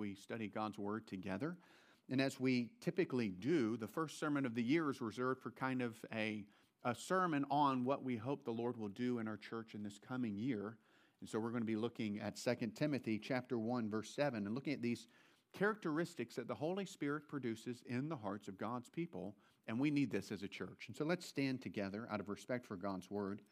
we 0.00 0.14
study 0.14 0.48
God's 0.48 0.78
Word 0.78 1.06
together. 1.06 1.58
And 2.08 2.22
as 2.22 2.40
we 2.40 2.70
typically 2.80 3.28
do, 3.28 3.76
the 3.76 3.86
first 3.86 4.18
sermon 4.18 4.46
of 4.46 4.54
the 4.54 4.62
year 4.62 4.90
is 4.90 5.02
reserved 5.02 5.42
for 5.42 5.50
kind 5.50 5.82
of 5.82 5.94
a, 6.12 6.46
a 6.84 6.94
sermon 6.94 7.44
on 7.50 7.84
what 7.84 8.02
we 8.02 8.16
hope 8.16 8.44
the 8.44 8.50
Lord 8.50 8.78
will 8.78 8.88
do 8.88 9.18
in 9.18 9.28
our 9.28 9.36
church 9.36 9.74
in 9.74 9.82
this 9.82 9.98
coming 9.98 10.38
year. 10.38 10.78
And 11.20 11.28
so 11.28 11.38
we're 11.38 11.50
going 11.50 11.62
to 11.62 11.66
be 11.66 11.76
looking 11.76 12.18
at 12.18 12.36
2 12.36 12.72
Timothy 12.74 13.18
chapter 13.18 13.58
1 13.58 13.90
verse 13.90 14.08
7 14.10 14.46
and 14.46 14.54
looking 14.54 14.72
at 14.72 14.80
these 14.80 15.06
characteristics 15.52 16.34
that 16.36 16.48
the 16.48 16.54
Holy 16.54 16.86
Spirit 16.86 17.28
produces 17.28 17.82
in 17.86 18.08
the 18.08 18.16
hearts 18.16 18.48
of 18.48 18.56
God's 18.56 18.88
people, 18.88 19.36
and 19.66 19.78
we 19.78 19.90
need 19.90 20.10
this 20.10 20.32
as 20.32 20.42
a 20.42 20.48
church. 20.48 20.86
And 20.86 20.96
so 20.96 21.04
let's 21.04 21.26
stand 21.26 21.60
together 21.60 22.08
out 22.10 22.20
of 22.20 22.30
respect 22.30 22.64
for 22.64 22.76
God's 22.76 23.10
word 23.10 23.42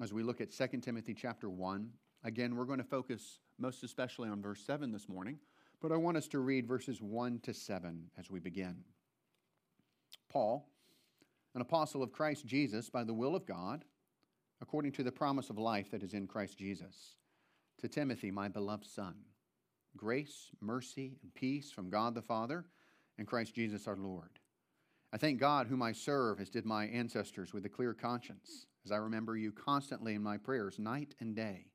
as 0.00 0.12
we 0.12 0.22
look 0.22 0.40
at 0.40 0.52
2 0.52 0.78
Timothy 0.80 1.12
chapter 1.12 1.50
1. 1.50 1.90
Again, 2.22 2.54
we're 2.54 2.66
going 2.66 2.78
to 2.78 2.84
focus 2.84 3.40
most 3.58 3.82
especially 3.82 4.28
on 4.28 4.40
verse 4.40 4.62
7 4.64 4.92
this 4.92 5.08
morning, 5.08 5.38
but 5.80 5.92
I 5.92 5.96
want 5.96 6.16
us 6.16 6.28
to 6.28 6.38
read 6.38 6.66
verses 6.66 7.00
1 7.00 7.40
to 7.40 7.54
7 7.54 8.10
as 8.18 8.30
we 8.30 8.40
begin. 8.40 8.84
Paul, 10.28 10.68
an 11.54 11.60
apostle 11.60 12.02
of 12.02 12.12
Christ 12.12 12.46
Jesus 12.46 12.90
by 12.90 13.04
the 13.04 13.14
will 13.14 13.34
of 13.34 13.46
God, 13.46 13.84
according 14.60 14.92
to 14.92 15.02
the 15.02 15.12
promise 15.12 15.50
of 15.50 15.58
life 15.58 15.90
that 15.90 16.02
is 16.02 16.14
in 16.14 16.26
Christ 16.26 16.58
Jesus, 16.58 17.16
to 17.78 17.88
Timothy, 17.88 18.30
my 18.30 18.48
beloved 18.48 18.86
son 18.86 19.14
grace, 19.96 20.50
mercy, 20.60 21.18
and 21.22 21.34
peace 21.34 21.72
from 21.72 21.90
God 21.90 22.14
the 22.14 22.22
Father 22.22 22.64
and 23.18 23.26
Christ 23.26 23.54
Jesus 23.54 23.88
our 23.88 23.96
Lord. 23.96 24.38
I 25.12 25.16
thank 25.16 25.40
God, 25.40 25.66
whom 25.66 25.82
I 25.82 25.92
serve, 25.92 26.40
as 26.40 26.50
did 26.50 26.64
my 26.64 26.86
ancestors, 26.86 27.52
with 27.52 27.64
a 27.64 27.70
clear 27.70 27.94
conscience, 27.94 28.66
as 28.84 28.92
I 28.92 28.96
remember 28.96 29.36
you 29.36 29.50
constantly 29.50 30.14
in 30.14 30.22
my 30.22 30.36
prayers, 30.36 30.78
night 30.78 31.14
and 31.20 31.34
day. 31.34 31.66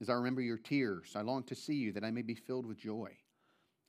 As 0.00 0.08
I 0.08 0.14
remember 0.14 0.40
your 0.40 0.58
tears, 0.58 1.12
I 1.14 1.22
long 1.22 1.42
to 1.44 1.54
see 1.54 1.74
you 1.74 1.92
that 1.92 2.04
I 2.04 2.10
may 2.10 2.22
be 2.22 2.34
filled 2.34 2.66
with 2.66 2.78
joy. 2.78 3.10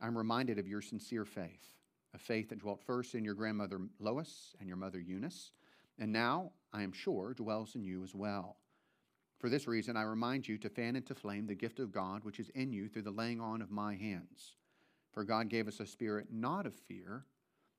I'm 0.04 0.18
reminded 0.18 0.60
of 0.60 0.68
your 0.68 0.82
sincere 0.82 1.24
faith, 1.24 1.70
a 2.14 2.18
faith 2.18 2.50
that 2.50 2.60
dwelt 2.60 2.82
first 2.82 3.16
in 3.16 3.24
your 3.24 3.36
grandmother 3.36 3.80
Lois 4.00 4.54
and 4.60 4.68
your 4.68 4.76
mother 4.76 5.00
Eunice, 5.00 5.52
and 5.98 6.12
now, 6.12 6.52
I 6.74 6.84
am 6.84 6.92
sure, 6.92 7.34
dwells 7.34 7.76
in 7.76 7.86
you 7.86 8.04
as 8.04 8.14
well. 8.14 8.58
For 9.40 9.50
this 9.50 9.66
reason, 9.66 9.96
I 9.96 10.02
remind 10.02 10.46
you 10.48 10.58
to 10.58 10.70
fan 10.70 10.98
into 10.98 11.16
flame 11.16 11.48
the 11.48 11.56
gift 11.56 11.80
of 11.80 11.92
God 11.94 12.26
which 12.26 12.40
is 12.40 12.50
in 12.50 12.74
you 12.74 12.90
through 12.90 13.04
the 13.04 13.12
laying 13.12 13.40
on 13.40 13.62
of 13.62 13.72
my 13.72 13.96
hands. 13.96 14.56
For 15.14 15.24
God 15.24 15.48
gave 15.48 15.68
us 15.68 15.80
a 15.80 15.86
spirit 15.86 16.28
not 16.32 16.66
of 16.66 16.74
fear, 16.74 17.26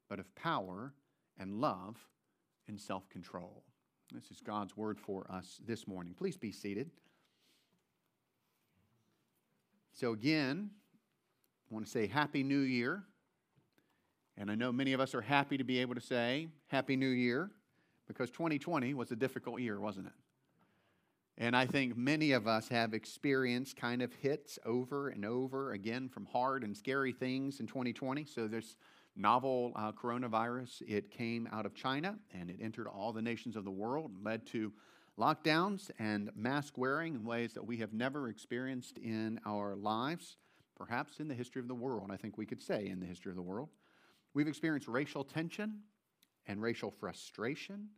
but 0.08 0.18
of 0.18 0.34
power 0.34 0.94
and 1.38 1.60
love 1.60 1.98
and 2.68 2.80
self 2.80 3.08
control. 3.10 3.64
This 4.12 4.30
is 4.30 4.40
God's 4.40 4.76
word 4.76 4.98
for 4.98 5.26
us 5.30 5.60
this 5.66 5.86
morning. 5.86 6.14
Please 6.14 6.36
be 6.36 6.52
seated. 6.52 6.90
So, 9.92 10.12
again, 10.12 10.70
I 11.74 11.76
want 11.76 11.86
to 11.86 11.90
say 11.90 12.06
Happy 12.06 12.44
New 12.44 12.60
Year. 12.60 13.02
And 14.38 14.48
I 14.48 14.54
know 14.54 14.70
many 14.70 14.92
of 14.92 15.00
us 15.00 15.12
are 15.12 15.20
happy 15.20 15.58
to 15.58 15.64
be 15.64 15.80
able 15.80 15.96
to 15.96 16.00
say 16.00 16.46
Happy 16.68 16.94
New 16.94 17.08
Year 17.08 17.50
because 18.06 18.30
2020 18.30 18.94
was 18.94 19.10
a 19.10 19.16
difficult 19.16 19.60
year, 19.60 19.80
wasn't 19.80 20.06
it? 20.06 20.12
And 21.36 21.56
I 21.56 21.66
think 21.66 21.96
many 21.96 22.30
of 22.30 22.46
us 22.46 22.68
have 22.68 22.94
experienced 22.94 23.76
kind 23.76 24.02
of 24.02 24.12
hits 24.12 24.56
over 24.64 25.08
and 25.08 25.24
over 25.24 25.72
again 25.72 26.08
from 26.08 26.26
hard 26.26 26.62
and 26.62 26.76
scary 26.76 27.10
things 27.10 27.58
in 27.58 27.66
2020. 27.66 28.24
So, 28.24 28.46
this 28.46 28.76
novel 29.16 29.72
uh, 29.74 29.90
coronavirus, 29.90 30.80
it 30.86 31.10
came 31.10 31.48
out 31.50 31.66
of 31.66 31.74
China 31.74 32.14
and 32.32 32.50
it 32.50 32.58
entered 32.62 32.86
all 32.86 33.12
the 33.12 33.20
nations 33.20 33.56
of 33.56 33.64
the 33.64 33.72
world 33.72 34.12
and 34.14 34.24
led 34.24 34.46
to 34.46 34.72
lockdowns 35.18 35.90
and 35.98 36.30
mask 36.36 36.78
wearing 36.78 37.16
in 37.16 37.24
ways 37.24 37.52
that 37.54 37.66
we 37.66 37.78
have 37.78 37.92
never 37.92 38.28
experienced 38.28 38.96
in 38.98 39.40
our 39.44 39.74
lives, 39.74 40.36
perhaps 40.76 41.20
in 41.20 41.28
the 41.28 41.34
history 41.34 41.60
of 41.60 41.68
the 41.68 41.74
world. 41.74 42.10
I 42.12 42.16
think 42.16 42.38
we 42.38 42.46
could 42.46 42.62
say 42.62 42.88
in 42.88 43.00
the 43.00 43.06
history 43.06 43.30
of 43.30 43.36
the 43.36 43.42
world. 43.42 43.68
We've 44.34 44.48
experienced 44.48 44.88
racial 44.88 45.24
tension 45.24 45.80
and 46.46 46.60
racial 46.60 46.90
frustration 46.90 47.88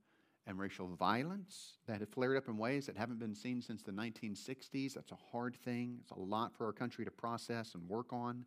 and 0.46 0.58
racial 0.58 0.86
violence 0.86 1.78
that 1.87 2.00
have 2.00 2.09
flared 2.10 2.37
up 2.37 2.48
in 2.48 2.56
ways 2.56 2.87
that 2.87 2.97
haven't 2.97 3.19
been 3.19 3.34
seen 3.34 3.60
since 3.60 3.82
the 3.82 3.92
1960s. 3.92 4.94
That's 4.94 5.10
a 5.10 5.19
hard 5.32 5.56
thing. 5.56 5.98
It's 6.03 6.12
a 6.12 6.19
lot 6.19 6.54
for 6.54 6.66
our 6.66 6.72
country 6.72 7.04
to 7.04 7.10
process 7.10 7.75
and 7.75 7.88
work 7.88 8.12
on. 8.12 8.44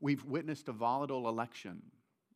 We've 0.00 0.24
witnessed 0.24 0.68
a 0.68 0.72
volatile 0.72 1.28
election, 1.28 1.80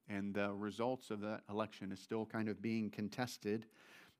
and 0.08 0.32
the 0.32 0.52
results 0.52 1.10
of 1.10 1.20
that 1.22 1.42
election 1.50 1.92
is 1.92 2.00
still 2.00 2.24
kind 2.24 2.48
of 2.48 2.62
being 2.62 2.90
contested. 2.90 3.66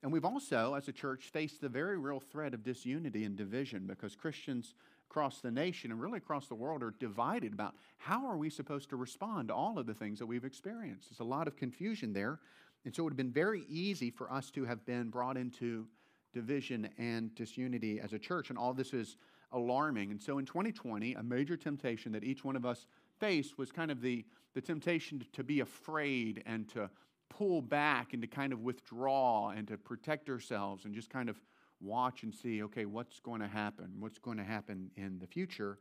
And 0.02 0.12
we've 0.12 0.24
also, 0.24 0.74
as 0.74 0.88
a 0.88 0.92
church, 0.92 1.30
faced 1.32 1.60
the 1.60 1.68
very 1.68 1.96
real 1.96 2.20
threat 2.20 2.52
of 2.52 2.62
disunity 2.62 3.24
and 3.24 3.36
division 3.36 3.86
because 3.86 4.14
Christians 4.14 4.74
across 5.10 5.40
the 5.40 5.50
nation 5.50 5.90
and 5.90 6.00
really 6.00 6.18
across 6.18 6.46
the 6.46 6.54
world 6.54 6.82
are 6.82 6.94
divided 6.98 7.52
about 7.52 7.74
how 7.98 8.26
are 8.26 8.36
we 8.36 8.50
supposed 8.50 8.90
to 8.90 8.96
respond 8.96 9.48
to 9.48 9.54
all 9.54 9.78
of 9.78 9.86
the 9.86 9.94
things 9.94 10.18
that 10.18 10.26
we've 10.26 10.44
experienced. 10.44 11.10
There's 11.10 11.20
a 11.20 11.24
lot 11.24 11.48
of 11.48 11.56
confusion 11.56 12.12
there. 12.12 12.38
And 12.84 12.94
so 12.94 13.02
it 13.02 13.04
would 13.04 13.12
have 13.12 13.16
been 13.16 13.32
very 13.32 13.64
easy 13.68 14.10
for 14.10 14.30
us 14.32 14.50
to 14.52 14.64
have 14.64 14.84
been 14.84 15.08
brought 15.08 15.36
into 15.36 15.86
division 16.32 16.88
and 16.98 17.34
disunity 17.34 18.00
as 18.00 18.12
a 18.12 18.18
church. 18.18 18.50
And 18.50 18.58
all 18.58 18.74
this 18.74 18.92
is 18.92 19.16
alarming. 19.52 20.10
And 20.10 20.20
so 20.20 20.38
in 20.38 20.44
2020, 20.44 21.14
a 21.14 21.22
major 21.22 21.56
temptation 21.56 22.12
that 22.12 22.24
each 22.24 22.44
one 22.44 22.56
of 22.56 22.66
us 22.66 22.86
faced 23.18 23.58
was 23.58 23.72
kind 23.72 23.90
of 23.90 24.00
the, 24.00 24.24
the 24.54 24.60
temptation 24.60 25.24
to 25.32 25.42
be 25.42 25.60
afraid 25.60 26.42
and 26.46 26.68
to 26.70 26.90
pull 27.28 27.60
back 27.60 28.12
and 28.12 28.22
to 28.22 28.28
kind 28.28 28.52
of 28.52 28.60
withdraw 28.60 29.50
and 29.50 29.66
to 29.68 29.76
protect 29.76 30.28
ourselves 30.28 30.84
and 30.84 30.94
just 30.94 31.10
kind 31.10 31.28
of 31.28 31.40
watch 31.80 32.22
and 32.22 32.34
see, 32.34 32.62
okay, 32.64 32.84
what's 32.84 33.20
going 33.20 33.40
to 33.40 33.48
happen? 33.48 33.92
What's 33.98 34.18
going 34.18 34.38
to 34.38 34.44
happen 34.44 34.90
in 34.96 35.18
the 35.18 35.26
future? 35.26 35.78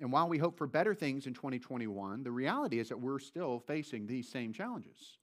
And 0.00 0.12
while 0.12 0.28
we 0.28 0.38
hope 0.38 0.58
for 0.58 0.66
better 0.66 0.94
things 0.94 1.26
in 1.26 1.34
2021, 1.34 2.22
the 2.22 2.30
reality 2.30 2.78
is 2.78 2.88
that 2.88 3.00
we're 3.00 3.18
still 3.18 3.60
facing 3.60 4.06
these 4.06 4.28
same 4.28 4.52
challenges. 4.52 5.18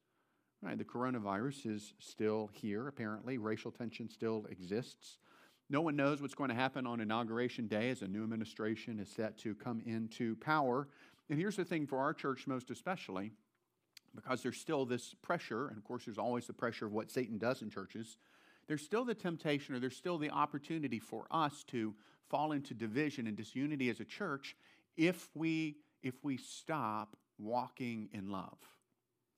Right, 0.61 0.77
the 0.77 0.85
coronavirus 0.85 1.75
is 1.75 1.93
still 1.99 2.49
here, 2.53 2.87
apparently. 2.87 3.37
Racial 3.37 3.69
tension 3.69 4.09
still 4.09 4.45
exists. 4.49 5.17
No 5.69 5.81
one 5.81 5.97
knows 5.97 6.21
what's 6.21 6.35
going 6.35 6.49
to 6.49 6.55
happen 6.55 6.87
on 6.87 7.01
Inauguration 7.01 7.67
Day 7.67 7.89
as 7.89 8.01
a 8.01 8.07
new 8.07 8.23
administration 8.23 8.99
is 8.99 9.09
set 9.09 9.37
to 9.39 9.55
come 9.55 9.81
into 9.85 10.37
power. 10.37 10.87
And 11.29 11.37
here's 11.37 11.57
the 11.57 11.65
thing 11.65 11.85
for 11.85 11.99
our 11.99 12.13
church, 12.13 12.47
most 12.47 12.69
especially, 12.69 13.33
because 14.15 14.41
there's 14.41 14.57
still 14.57 14.85
this 14.85 15.13
pressure, 15.21 15.67
and 15.67 15.77
of 15.77 15.83
course, 15.83 16.05
there's 16.05 16.17
always 16.17 16.47
the 16.47 16.53
pressure 16.53 16.85
of 16.85 16.93
what 16.93 17.11
Satan 17.11 17.37
does 17.37 17.61
in 17.61 17.69
churches. 17.69 18.17
There's 18.67 18.83
still 18.83 19.05
the 19.05 19.15
temptation, 19.15 19.75
or 19.75 19.79
there's 19.79 19.97
still 19.97 20.17
the 20.17 20.29
opportunity 20.29 20.99
for 20.99 21.25
us 21.31 21.63
to 21.67 21.93
fall 22.29 22.51
into 22.51 22.73
division 22.73 23.27
and 23.27 23.35
disunity 23.35 23.89
as 23.89 23.99
a 23.99 24.05
church 24.05 24.55
if 24.97 25.29
we 25.35 25.77
if 26.01 26.15
we 26.23 26.37
stop 26.37 27.15
walking 27.37 28.09
in 28.11 28.29
love 28.29 28.57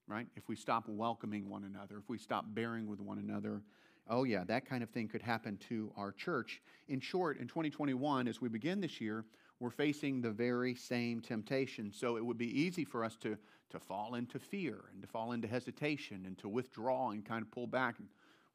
right? 0.08 0.28
If 0.36 0.48
we 0.48 0.56
stop 0.56 0.88
welcoming 0.88 1.50
one 1.50 1.64
another, 1.64 1.98
if 1.98 2.10
we 2.10 2.18
stop 2.18 2.46
bearing 2.50 2.88
with 2.88 3.00
one 3.00 3.18
another, 3.18 3.62
oh, 4.10 4.24
yeah, 4.24 4.44
that 4.46 4.68
kind 4.68 4.84
of 4.84 4.90
thing 4.90 5.08
could 5.08 5.22
happen 5.22 5.58
to 5.70 5.92
our 5.98 6.12
church. 6.12 6.62
In 6.88 7.00
short, 7.00 7.40
in 7.40 7.48
2021, 7.48 8.28
as 8.28 8.40
we 8.40 8.50
begin 8.50 8.82
this 8.82 9.02
year, 9.02 9.26
we're 9.60 9.72
facing 9.72 10.22
the 10.22 10.32
very 10.32 10.76
same 10.76 11.22
temptation. 11.22 11.92
So 11.92 12.18
it 12.18 12.26
would 12.26 12.38
be 12.38 12.60
easy 12.60 12.86
for 12.86 13.04
us 13.04 13.16
to, 13.18 13.38
to 13.72 13.80
fall 13.80 14.16
into 14.16 14.38
fear 14.38 14.86
and 14.94 15.02
to 15.02 15.08
fall 15.08 15.32
into 15.32 15.48
hesitation 15.48 16.24
and 16.26 16.38
to 16.40 16.50
withdraw 16.50 17.12
and 17.12 17.26
kind 17.26 17.42
of 17.42 17.50
pull 17.50 17.68
back. 17.68 17.96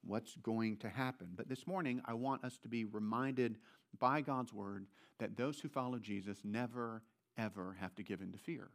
What's 0.02 0.36
going 0.36 0.78
to 0.78 0.88
happen? 0.88 1.28
But 1.36 1.48
this 1.48 1.66
morning, 1.66 2.00
I 2.04 2.14
want 2.14 2.44
us 2.44 2.58
to 2.58 2.68
be 2.68 2.84
reminded 2.84 3.58
by 3.98 4.20
God's 4.20 4.52
word 4.52 4.86
that 5.18 5.36
those 5.36 5.60
who 5.60 5.68
follow 5.68 5.98
Jesus 5.98 6.38
never, 6.44 7.02
ever 7.36 7.76
have 7.80 7.94
to 7.96 8.02
give 8.02 8.20
in 8.20 8.32
to 8.32 8.38
fear. 8.38 8.70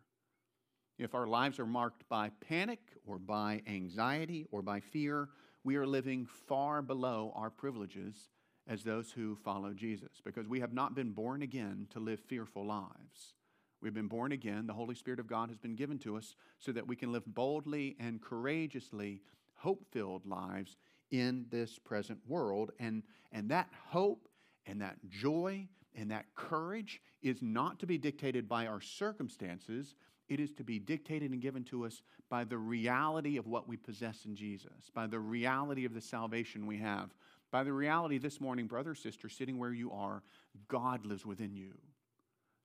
If 0.98 1.14
our 1.14 1.28
lives 1.28 1.60
are 1.60 1.66
marked 1.66 2.08
by 2.08 2.32
panic 2.48 2.80
or 3.06 3.18
by 3.18 3.62
anxiety 3.68 4.46
or 4.52 4.62
by 4.62 4.80
fear, 4.80 5.30
we 5.64 5.76
are 5.76 5.88
living 5.88 6.26
far 6.48 6.82
below 6.82 7.34
our 7.36 7.50
privileges 7.50 8.30
as 8.68 8.84
those 8.84 9.12
who 9.12 9.36
follow 9.36 9.74
Jesus 9.74 10.22
because 10.24 10.48
we 10.48 10.60
have 10.60 10.74
not 10.74 10.96
been 10.96 11.12
born 11.12 11.42
again 11.42 11.88
to 11.92 12.00
live 12.00 12.20
fearful 12.20 12.66
lives. 12.66 13.34
We've 13.82 13.94
been 13.94 14.08
born 14.08 14.32
again. 14.32 14.68
The 14.68 14.74
Holy 14.74 14.96
Spirit 14.96 15.20
of 15.20 15.28
God 15.28 15.50
has 15.50 15.58
been 15.58 15.76
given 15.76 16.00
to 16.00 16.18
us 16.18 16.36
so 16.60 16.72
that 16.72 16.88
we 16.88 16.96
can 16.96 17.12
live 17.12 17.26
boldly 17.26 17.96
and 18.00 18.22
courageously 18.22 19.22
hope 19.56 19.86
filled 19.92 20.26
lives 20.26 20.78
in 21.12 21.46
this 21.50 21.78
present 21.80 22.20
world. 22.28 22.72
And, 22.80 23.04
and 23.32 23.50
that 23.50 23.70
hope 23.88 24.28
and 24.66 24.82
that 24.82 24.98
joy 25.10 25.68
and 25.96 26.12
that 26.12 26.26
courage 26.36 27.02
is 27.22 27.42
not 27.42 27.80
to 27.80 27.86
be 27.86 27.98
dictated 27.98 28.48
by 28.48 28.68
our 28.68 28.82
circumstances, 28.82 29.96
it 30.28 30.40
is 30.40 30.52
to 30.54 30.64
be 30.64 30.80
dictated 30.80 31.32
and 31.32 31.42
given 31.42 31.64
to 31.66 31.86
us 31.86 32.02
by 32.30 32.44
the 32.44 32.58
reality 32.58 33.38
of 33.38 33.48
what 33.48 33.68
we 33.68 33.78
possess 33.78 34.26
in 34.26 34.36
Jesus, 34.36 34.90
by 34.94 35.08
the 35.08 35.20
reality 35.20 35.86
of 35.86 35.94
the 35.94 36.02
salvation 36.02 36.66
we 36.66 36.78
have, 36.80 37.12
by 37.52 37.64
the 37.64 37.72
reality 37.72 38.18
this 38.18 38.42
morning, 38.42 38.66
brother, 38.68 38.96
sister, 38.96 39.30
sitting 39.30 39.58
where 39.60 39.74
you 39.74 39.92
are, 39.92 40.24
God 40.68 41.06
lives 41.06 41.26
within 41.26 41.56
you. 41.56 41.74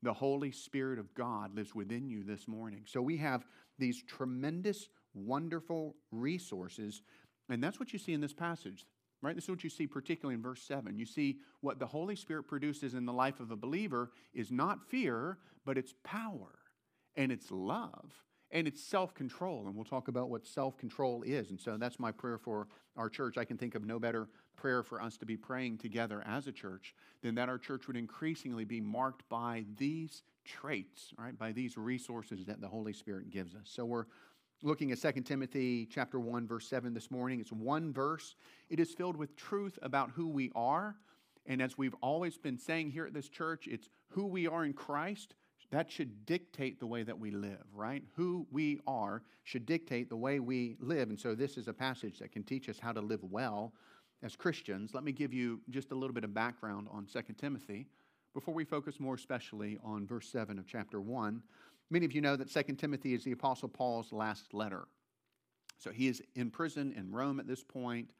The 0.02 0.12
Holy 0.14 0.50
Spirit 0.50 0.98
of 0.98 1.14
God 1.14 1.54
lives 1.54 1.74
within 1.74 2.08
you 2.08 2.24
this 2.24 2.48
morning. 2.48 2.84
So 2.86 3.02
we 3.02 3.18
have 3.18 3.44
these 3.78 4.02
tremendous, 4.02 4.88
wonderful 5.12 5.94
resources, 6.10 7.02
and 7.50 7.62
that's 7.62 7.78
what 7.78 7.92
you 7.92 7.98
see 7.98 8.12
in 8.12 8.20
this 8.20 8.32
passage. 8.32 8.86
Right? 9.22 9.34
This 9.34 9.44
is 9.44 9.50
what 9.50 9.64
you 9.64 9.68
see 9.68 9.86
particularly 9.86 10.34
in 10.34 10.42
verse 10.42 10.62
7. 10.62 10.98
You 10.98 11.04
see 11.04 11.40
what 11.60 11.78
the 11.78 11.86
Holy 11.86 12.16
Spirit 12.16 12.44
produces 12.44 12.94
in 12.94 13.04
the 13.04 13.12
life 13.12 13.38
of 13.38 13.50
a 13.50 13.56
believer 13.56 14.12
is 14.32 14.50
not 14.50 14.88
fear, 14.88 15.36
but 15.66 15.76
it's 15.76 15.92
power 16.04 16.58
and 17.16 17.30
it's 17.30 17.50
love 17.50 18.14
and 18.50 18.66
it's 18.66 18.82
self 18.82 19.14
control. 19.14 19.66
And 19.66 19.76
we'll 19.76 19.84
talk 19.84 20.08
about 20.08 20.30
what 20.30 20.46
self 20.46 20.76
control 20.78 21.22
is. 21.22 21.50
And 21.50 21.60
so 21.60 21.76
that's 21.76 21.98
my 21.98 22.12
prayer 22.12 22.38
for 22.38 22.68
our 22.96 23.08
church. 23.08 23.36
I 23.38 23.44
can 23.44 23.56
think 23.56 23.74
of 23.74 23.84
no 23.84 23.98
better 23.98 24.28
prayer 24.56 24.82
for 24.82 25.00
us 25.02 25.16
to 25.18 25.26
be 25.26 25.36
praying 25.36 25.78
together 25.78 26.22
as 26.26 26.46
a 26.46 26.52
church 26.52 26.94
than 27.22 27.34
that 27.36 27.48
our 27.48 27.58
church 27.58 27.86
would 27.86 27.96
increasingly 27.96 28.64
be 28.64 28.80
marked 28.80 29.28
by 29.28 29.64
these 29.76 30.22
traits, 30.44 31.12
right? 31.18 31.38
By 31.38 31.52
these 31.52 31.76
resources 31.76 32.46
that 32.46 32.60
the 32.60 32.68
Holy 32.68 32.92
Spirit 32.92 33.30
gives 33.30 33.54
us. 33.54 33.64
So 33.64 33.84
we're 33.84 34.06
looking 34.62 34.92
at 34.92 35.00
2 35.00 35.22
Timothy 35.22 35.86
chapter 35.86 36.20
1 36.20 36.46
verse 36.46 36.68
7 36.68 36.92
this 36.94 37.10
morning. 37.10 37.40
It's 37.40 37.52
one 37.52 37.92
verse. 37.92 38.34
It 38.68 38.80
is 38.80 38.92
filled 38.92 39.16
with 39.16 39.36
truth 39.36 39.78
about 39.82 40.10
who 40.10 40.28
we 40.28 40.50
are. 40.54 40.96
And 41.46 41.62
as 41.62 41.78
we've 41.78 41.94
always 42.02 42.36
been 42.36 42.58
saying 42.58 42.90
here 42.90 43.06
at 43.06 43.14
this 43.14 43.28
church, 43.28 43.66
it's 43.66 43.88
who 44.08 44.26
we 44.26 44.46
are 44.46 44.64
in 44.64 44.72
Christ 44.72 45.34
that 45.70 45.90
should 45.90 46.26
dictate 46.26 46.80
the 46.80 46.86
way 46.86 47.02
that 47.04 47.18
we 47.18 47.30
live, 47.30 47.64
right? 47.72 48.02
Who 48.16 48.46
we 48.50 48.80
are 48.86 49.22
should 49.44 49.66
dictate 49.66 50.08
the 50.08 50.16
way 50.16 50.40
we 50.40 50.76
live. 50.80 51.10
And 51.10 51.18
so 51.18 51.34
this 51.34 51.56
is 51.56 51.68
a 51.68 51.72
passage 51.72 52.18
that 52.18 52.32
can 52.32 52.42
teach 52.42 52.68
us 52.68 52.78
how 52.78 52.92
to 52.92 53.00
live 53.00 53.22
well 53.22 53.72
as 54.22 54.34
Christians. 54.34 54.94
Let 54.94 55.04
me 55.04 55.12
give 55.12 55.32
you 55.32 55.60
just 55.70 55.92
a 55.92 55.94
little 55.94 56.14
bit 56.14 56.24
of 56.24 56.34
background 56.34 56.88
on 56.90 57.06
2 57.06 57.20
Timothy 57.38 57.86
before 58.34 58.54
we 58.54 58.64
focus 58.64 58.98
more 58.98 59.14
especially 59.14 59.78
on 59.84 60.06
verse 60.06 60.28
7 60.28 60.58
of 60.58 60.66
chapter 60.66 61.00
1. 61.00 61.40
Many 61.90 62.06
of 62.06 62.12
you 62.12 62.20
know 62.20 62.36
that 62.36 62.50
2 62.50 62.74
Timothy 62.74 63.14
is 63.14 63.24
the 63.24 63.32
Apostle 63.32 63.68
Paul's 63.68 64.12
last 64.12 64.54
letter. 64.54 64.86
So 65.78 65.90
he 65.90 66.08
is 66.08 66.22
in 66.34 66.50
prison 66.50 66.92
in 66.96 67.10
Rome 67.10 67.40
at 67.40 67.46
this 67.46 67.64
point. 67.64 68.10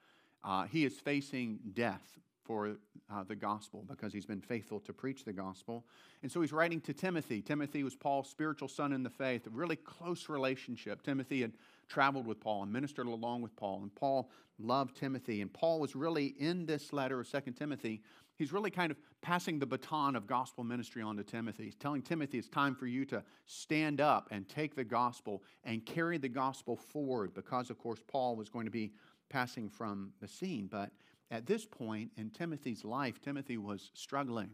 Uh, 0.42 0.64
he 0.64 0.84
is 0.84 0.98
facing 0.98 1.60
death 1.72 2.18
for 2.42 2.76
uh, 3.12 3.22
the 3.22 3.36
gospel 3.36 3.84
because 3.86 4.12
he's 4.12 4.26
been 4.26 4.40
faithful 4.40 4.80
to 4.80 4.92
preach 4.92 5.24
the 5.24 5.32
gospel. 5.32 5.84
And 6.22 6.32
so 6.32 6.40
he's 6.40 6.52
writing 6.52 6.80
to 6.80 6.92
Timothy. 6.92 7.42
Timothy 7.42 7.84
was 7.84 7.94
Paul's 7.94 8.28
spiritual 8.28 8.66
son 8.66 8.92
in 8.92 9.02
the 9.04 9.10
faith, 9.10 9.46
a 9.46 9.50
really 9.50 9.76
close 9.76 10.28
relationship. 10.28 11.02
Timothy 11.02 11.42
had 11.42 11.52
traveled 11.88 12.26
with 12.26 12.40
Paul 12.40 12.64
and 12.64 12.72
ministered 12.72 13.06
along 13.06 13.42
with 13.42 13.54
Paul, 13.54 13.82
and 13.82 13.94
Paul 13.94 14.30
loved 14.58 14.96
Timothy. 14.96 15.42
And 15.42 15.52
Paul 15.52 15.78
was 15.78 15.94
really 15.94 16.26
in 16.26 16.66
this 16.66 16.92
letter 16.92 17.20
of 17.20 17.28
Second 17.28 17.54
Timothy, 17.54 18.02
he's 18.40 18.54
really 18.54 18.70
kind 18.70 18.90
of 18.90 18.96
passing 19.20 19.58
the 19.58 19.66
baton 19.66 20.16
of 20.16 20.26
gospel 20.26 20.64
ministry 20.64 21.02
on 21.02 21.14
to 21.18 21.22
Timothy. 21.22 21.64
He's 21.64 21.76
telling 21.76 22.00
Timothy 22.00 22.38
it's 22.38 22.48
time 22.48 22.74
for 22.74 22.86
you 22.86 23.04
to 23.04 23.22
stand 23.44 24.00
up 24.00 24.28
and 24.30 24.48
take 24.48 24.74
the 24.74 24.82
gospel 24.82 25.42
and 25.62 25.84
carry 25.84 26.16
the 26.16 26.28
gospel 26.28 26.74
forward 26.74 27.34
because, 27.34 27.68
of 27.68 27.78
course, 27.78 28.00
Paul 28.08 28.36
was 28.36 28.48
going 28.48 28.64
to 28.64 28.70
be 28.70 28.92
passing 29.28 29.68
from 29.68 30.14
the 30.22 30.26
scene. 30.26 30.68
But 30.70 30.90
at 31.30 31.44
this 31.44 31.66
point 31.66 32.12
in 32.16 32.30
Timothy's 32.30 32.82
life, 32.82 33.20
Timothy 33.20 33.58
was 33.58 33.90
struggling. 33.92 34.50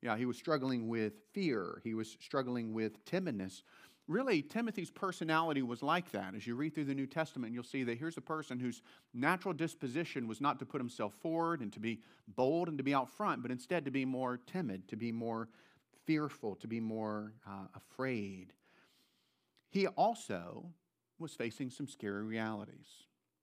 Yeah, 0.00 0.16
he 0.16 0.24
was 0.24 0.38
struggling 0.38 0.88
with 0.88 1.12
fear, 1.32 1.82
he 1.84 1.92
was 1.92 2.16
struggling 2.20 2.72
with 2.72 3.04
timidness. 3.04 3.62
Really, 4.06 4.42
Timothy's 4.42 4.90
personality 4.90 5.62
was 5.62 5.82
like 5.82 6.10
that. 6.12 6.34
As 6.34 6.46
you 6.46 6.56
read 6.56 6.74
through 6.74 6.84
the 6.84 6.94
New 6.94 7.06
Testament, 7.06 7.54
you'll 7.54 7.62
see 7.62 7.84
that 7.84 7.96
here's 7.96 8.18
a 8.18 8.22
person 8.22 8.60
whose 8.60 8.82
natural 9.14 9.54
disposition 9.54 10.28
was 10.28 10.42
not 10.42 10.58
to 10.58 10.66
put 10.66 10.80
himself 10.80 11.14
forward 11.22 11.60
and 11.60 11.72
to 11.72 11.80
be 11.80 12.00
bold 12.28 12.68
and 12.68 12.76
to 12.76 12.84
be 12.84 12.92
out 12.92 13.10
front, 13.10 13.40
but 13.40 13.50
instead 13.50 13.84
to 13.86 13.90
be 13.90 14.04
more 14.04 14.36
timid, 14.36 14.86
to 14.88 14.96
be 14.96 15.10
more 15.10 15.48
fearful, 16.04 16.54
to 16.56 16.68
be 16.68 16.80
more 16.80 17.32
uh, 17.48 17.66
afraid. 17.74 18.52
He 19.70 19.86
also 19.86 20.66
was 21.18 21.32
facing 21.32 21.70
some 21.70 21.88
scary 21.88 22.24
realities. 22.24 22.86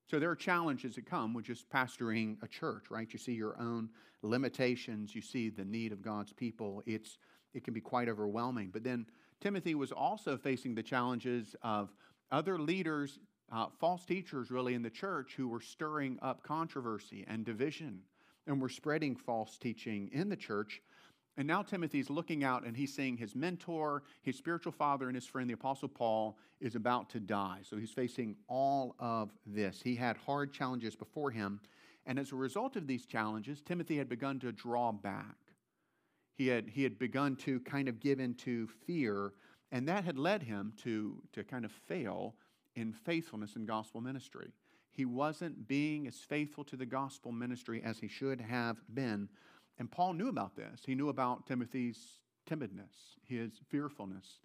So 0.06 0.19
there 0.19 0.30
are 0.30 0.36
challenges 0.36 0.96
that 0.96 1.08
come 1.08 1.34
with 1.34 1.46
just 1.46 1.69
pastoring 1.69 2.38
a 2.44 2.48
church, 2.48 2.92
right? 2.92 3.12
You 3.12 3.18
see 3.18 3.34
your 3.34 3.60
own 3.60 3.90
limitations, 4.22 5.16
you 5.16 5.22
see 5.22 5.50
the 5.50 5.66
need 5.66 5.92
of 5.92 6.04
God's 6.04 6.34
people. 6.34 6.84
It's 6.86 7.18
it 7.54 7.63
can 7.63 7.74
be 7.74 7.81
quite 7.81 8.08
overwhelming. 8.08 8.69
But 8.72 8.84
then 8.84 9.06
Timothy 9.42 9.76
was 9.76 9.92
also 9.92 10.38
facing 10.38 10.76
the 10.76 10.84
challenges 10.84 11.56
of 11.62 11.92
other 12.32 12.58
leaders, 12.58 13.20
uh, 13.52 13.68
false 13.80 14.06
teachers 14.06 14.50
really 14.50 14.74
in 14.74 14.82
the 14.82 14.90
church 14.90 15.34
who 15.36 15.50
were 15.50 15.60
stirring 15.60 16.18
up 16.22 16.44
controversy 16.44 17.26
and 17.28 17.44
division 17.44 18.02
and 18.48 18.62
were 18.62 18.70
spreading 18.70 19.16
false 19.16 19.58
teaching 19.58 20.10
in 20.14 20.30
the 20.30 20.36
church 20.38 20.82
and 21.38 21.48
now 21.48 21.62
Timothy's 21.62 22.10
looking 22.10 22.44
out 22.44 22.66
and 22.66 22.76
he's 22.76 22.94
seeing 22.94 23.16
his 23.16 23.36
mentor, 23.36 24.04
his 24.22 24.38
spiritual 24.38 24.74
father, 24.74 25.08
and 25.08 25.16
his 25.16 25.26
friend, 25.26 25.50
the 25.50 25.54
Apostle 25.54 25.88
Paul, 25.88 26.38
is 26.60 26.76
about 26.76 27.10
to 27.12 27.20
die. 27.20 27.60
So 27.64 27.78
he's 27.78 27.92
facing 27.92 28.36
all 28.48 28.96
of 29.00 29.32
this. 29.46 29.82
He 29.82 29.96
had 29.96 30.18
hard 30.18 30.54
challenges 30.54 30.96
before 30.96 31.32
him. 31.32 31.60
And 32.06 32.20
as 32.20 32.32
a 32.32 32.36
result 32.36 32.76
of 32.76 32.86
these 32.86 33.06
challenges, 33.06 33.62
Timothy 33.62 33.98
had 33.98 34.10
begun 34.10 34.40
to 34.40 34.52
draw 34.52 34.92
back. 34.92 35.36
He 36.33 36.48
had, 36.48 36.69
he 36.69 36.83
had 36.83 36.98
begun 36.98 37.36
to 37.38 37.60
kind 37.62 37.88
of 37.88 38.00
give 38.00 38.19
into 38.19 38.68
fear, 38.86 39.33
and 39.72 39.88
that 39.88 40.04
had 40.04 40.18
led 40.18 40.44
him 40.44 40.74
to, 40.83 41.22
to 41.33 41.44
kind 41.44 41.66
of 41.66 41.72
fail 41.72 42.36
in 42.75 42.94
faithfulness 42.94 43.56
in 43.56 43.66
gospel 43.66 44.01
ministry. 44.01 44.54
He 44.89 45.06
wasn't 45.06 45.68
being 45.68 46.07
as 46.07 46.16
faithful 46.16 46.63
to 46.66 46.75
the 46.75 46.86
gospel 46.86 47.31
ministry 47.31 47.81
as 47.83 48.00
he 48.00 48.07
should 48.07 48.42
have 48.42 48.78
been 48.94 49.30
and 49.81 49.89
Paul 49.89 50.13
knew 50.13 50.30
about 50.30 50.56
this. 50.56 50.81
He 50.86 50.94
knew 50.94 51.10
about 51.10 51.48
Timothy's 51.48 52.19
timidness, 52.48 53.18
his 53.25 53.54
fearfulness. 53.69 54.39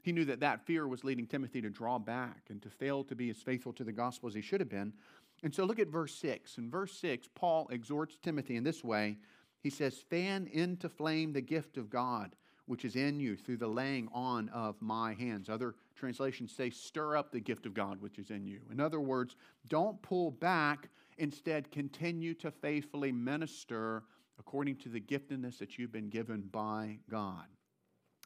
He 0.00 0.12
knew 0.12 0.24
that 0.24 0.40
that 0.40 0.64
fear 0.64 0.88
was 0.88 1.04
leading 1.04 1.26
Timothy 1.26 1.60
to 1.60 1.68
draw 1.68 1.98
back 1.98 2.44
and 2.48 2.62
to 2.62 2.70
fail 2.70 3.04
to 3.04 3.14
be 3.14 3.28
as 3.28 3.36
faithful 3.36 3.74
to 3.74 3.84
the 3.84 3.92
gospel 3.92 4.30
as 4.30 4.34
he 4.34 4.40
should 4.40 4.60
have 4.60 4.70
been. 4.70 4.94
And 5.42 5.54
so 5.54 5.64
look 5.64 5.78
at 5.78 5.88
verse 5.88 6.14
6. 6.14 6.56
In 6.56 6.70
verse 6.70 6.92
6, 6.94 7.28
Paul 7.34 7.68
exhorts 7.70 8.16
Timothy 8.22 8.56
in 8.56 8.64
this 8.64 8.82
way. 8.82 9.18
He 9.62 9.70
says, 9.70 9.98
Fan 9.98 10.48
into 10.52 10.88
flame 10.88 11.32
the 11.32 11.40
gift 11.40 11.76
of 11.76 11.90
God, 11.90 12.34
which 12.66 12.84
is 12.84 12.96
in 12.96 13.18
you 13.18 13.36
through 13.36 13.56
the 13.56 13.68
laying 13.68 14.08
on 14.12 14.48
of 14.50 14.80
my 14.80 15.14
hands. 15.14 15.48
Other 15.48 15.74
translations 15.96 16.52
say, 16.52 16.70
Stir 16.70 17.16
up 17.16 17.32
the 17.32 17.40
gift 17.40 17.66
of 17.66 17.74
God, 17.74 18.00
which 18.00 18.18
is 18.18 18.30
in 18.30 18.46
you. 18.46 18.60
In 18.70 18.80
other 18.80 19.00
words, 19.00 19.36
don't 19.68 20.00
pull 20.02 20.30
back. 20.30 20.88
Instead, 21.18 21.72
continue 21.72 22.34
to 22.34 22.50
faithfully 22.50 23.10
minister 23.10 24.04
according 24.38 24.76
to 24.76 24.88
the 24.88 25.00
giftedness 25.00 25.58
that 25.58 25.78
you've 25.78 25.92
been 25.92 26.08
given 26.08 26.42
by 26.52 26.98
God. 27.10 27.46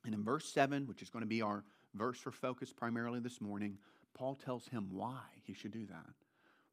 And 0.05 0.15
in 0.15 0.23
verse 0.23 0.49
7, 0.49 0.87
which 0.87 1.03
is 1.03 1.11
going 1.11 1.23
to 1.23 1.29
be 1.29 1.43
our 1.43 1.65
verse 1.95 2.19
for 2.19 2.31
focus 2.31 2.73
primarily 2.73 3.21
this 3.21 3.41
morning, 3.41 3.79
Paul 4.15 4.35
tells 4.35 4.69
him 4.69 4.89
why 4.91 5.21
he 5.43 5.55
should 5.55 5.73
do 5.73 5.87
that. 5.87 6.15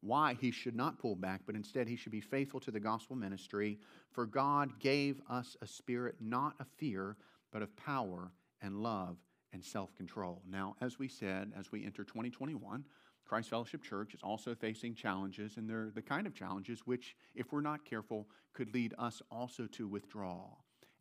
Why 0.02 0.34
he 0.34 0.50
should 0.50 0.74
not 0.74 0.98
pull 0.98 1.14
back, 1.14 1.42
but 1.44 1.54
instead 1.54 1.86
he 1.86 1.96
should 1.96 2.12
be 2.12 2.20
faithful 2.20 2.60
to 2.60 2.70
the 2.70 2.80
gospel 2.80 3.16
ministry. 3.16 3.78
For 4.10 4.24
God 4.24 4.78
gave 4.80 5.20
us 5.28 5.56
a 5.60 5.66
spirit 5.66 6.16
not 6.20 6.54
of 6.58 6.66
fear, 6.78 7.16
but 7.52 7.62
of 7.62 7.76
power 7.76 8.32
and 8.62 8.82
love 8.82 9.16
and 9.52 9.64
self 9.64 9.94
control. 9.96 10.42
Now, 10.48 10.76
as 10.80 10.98
we 10.98 11.08
said, 11.08 11.52
as 11.58 11.70
we 11.70 11.84
enter 11.84 12.04
2021, 12.04 12.84
Christ 13.26 13.50
Fellowship 13.50 13.82
Church 13.82 14.14
is 14.14 14.20
also 14.22 14.54
facing 14.54 14.94
challenges, 14.94 15.56
and 15.56 15.68
they're 15.68 15.90
the 15.94 16.02
kind 16.02 16.26
of 16.26 16.34
challenges 16.34 16.80
which, 16.86 17.14
if 17.34 17.52
we're 17.52 17.60
not 17.60 17.84
careful, 17.84 18.26
could 18.54 18.74
lead 18.74 18.94
us 18.98 19.22
also 19.30 19.66
to 19.66 19.86
withdraw 19.86 20.46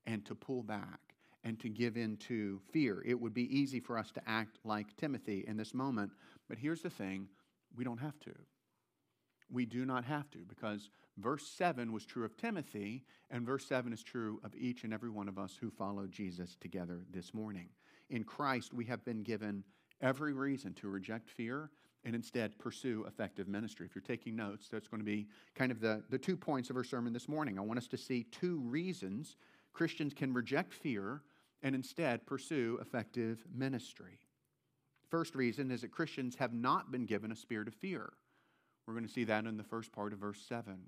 and 0.05 0.25
to 0.25 0.35
pull 0.35 0.61
back 0.61 0.99
and 1.43 1.59
to 1.59 1.69
give 1.69 1.97
in 1.97 2.17
to 2.17 2.59
fear. 2.71 3.01
It 3.05 3.19
would 3.19 3.33
be 3.33 3.57
easy 3.57 3.79
for 3.79 3.97
us 3.97 4.11
to 4.11 4.21
act 4.27 4.59
like 4.63 4.95
Timothy 4.97 5.45
in 5.47 5.57
this 5.57 5.73
moment, 5.73 6.11
but 6.47 6.57
here's 6.57 6.81
the 6.81 6.89
thing 6.89 7.27
we 7.75 7.83
don't 7.83 7.99
have 7.99 8.19
to. 8.21 8.33
We 9.51 9.65
do 9.65 9.85
not 9.85 10.05
have 10.05 10.29
to 10.31 10.39
because 10.47 10.89
verse 11.17 11.47
7 11.47 11.91
was 11.91 12.05
true 12.05 12.25
of 12.25 12.37
Timothy, 12.37 13.03
and 13.31 13.45
verse 13.45 13.65
7 13.65 13.91
is 13.91 14.03
true 14.03 14.39
of 14.43 14.55
each 14.55 14.83
and 14.83 14.93
every 14.93 15.09
one 15.09 15.27
of 15.27 15.39
us 15.39 15.57
who 15.59 15.69
follow 15.69 16.05
Jesus 16.07 16.55
together 16.59 17.01
this 17.11 17.33
morning. 17.33 17.69
In 18.09 18.23
Christ, 18.23 18.73
we 18.73 18.85
have 18.85 19.03
been 19.05 19.23
given 19.23 19.63
every 20.01 20.33
reason 20.33 20.73
to 20.75 20.87
reject 20.87 21.29
fear 21.29 21.71
and 22.05 22.15
instead 22.15 22.57
pursue 22.57 23.05
effective 23.07 23.47
ministry. 23.47 23.85
If 23.85 23.95
you're 23.95 24.01
taking 24.01 24.35
notes, 24.35 24.69
that's 24.69 24.87
going 24.87 25.01
to 25.01 25.05
be 25.05 25.27
kind 25.55 25.71
of 25.71 25.81
the, 25.81 26.03
the 26.09 26.17
two 26.17 26.37
points 26.37 26.69
of 26.69 26.77
our 26.77 26.83
sermon 26.83 27.11
this 27.11 27.27
morning. 27.27 27.57
I 27.57 27.61
want 27.61 27.77
us 27.77 27.87
to 27.87 27.97
see 27.97 28.23
two 28.31 28.59
reasons 28.59 29.35
Christians 29.73 30.13
can 30.13 30.33
reject 30.33 30.73
fear 30.73 31.21
and 31.61 31.75
instead 31.75 32.25
pursue 32.25 32.79
effective 32.81 33.43
ministry. 33.53 34.19
First 35.09 35.35
reason 35.35 35.71
is 35.71 35.81
that 35.81 35.91
Christians 35.91 36.35
have 36.35 36.53
not 36.53 36.91
been 36.91 37.05
given 37.05 37.31
a 37.31 37.35
spirit 37.35 37.67
of 37.67 37.73
fear. 37.73 38.13
We're 38.89 38.95
going 38.95 39.05
to 39.05 39.13
see 39.13 39.25
that 39.25 39.45
in 39.45 39.55
the 39.55 39.63
first 39.63 39.91
part 39.91 40.13
of 40.13 40.19
verse 40.19 40.41
7. 40.49 40.79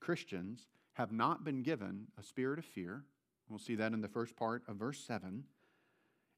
Christians 0.00 0.68
have 0.94 1.12
not 1.12 1.44
been 1.44 1.62
given 1.62 2.06
a 2.18 2.22
spirit 2.22 2.58
of 2.58 2.64
fear. 2.64 3.04
We'll 3.50 3.58
see 3.58 3.74
that 3.74 3.92
in 3.92 4.00
the 4.00 4.08
first 4.08 4.34
part 4.34 4.62
of 4.66 4.76
verse 4.76 4.98
7. 5.06 5.44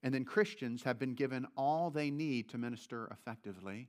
And 0.02 0.12
then 0.12 0.25
Christians 0.25 0.83
have 0.83 0.99
been 0.99 1.14
given 1.14 1.47
all 1.57 1.90
they 1.90 2.11
need 2.11 2.49
to 2.49 2.59
minister 2.59 3.09
effectively. 3.12 3.88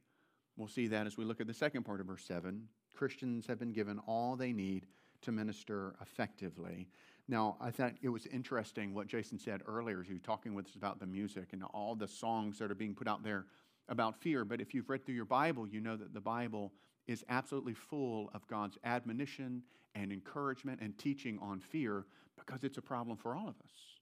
We'll 0.58 0.68
see 0.68 0.86
that 0.89 1.08
as 1.08 1.18
we 1.18 1.25
look 1.25 1.42
at 1.42 1.48
the 1.48 1.56
second 1.56 1.86
part 1.86 2.01
of 2.01 2.06
verse 2.06 2.24
7. 2.24 2.68
Christians 2.96 3.48
have 3.48 3.58
been 3.58 3.74
given 3.74 3.98
all 4.06 4.36
they 4.36 4.54
need 4.54 4.86
to 5.24 5.32
minister 5.32 5.96
effectively. 6.04 6.88
Now, 7.27 7.58
I 7.60 7.72
thought 7.72 7.94
it 8.04 8.10
was 8.10 8.27
interesting 8.27 8.94
what 8.94 9.08
Jason 9.08 9.39
said 9.39 9.63
earlier 9.65 10.01
as 10.01 10.08
he 10.08 10.13
was 10.13 10.22
talking 10.22 10.54
with 10.54 10.68
us 10.68 10.75
about 10.75 11.00
the 11.00 11.08
music 11.08 11.48
and 11.51 11.63
all 11.63 11.96
the 11.96 12.08
songs 12.08 12.60
that 12.60 12.70
are 12.70 12.75
being 12.75 12.94
put 12.94 13.08
out 13.08 13.24
there 13.24 13.48
about 13.89 14.20
fear. 14.22 14.46
But 14.46 14.62
if 14.62 14.74
you've 14.74 14.89
read 14.89 15.06
through 15.06 15.15
your 15.15 15.25
Bible, 15.25 15.68
you 15.68 15.82
know 15.82 15.96
that 15.98 16.13
the 16.13 16.22
Bible 16.22 16.72
is 17.08 17.24
absolutely 17.30 17.74
full 17.74 18.32
of 18.34 18.48
God's 18.48 18.77
admonition 18.84 19.63
and 19.94 20.12
encouragement 20.12 20.82
and 20.82 20.98
teaching 20.98 21.39
on 21.42 21.60
fear 21.60 22.06
because 22.38 22.63
it's 22.63 22.77
a 22.77 22.82
problem 22.82 23.18
for 23.18 23.36
all 23.36 23.48
of 23.48 23.56
us 23.63 23.96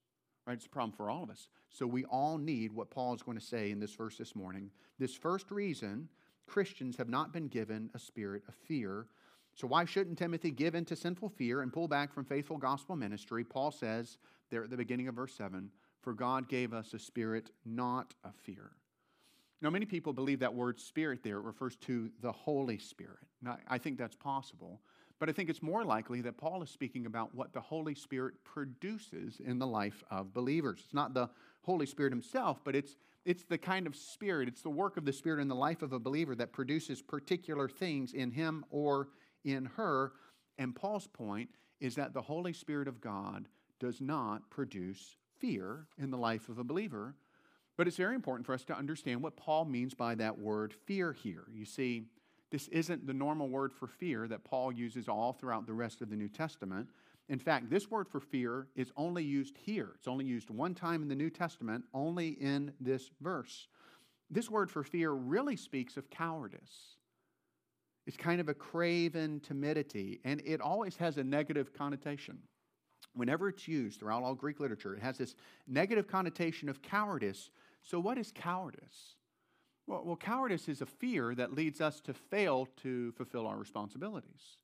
right? 0.45 0.53
It's 0.53 0.65
a 0.65 0.69
problem 0.69 0.93
for 0.95 1.09
all 1.09 1.23
of 1.23 1.29
us. 1.29 1.47
So 1.69 1.87
we 1.87 2.05
all 2.05 2.37
need 2.37 2.71
what 2.71 2.89
Paul 2.89 3.13
is 3.13 3.21
going 3.21 3.37
to 3.37 3.43
say 3.43 3.71
in 3.71 3.79
this 3.79 3.93
verse 3.93 4.17
this 4.17 4.35
morning. 4.35 4.69
This 4.99 5.15
first 5.15 5.51
reason 5.51 6.09
Christians 6.45 6.97
have 6.97 7.09
not 7.09 7.31
been 7.31 7.47
given 7.47 7.89
a 7.93 7.99
spirit 7.99 8.43
of 8.47 8.55
fear. 8.55 9.07
So 9.55 9.67
why 9.67 9.85
shouldn't 9.85 10.17
Timothy 10.17 10.51
give 10.51 10.75
in 10.75 10.85
to 10.85 10.95
sinful 10.95 11.29
fear 11.29 11.61
and 11.61 11.71
pull 11.71 11.87
back 11.87 12.13
from 12.13 12.25
faithful 12.25 12.57
gospel 12.57 12.95
ministry? 12.95 13.43
Paul 13.43 13.71
says 13.71 14.17
there 14.49 14.63
at 14.63 14.69
the 14.69 14.77
beginning 14.77 15.07
of 15.07 15.15
verse 15.15 15.33
7 15.33 15.69
For 16.01 16.13
God 16.13 16.49
gave 16.49 16.73
us 16.73 16.93
a 16.93 16.99
spirit 16.99 17.51
not 17.65 18.13
of 18.23 18.35
fear. 18.35 18.71
Now, 19.63 19.69
many 19.69 19.85
people 19.85 20.11
believe 20.11 20.39
that 20.39 20.53
word 20.53 20.77
spirit 20.77 21.23
there 21.23 21.39
refers 21.39 21.77
to 21.77 22.11
the 22.21 22.33
Holy 22.33 22.77
Spirit. 22.77 23.25
Now, 23.41 23.57
I 23.69 23.77
think 23.77 23.97
that's 23.97 24.15
possible. 24.15 24.81
But 25.19 25.29
I 25.29 25.31
think 25.31 25.49
it's 25.49 25.63
more 25.63 25.85
likely 25.85 26.19
that 26.19 26.37
Paul 26.37 26.61
is 26.63 26.69
speaking 26.69 27.05
about 27.05 27.33
what 27.33 27.53
the 27.53 27.61
Holy 27.61 27.95
Spirit 27.95 28.33
produces 28.43 29.39
in 29.39 29.59
the 29.59 29.65
life 29.65 30.03
of 30.11 30.33
believers. 30.33 30.81
It's 30.83 30.93
not 30.93 31.13
the 31.13 31.29
Holy 31.61 31.85
Spirit 31.85 32.11
himself, 32.11 32.59
but 32.65 32.75
it's, 32.75 32.97
it's 33.23 33.45
the 33.45 33.57
kind 33.57 33.87
of 33.87 33.95
spirit, 33.95 34.49
it's 34.49 34.63
the 34.63 34.69
work 34.69 34.97
of 34.97 35.05
the 35.05 35.13
Spirit 35.13 35.41
in 35.41 35.47
the 35.47 35.55
life 35.55 35.81
of 35.81 35.93
a 35.93 35.99
believer 35.99 36.35
that 36.35 36.51
produces 36.51 37.01
particular 37.01 37.69
things 37.69 38.11
in 38.11 38.31
him 38.31 38.65
or 38.69 39.07
in 39.45 39.63
her. 39.77 40.11
And 40.57 40.75
Paul's 40.75 41.07
point 41.07 41.49
is 41.79 41.95
that 41.95 42.13
the 42.13 42.21
Holy 42.21 42.51
Spirit 42.51 42.89
of 42.89 42.99
God 42.99 43.47
does 43.79 44.01
not 44.01 44.49
produce 44.49 45.15
fear 45.39 45.87
in 45.97 46.11
the 46.11 46.17
life 46.17 46.49
of 46.49 46.57
a 46.57 46.65
believer. 46.65 47.15
But 47.77 47.87
it's 47.87 47.97
very 47.97 48.15
important 48.15 48.45
for 48.45 48.53
us 48.53 48.63
to 48.65 48.77
understand 48.77 49.21
what 49.21 49.35
Paul 49.35 49.65
means 49.65 49.93
by 49.93 50.15
that 50.15 50.37
word 50.37 50.73
fear 50.85 51.11
here. 51.13 51.45
You 51.51 51.65
see, 51.65 52.03
this 52.51 52.67
isn't 52.67 53.07
the 53.07 53.13
normal 53.13 53.49
word 53.49 53.73
for 53.73 53.87
fear 53.87 54.27
that 54.27 54.43
Paul 54.43 54.71
uses 54.71 55.07
all 55.07 55.33
throughout 55.33 55.65
the 55.65 55.73
rest 55.73 56.01
of 56.01 56.09
the 56.09 56.15
New 56.15 56.29
Testament. 56.29 56.87
In 57.29 57.39
fact, 57.39 57.69
this 57.69 57.89
word 57.89 58.07
for 58.07 58.19
fear 58.19 58.67
is 58.75 58.91
only 58.95 59.23
used 59.23 59.57
here. 59.57 59.91
It's 59.95 60.07
only 60.07 60.25
used 60.25 60.51
one 60.51 60.75
time 60.75 61.01
in 61.01 61.07
the 61.07 61.15
New 61.15 61.31
Testament, 61.31 61.83
only 61.93 62.29
in 62.29 62.73
this 62.79 63.09
verse. 63.21 63.67
This 64.29 64.51
word 64.51 64.69
for 64.69 64.83
fear 64.83 65.11
really 65.11 65.55
speaks 65.55 65.97
of 65.97 66.09
cowardice. 66.09 66.97
It's 68.05 68.17
kind 68.17 68.41
of 68.41 68.49
a 68.49 68.53
craven 68.53 69.39
timidity, 69.39 70.19
and 70.23 70.41
it 70.45 70.61
always 70.61 70.97
has 70.97 71.17
a 71.17 71.23
negative 71.23 71.73
connotation. 71.73 72.37
Whenever 73.15 73.49
it's 73.49 73.67
used 73.67 73.99
throughout 73.99 74.23
all 74.23 74.33
Greek 74.33 74.59
literature, 74.59 74.95
it 74.95 75.01
has 75.01 75.17
this 75.17 75.35
negative 75.67 76.07
connotation 76.07 76.69
of 76.69 76.81
cowardice. 76.81 77.49
So, 77.81 77.99
what 77.99 78.17
is 78.17 78.31
cowardice? 78.31 79.15
Well, 79.85 80.03
well, 80.05 80.15
cowardice 80.15 80.69
is 80.69 80.81
a 80.81 80.85
fear 80.85 81.35
that 81.35 81.53
leads 81.53 81.81
us 81.81 81.99
to 82.01 82.13
fail 82.13 82.67
to 82.83 83.11
fulfill 83.13 83.45
our 83.45 83.57
responsibilities. 83.57 84.57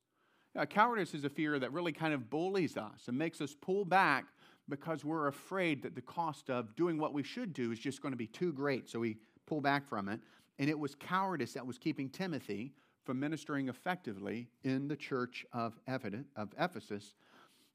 Now, 0.56 0.66
cowardice 0.66 1.14
is 1.14 1.26
a 1.26 1.30
fear 1.30 1.60
that 1.60 1.72
really 1.72 1.92
kind 1.92 2.14
of 2.14 2.30
bullies 2.30 2.78
us 2.78 3.08
and 3.08 3.18
makes 3.18 3.42
us 3.42 3.56
pull 3.60 3.86
back 3.86 4.26
because 4.68 5.04
we're 5.04 5.28
afraid 5.28 5.84
that 5.84 5.96
the 5.96 6.02
cost 6.02 6.50
of 6.50 6.76
doing 6.76 6.98
what 6.98 7.14
we 7.14 7.24
should 7.24 7.54
do 7.54 7.72
is 7.72 7.80
just 7.80 8.02
going 8.02 8.14
to 8.14 8.18
be 8.18 8.28
too 8.28 8.54
great. 8.54 8.90
So 8.90 9.00
we 9.00 9.18
pull 9.46 9.62
back 9.62 9.88
from 9.88 10.08
it. 10.10 10.20
And 10.60 10.70
it 10.70 10.78
was 10.78 10.96
cowardice 10.96 11.54
that 11.54 11.66
was 11.66 11.78
keeping 11.78 12.10
Timothy 12.10 12.74
from 13.04 13.20
ministering 13.20 13.70
effectively 13.70 14.48
in 14.64 14.88
the 14.88 14.96
church 14.96 15.46
of 15.54 15.80
Ephesus. 15.88 17.16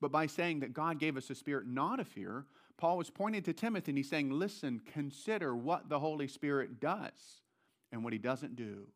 But 0.05 0.13
by 0.13 0.27
saying 0.27 0.61
that 0.61 0.75
God 0.75 0.99
gave 0.99 1.17
us 1.17 1.31
a 1.31 1.35
spirit 1.35 1.67
not 1.67 1.99
of 1.99 2.07
fear, 2.07 2.45
Paul 2.77 2.99
was 2.99 3.09
pointing 3.09 3.41
to 3.45 3.55
Timothy 3.55 3.93
and 3.93 3.97
he's 3.97 4.11
saying, 4.11 4.31
Listen, 4.31 4.83
consider 4.93 5.57
what 5.57 5.89
the 5.89 5.99
Holy 5.99 6.29
Spirit 6.29 6.79
does 6.79 7.41
and 7.91 8.05
what 8.05 8.13
he 8.13 8.19
doesn't 8.19 8.55
do. 8.55 8.89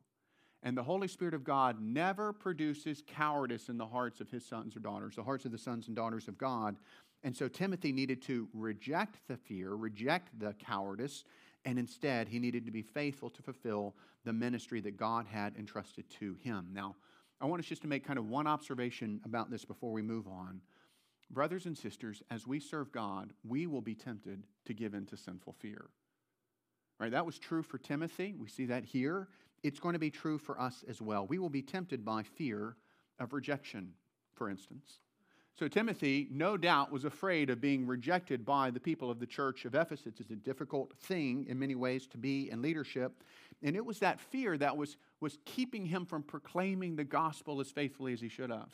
And 0.62 0.76
the 0.76 0.82
Holy 0.82 1.08
Spirit 1.08 1.32
of 1.32 1.44
God 1.44 1.80
never 1.80 2.34
produces 2.34 3.02
cowardice 3.06 3.70
in 3.70 3.78
the 3.78 3.86
hearts 3.86 4.20
of 4.20 4.30
his 4.30 4.44
sons 4.44 4.76
or 4.76 4.80
daughters, 4.80 5.16
the 5.16 5.22
hearts 5.22 5.46
of 5.46 5.50
the 5.50 5.56
sons 5.56 5.86
and 5.86 5.96
daughters 5.96 6.28
of 6.28 6.36
God. 6.36 6.76
And 7.24 7.34
so 7.34 7.48
Timothy 7.48 7.90
needed 7.90 8.20
to 8.24 8.46
reject 8.52 9.16
the 9.28 9.38
fear, 9.38 9.70
reject 9.70 10.38
the 10.38 10.52
cowardice, 10.52 11.24
and 11.64 11.78
instead 11.78 12.28
he 12.28 12.38
needed 12.38 12.66
to 12.66 12.70
be 12.70 12.82
faithful 12.82 13.30
to 13.30 13.40
fulfill 13.40 13.94
the 14.26 14.34
ministry 14.34 14.82
that 14.82 14.98
God 14.98 15.24
had 15.24 15.56
entrusted 15.56 16.04
to 16.20 16.34
him. 16.34 16.68
Now, 16.74 16.96
I 17.40 17.46
want 17.46 17.60
us 17.60 17.66
just 17.66 17.80
to 17.80 17.88
make 17.88 18.04
kind 18.04 18.18
of 18.18 18.28
one 18.28 18.46
observation 18.46 19.22
about 19.24 19.50
this 19.50 19.64
before 19.64 19.92
we 19.92 20.02
move 20.02 20.28
on. 20.28 20.60
Brothers 21.30 21.66
and 21.66 21.76
sisters, 21.76 22.22
as 22.30 22.46
we 22.46 22.58
serve 22.58 22.90
God, 22.90 23.32
we 23.46 23.66
will 23.66 23.82
be 23.82 23.94
tempted 23.94 24.44
to 24.64 24.74
give 24.74 24.94
in 24.94 25.06
to 25.06 25.16
sinful 25.16 25.54
fear. 25.58 25.90
Right? 26.98 27.10
That 27.10 27.26
was 27.26 27.38
true 27.38 27.62
for 27.62 27.78
Timothy. 27.78 28.34
We 28.38 28.48
see 28.48 28.66
that 28.66 28.84
here. 28.84 29.28
It's 29.62 29.78
going 29.78 29.92
to 29.92 29.98
be 29.98 30.10
true 30.10 30.38
for 30.38 30.60
us 30.60 30.84
as 30.88 31.02
well. 31.02 31.26
We 31.26 31.38
will 31.38 31.50
be 31.50 31.62
tempted 31.62 32.04
by 32.04 32.22
fear 32.22 32.76
of 33.18 33.32
rejection, 33.32 33.92
for 34.34 34.48
instance. 34.48 35.00
So, 35.58 35.66
Timothy, 35.66 36.28
no 36.30 36.56
doubt, 36.56 36.92
was 36.92 37.04
afraid 37.04 37.50
of 37.50 37.60
being 37.60 37.84
rejected 37.84 38.44
by 38.44 38.70
the 38.70 38.78
people 38.78 39.10
of 39.10 39.18
the 39.18 39.26
church 39.26 39.64
of 39.64 39.74
Ephesus. 39.74 40.20
It's 40.20 40.30
a 40.30 40.36
difficult 40.36 40.96
thing 40.96 41.46
in 41.48 41.58
many 41.58 41.74
ways 41.74 42.06
to 42.08 42.18
be 42.18 42.48
in 42.48 42.62
leadership. 42.62 43.24
And 43.60 43.74
it 43.74 43.84
was 43.84 43.98
that 43.98 44.20
fear 44.20 44.56
that 44.56 44.76
was, 44.76 44.96
was 45.20 45.38
keeping 45.44 45.84
him 45.84 46.06
from 46.06 46.22
proclaiming 46.22 46.94
the 46.94 47.02
gospel 47.02 47.60
as 47.60 47.72
faithfully 47.72 48.12
as 48.12 48.20
he 48.20 48.28
should 48.28 48.50
have. 48.50 48.72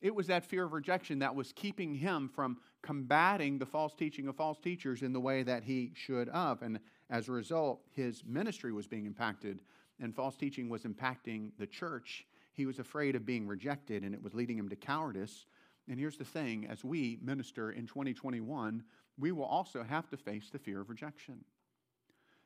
It 0.00 0.14
was 0.14 0.26
that 0.26 0.44
fear 0.44 0.64
of 0.64 0.72
rejection 0.72 1.20
that 1.20 1.34
was 1.34 1.52
keeping 1.52 1.94
him 1.94 2.28
from 2.28 2.58
combating 2.82 3.58
the 3.58 3.66
false 3.66 3.94
teaching 3.94 4.28
of 4.28 4.36
false 4.36 4.58
teachers 4.58 5.02
in 5.02 5.12
the 5.12 5.20
way 5.20 5.42
that 5.42 5.64
he 5.64 5.92
should 5.94 6.28
have. 6.28 6.62
And 6.62 6.78
as 7.10 7.28
a 7.28 7.32
result, 7.32 7.80
his 7.92 8.22
ministry 8.24 8.72
was 8.72 8.86
being 8.86 9.06
impacted, 9.06 9.60
and 10.00 10.14
false 10.14 10.36
teaching 10.36 10.68
was 10.68 10.82
impacting 10.82 11.50
the 11.58 11.66
church. 11.66 12.26
He 12.52 12.66
was 12.66 12.78
afraid 12.78 13.16
of 13.16 13.26
being 13.26 13.46
rejected, 13.46 14.02
and 14.02 14.14
it 14.14 14.22
was 14.22 14.34
leading 14.34 14.58
him 14.58 14.68
to 14.68 14.76
cowardice. 14.76 15.46
And 15.88 15.98
here's 15.98 16.18
the 16.18 16.24
thing 16.24 16.66
as 16.70 16.84
we 16.84 17.18
minister 17.22 17.70
in 17.70 17.86
2021, 17.86 18.82
we 19.18 19.32
will 19.32 19.44
also 19.44 19.82
have 19.82 20.08
to 20.10 20.16
face 20.16 20.50
the 20.50 20.58
fear 20.58 20.80
of 20.80 20.90
rejection. 20.90 21.44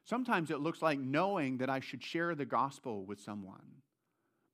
Sometimes 0.05 0.51
it 0.51 0.61
looks 0.61 0.83
like 0.83 0.99
knowing 0.99 1.59
that 1.59 1.71
I 1.71 1.81
should 1.81 2.03
share 2.03 2.35
the 2.35 2.45
gospel 2.45 3.05
with 3.05 3.21
someone, 3.21 3.83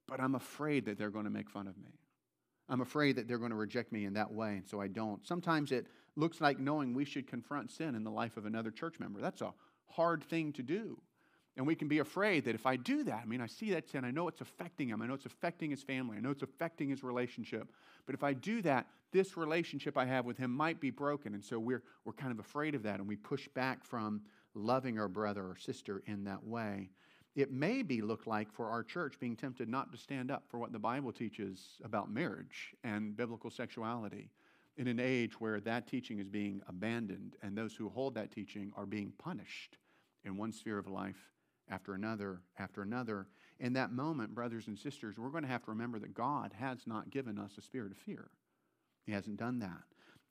but 0.08 0.20
I'm 0.20 0.34
afraid 0.34 0.86
that 0.86 0.98
they're 0.98 1.10
going 1.10 1.24
to 1.24 1.30
make 1.30 1.50
fun 1.50 1.66
of 1.66 1.76
me. 1.76 1.92
I'm 2.68 2.80
afraid 2.80 3.16
that 3.16 3.28
they're 3.28 3.38
going 3.38 3.50
to 3.50 3.56
reject 3.56 3.92
me 3.92 4.04
in 4.04 4.14
that 4.14 4.32
way, 4.32 4.56
and 4.56 4.66
so 4.66 4.80
I 4.80 4.88
don't. 4.88 5.24
Sometimes 5.26 5.70
it 5.70 5.86
looks 6.16 6.40
like 6.40 6.58
knowing 6.58 6.94
we 6.94 7.04
should 7.04 7.26
confront 7.26 7.70
sin 7.70 7.94
in 7.94 8.02
the 8.02 8.10
life 8.10 8.36
of 8.36 8.46
another 8.46 8.70
church 8.70 8.98
member. 8.98 9.20
That's 9.20 9.42
a 9.42 9.52
hard 9.86 10.24
thing 10.24 10.52
to 10.54 10.62
do. 10.62 10.98
And 11.56 11.66
we 11.66 11.74
can 11.74 11.88
be 11.88 12.00
afraid 12.00 12.44
that 12.44 12.54
if 12.54 12.66
I 12.66 12.76
do 12.76 13.04
that, 13.04 13.22
I 13.22 13.24
mean, 13.24 13.40
I 13.40 13.46
see 13.46 13.70
that 13.70 13.88
sin, 13.88 14.04
I 14.04 14.10
know 14.10 14.28
it's 14.28 14.42
affecting 14.42 14.88
him, 14.88 15.00
I 15.00 15.06
know 15.06 15.14
it's 15.14 15.24
affecting 15.24 15.70
his 15.70 15.82
family, 15.82 16.18
I 16.18 16.20
know 16.20 16.30
it's 16.30 16.42
affecting 16.42 16.90
his 16.90 17.02
relationship. 17.02 17.72
But 18.04 18.14
if 18.14 18.22
I 18.22 18.34
do 18.34 18.60
that, 18.62 18.86
this 19.12 19.36
relationship 19.36 19.96
I 19.96 20.04
have 20.04 20.26
with 20.26 20.36
him 20.36 20.50
might 20.50 20.80
be 20.80 20.90
broken. 20.90 21.34
And 21.34 21.42
so 21.42 21.58
we're, 21.58 21.82
we're 22.04 22.12
kind 22.12 22.32
of 22.32 22.40
afraid 22.40 22.74
of 22.74 22.82
that, 22.82 22.98
and 22.98 23.08
we 23.08 23.16
push 23.16 23.48
back 23.48 23.84
from 23.84 24.22
loving 24.54 24.98
our 24.98 25.08
brother 25.08 25.44
or 25.44 25.56
sister 25.56 26.02
in 26.06 26.24
that 26.24 26.44
way 26.44 26.90
it 27.36 27.52
may 27.52 27.82
be 27.82 28.00
look 28.00 28.26
like 28.26 28.50
for 28.50 28.70
our 28.70 28.82
church 28.82 29.20
being 29.20 29.36
tempted 29.36 29.68
not 29.68 29.92
to 29.92 29.98
stand 29.98 30.30
up 30.30 30.44
for 30.48 30.58
what 30.58 30.72
the 30.72 30.78
Bible 30.78 31.12
teaches 31.12 31.76
about 31.84 32.10
marriage 32.10 32.74
and 32.82 33.14
biblical 33.14 33.50
sexuality 33.50 34.30
in 34.78 34.88
an 34.88 34.98
age 34.98 35.38
where 35.38 35.60
that 35.60 35.86
teaching 35.86 36.18
is 36.18 36.28
being 36.28 36.62
abandoned 36.66 37.36
and 37.42 37.56
those 37.56 37.74
who 37.74 37.90
hold 37.90 38.14
that 38.14 38.32
teaching 38.32 38.72
are 38.74 38.86
being 38.86 39.12
punished 39.18 39.76
in 40.24 40.36
one 40.36 40.50
sphere 40.50 40.78
of 40.78 40.88
life 40.88 41.30
after 41.70 41.94
another 41.94 42.40
after 42.58 42.82
another. 42.82 43.26
In 43.60 43.74
that 43.74 43.92
moment, 43.92 44.34
brothers 44.34 44.66
and 44.66 44.78
sisters, 44.78 45.18
we're 45.18 45.30
going 45.30 45.44
to 45.44 45.48
have 45.48 45.64
to 45.64 45.70
remember 45.70 45.98
that 45.98 46.14
God 46.14 46.52
has 46.58 46.86
not 46.86 47.10
given 47.10 47.38
us 47.38 47.52
a 47.58 47.62
spirit 47.62 47.92
of 47.92 47.98
fear. 47.98 48.30
He 49.04 49.12
hasn't 49.12 49.38
done 49.38 49.58
that. 49.60 49.82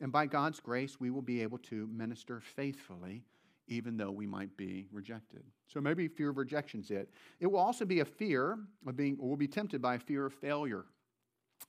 And 0.01 0.12
by 0.12 0.25
God's 0.25 0.59
grace, 0.59 1.00
we 1.00 1.12
will 1.12 1.21
be 1.21 1.41
able 1.41 1.57
to 1.59 1.88
minister 1.88 2.41
faithfully 2.41 3.24
even 3.67 3.98
though 3.98 4.12
we 4.12 4.27
might 4.27 4.55
be 4.57 4.88
rejected. 4.91 5.43
So 5.67 5.81
maybe 5.81 6.07
fear 6.07 6.29
of 6.29 6.38
rejection 6.38 6.81
is 6.81 6.91
it. 6.91 7.10
It 7.39 7.48
will 7.48 7.60
also 7.60 7.86
be 7.86 8.00
a 8.00 8.05
fear 8.05 8.60
of 8.86 8.95
being, 8.95 9.17
or 9.19 9.29
will 9.29 9.38
be 9.38 9.48
tempted 9.48 9.81
by 9.81 9.95
a 9.95 10.00
fear 10.00 10.25
of 10.25 10.34
failure. 10.34 10.86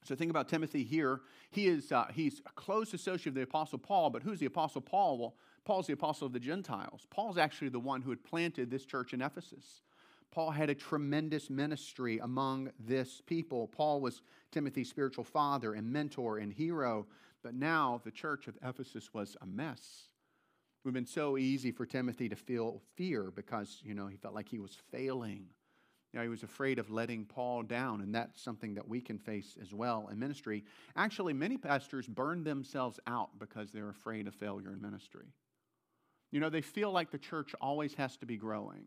So 0.05 0.15
think 0.15 0.31
about 0.31 0.49
Timothy 0.49 0.85
here. 0.85 1.21
He 1.51 1.69
is 1.69 1.91
uh, 1.93 2.07
he's 2.13 2.41
a 2.47 2.53
close 2.53 2.93
associate 2.95 3.29
of 3.29 3.35
the 3.35 3.43
Apostle 3.43 3.79
Paul, 3.79 4.11
but 4.11 4.23
who's 4.23 4.41
the 4.41 4.47
Apostle 4.47 4.81
Paul? 4.81 5.19
Well, 5.19 5.35
Paul's 5.65 5.87
the 5.87 5.95
Apostle 5.95 6.27
of 6.27 6.33
the 6.33 6.41
Gentiles. 6.41 7.07
Paul's 7.11 7.39
actually 7.39 7.71
the 7.71 7.81
one 7.81 8.03
who 8.03 8.11
had 8.11 8.23
planted 8.23 8.71
this 8.71 8.85
church 8.85 9.15
in 9.15 9.23
Ephesus. 9.23 9.83
Paul 10.31 10.51
had 10.51 10.71
a 10.71 10.75
tremendous 10.75 11.49
ministry 11.51 12.19
among 12.19 12.71
this 12.79 13.23
people. 13.27 13.69
Paul 13.69 14.01
was 14.01 14.23
Timothy's 14.53 14.91
spiritual 14.91 15.25
father 15.25 15.75
and 15.75 15.91
mentor 15.91 16.39
and 16.39 16.53
hero, 16.53 17.07
but 17.43 17.55
now 17.55 18.01
the 18.05 18.11
church 18.11 18.47
of 18.47 18.59
Ephesus 18.63 19.15
was 19.15 19.37
a 19.41 19.47
mess. 19.47 20.09
Would 20.87 20.95
have 20.95 21.05
been 21.05 21.13
so 21.13 21.37
easy 21.37 21.73
for 21.73 21.85
Timothy 21.85 22.29
to 22.29 22.37
feel 22.37 22.81
fear 22.95 23.33
because, 23.35 23.81
you 23.83 23.93
know, 23.93 24.07
he 24.07 24.17
felt 24.17 24.37
like 24.37 24.49
he 24.49 24.61
was 24.61 24.79
failing. 24.93 25.49
You 26.13 26.21
know, 26.21 26.23
he 26.23 26.29
was 26.29 26.45
afraid 26.45 26.79
of 26.79 26.91
letting 26.91 27.25
Paul 27.25 27.65
down, 27.65 28.03
and 28.03 28.15
that's 28.15 28.41
something 28.41 28.75
that 28.75 28.87
we 28.87 29.01
can 29.01 29.19
face 29.19 29.59
as 29.61 29.75
well 29.75 30.07
in 30.13 30.21
ministry. 30.21 30.63
Actually, 30.95 31.33
many 31.33 31.57
pastors 31.57 32.07
burn 32.07 32.45
themselves 32.45 33.01
out 33.09 33.31
because 33.41 33.73
they're 33.73 33.89
afraid 33.89 34.29
of 34.29 34.35
failure 34.37 34.73
in 34.73 34.81
ministry. 34.81 35.27
You 36.31 36.39
know, 36.39 36.51
they 36.51 36.61
feel 36.61 36.93
like 36.93 37.11
the 37.11 37.19
church 37.19 37.53
always 37.61 37.95
has 37.95 38.17
to 38.19 38.27
be 38.27 38.37
growing. 38.37 38.85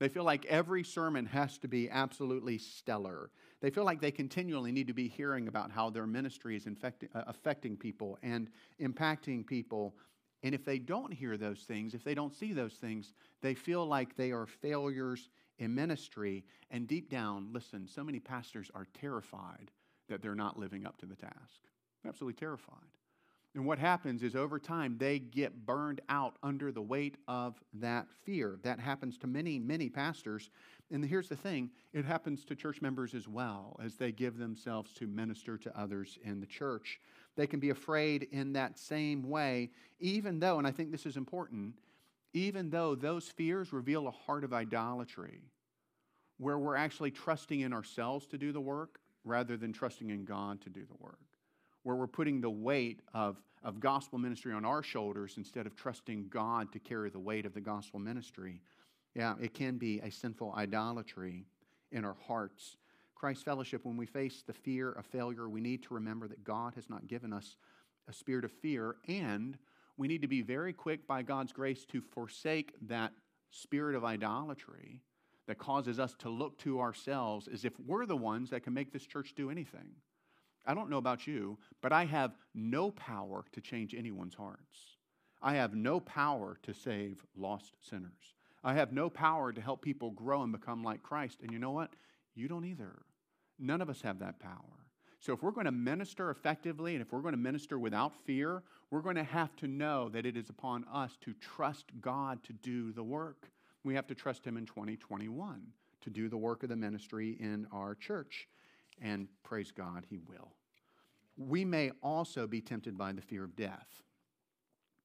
They 0.00 0.10
feel 0.10 0.24
like 0.24 0.44
every 0.46 0.84
sermon 0.84 1.24
has 1.24 1.56
to 1.58 1.68
be 1.68 1.88
absolutely 1.88 2.58
stellar. 2.58 3.30
They 3.62 3.70
feel 3.70 3.84
like 3.84 4.02
they 4.02 4.10
continually 4.10 4.70
need 4.70 4.88
to 4.88 4.92
be 4.92 5.08
hearing 5.08 5.48
about 5.48 5.70
how 5.70 5.88
their 5.88 6.06
ministry 6.06 6.56
is 6.56 6.66
infecti- 6.66 7.08
uh, 7.14 7.22
affecting 7.26 7.78
people 7.78 8.18
and 8.22 8.50
impacting 8.78 9.46
people 9.46 9.94
And 10.42 10.54
if 10.54 10.64
they 10.64 10.78
don't 10.78 11.12
hear 11.12 11.36
those 11.36 11.60
things, 11.60 11.94
if 11.94 12.02
they 12.02 12.14
don't 12.14 12.34
see 12.34 12.52
those 12.52 12.74
things, 12.74 13.14
they 13.40 13.54
feel 13.54 13.86
like 13.86 14.16
they 14.16 14.32
are 14.32 14.46
failures 14.46 15.28
in 15.58 15.74
ministry. 15.74 16.44
And 16.70 16.88
deep 16.88 17.10
down, 17.10 17.48
listen, 17.52 17.86
so 17.86 18.02
many 18.02 18.18
pastors 18.18 18.70
are 18.74 18.86
terrified 19.00 19.70
that 20.08 20.20
they're 20.20 20.34
not 20.34 20.58
living 20.58 20.84
up 20.84 20.98
to 20.98 21.06
the 21.06 21.14
task. 21.14 21.60
Absolutely 22.06 22.38
terrified. 22.38 22.78
And 23.54 23.66
what 23.66 23.78
happens 23.78 24.22
is 24.22 24.34
over 24.34 24.58
time, 24.58 24.96
they 24.98 25.18
get 25.18 25.66
burned 25.66 26.00
out 26.08 26.36
under 26.42 26.72
the 26.72 26.80
weight 26.80 27.16
of 27.28 27.62
that 27.74 28.06
fear. 28.24 28.58
That 28.62 28.80
happens 28.80 29.18
to 29.18 29.26
many, 29.26 29.58
many 29.58 29.90
pastors. 29.90 30.48
And 30.90 31.04
here's 31.04 31.28
the 31.28 31.36
thing 31.36 31.70
it 31.92 32.06
happens 32.06 32.46
to 32.46 32.56
church 32.56 32.80
members 32.80 33.14
as 33.14 33.28
well 33.28 33.78
as 33.82 33.96
they 33.96 34.10
give 34.10 34.38
themselves 34.38 34.94
to 34.94 35.06
minister 35.06 35.58
to 35.58 35.78
others 35.78 36.18
in 36.24 36.40
the 36.40 36.46
church. 36.46 36.98
They 37.36 37.46
can 37.46 37.60
be 37.60 37.70
afraid 37.70 38.28
in 38.30 38.52
that 38.54 38.78
same 38.78 39.28
way, 39.28 39.70
even 40.00 40.38
though, 40.38 40.58
and 40.58 40.66
I 40.66 40.70
think 40.70 40.90
this 40.90 41.06
is 41.06 41.16
important, 41.16 41.74
even 42.34 42.70
though 42.70 42.94
those 42.94 43.28
fears 43.28 43.72
reveal 43.72 44.06
a 44.06 44.10
heart 44.10 44.44
of 44.44 44.52
idolatry, 44.52 45.42
where 46.38 46.58
we're 46.58 46.76
actually 46.76 47.10
trusting 47.10 47.60
in 47.60 47.72
ourselves 47.72 48.26
to 48.26 48.38
do 48.38 48.52
the 48.52 48.60
work 48.60 49.00
rather 49.24 49.56
than 49.56 49.72
trusting 49.72 50.10
in 50.10 50.24
God 50.24 50.60
to 50.62 50.70
do 50.70 50.84
the 50.84 50.96
work 50.98 51.18
where 51.82 51.96
we're 51.96 52.06
putting 52.06 52.40
the 52.40 52.50
weight 52.50 53.00
of, 53.14 53.36
of 53.62 53.80
gospel 53.80 54.18
ministry 54.18 54.52
on 54.52 54.64
our 54.64 54.82
shoulders 54.82 55.34
instead 55.36 55.66
of 55.66 55.76
trusting 55.76 56.28
God 56.28 56.72
to 56.72 56.78
carry 56.78 57.10
the 57.10 57.18
weight 57.18 57.46
of 57.46 57.54
the 57.54 57.60
gospel 57.60 57.98
ministry. 57.98 58.60
Yeah, 59.14 59.34
it 59.40 59.54
can 59.54 59.78
be 59.78 60.00
a 60.00 60.10
sinful 60.10 60.54
idolatry 60.56 61.44
in 61.90 62.04
our 62.04 62.16
hearts. 62.26 62.76
Christ 63.22 63.44
fellowship, 63.44 63.84
when 63.84 63.96
we 63.96 64.04
face 64.04 64.42
the 64.44 64.52
fear 64.52 64.90
of 64.90 65.06
failure, 65.06 65.48
we 65.48 65.60
need 65.60 65.84
to 65.84 65.94
remember 65.94 66.26
that 66.26 66.42
God 66.42 66.74
has 66.74 66.90
not 66.90 67.06
given 67.06 67.32
us 67.32 67.56
a 68.08 68.12
spirit 68.12 68.44
of 68.44 68.50
fear, 68.50 68.96
and 69.06 69.56
we 69.96 70.08
need 70.08 70.22
to 70.22 70.26
be 70.26 70.42
very 70.42 70.72
quick 70.72 71.06
by 71.06 71.22
God's 71.22 71.52
grace 71.52 71.84
to 71.92 72.00
forsake 72.00 72.74
that 72.88 73.12
spirit 73.52 73.94
of 73.94 74.04
idolatry 74.04 75.02
that 75.46 75.56
causes 75.56 76.00
us 76.00 76.16
to 76.18 76.30
look 76.30 76.58
to 76.58 76.80
ourselves 76.80 77.46
as 77.46 77.64
if 77.64 77.78
we're 77.86 78.06
the 78.06 78.16
ones 78.16 78.50
that 78.50 78.64
can 78.64 78.74
make 78.74 78.92
this 78.92 79.06
church 79.06 79.34
do 79.36 79.52
anything. 79.52 79.92
I 80.66 80.74
don't 80.74 80.90
know 80.90 80.98
about 80.98 81.24
you, 81.24 81.58
but 81.80 81.92
I 81.92 82.06
have 82.06 82.36
no 82.56 82.90
power 82.90 83.44
to 83.52 83.60
change 83.60 83.94
anyone's 83.94 84.34
hearts. 84.34 84.96
I 85.40 85.54
have 85.54 85.76
no 85.76 86.00
power 86.00 86.58
to 86.64 86.74
save 86.74 87.24
lost 87.36 87.74
sinners. 87.88 88.34
I 88.64 88.74
have 88.74 88.92
no 88.92 89.08
power 89.08 89.52
to 89.52 89.60
help 89.60 89.80
people 89.80 90.10
grow 90.10 90.42
and 90.42 90.50
become 90.50 90.82
like 90.82 91.04
Christ. 91.04 91.38
And 91.40 91.52
you 91.52 91.60
know 91.60 91.70
what? 91.70 91.92
You 92.34 92.48
don't 92.48 92.64
either. 92.64 93.04
None 93.58 93.80
of 93.80 93.90
us 93.90 94.02
have 94.02 94.18
that 94.20 94.38
power. 94.38 94.82
So, 95.20 95.32
if 95.32 95.42
we're 95.42 95.52
going 95.52 95.66
to 95.66 95.72
minister 95.72 96.30
effectively 96.30 96.94
and 96.94 97.02
if 97.02 97.12
we're 97.12 97.20
going 97.20 97.34
to 97.34 97.38
minister 97.38 97.78
without 97.78 98.12
fear, 98.26 98.62
we're 98.90 99.02
going 99.02 99.16
to 99.16 99.22
have 99.22 99.54
to 99.56 99.68
know 99.68 100.08
that 100.08 100.26
it 100.26 100.36
is 100.36 100.50
upon 100.50 100.84
us 100.92 101.16
to 101.20 101.32
trust 101.34 101.86
God 102.00 102.42
to 102.42 102.52
do 102.52 102.92
the 102.92 103.04
work. 103.04 103.48
We 103.84 103.94
have 103.94 104.06
to 104.08 104.14
trust 104.16 104.44
Him 104.44 104.56
in 104.56 104.66
2021 104.66 105.62
to 106.00 106.10
do 106.10 106.28
the 106.28 106.36
work 106.36 106.64
of 106.64 106.70
the 106.70 106.76
ministry 106.76 107.36
in 107.38 107.68
our 107.72 107.94
church 107.94 108.48
and 109.00 109.28
praise 109.44 109.70
God, 109.70 110.04
He 110.10 110.18
will. 110.18 110.52
We 111.36 111.64
may 111.64 111.92
also 112.02 112.46
be 112.46 112.60
tempted 112.60 112.98
by 112.98 113.12
the 113.12 113.22
fear 113.22 113.44
of 113.44 113.56
death. 113.56 114.02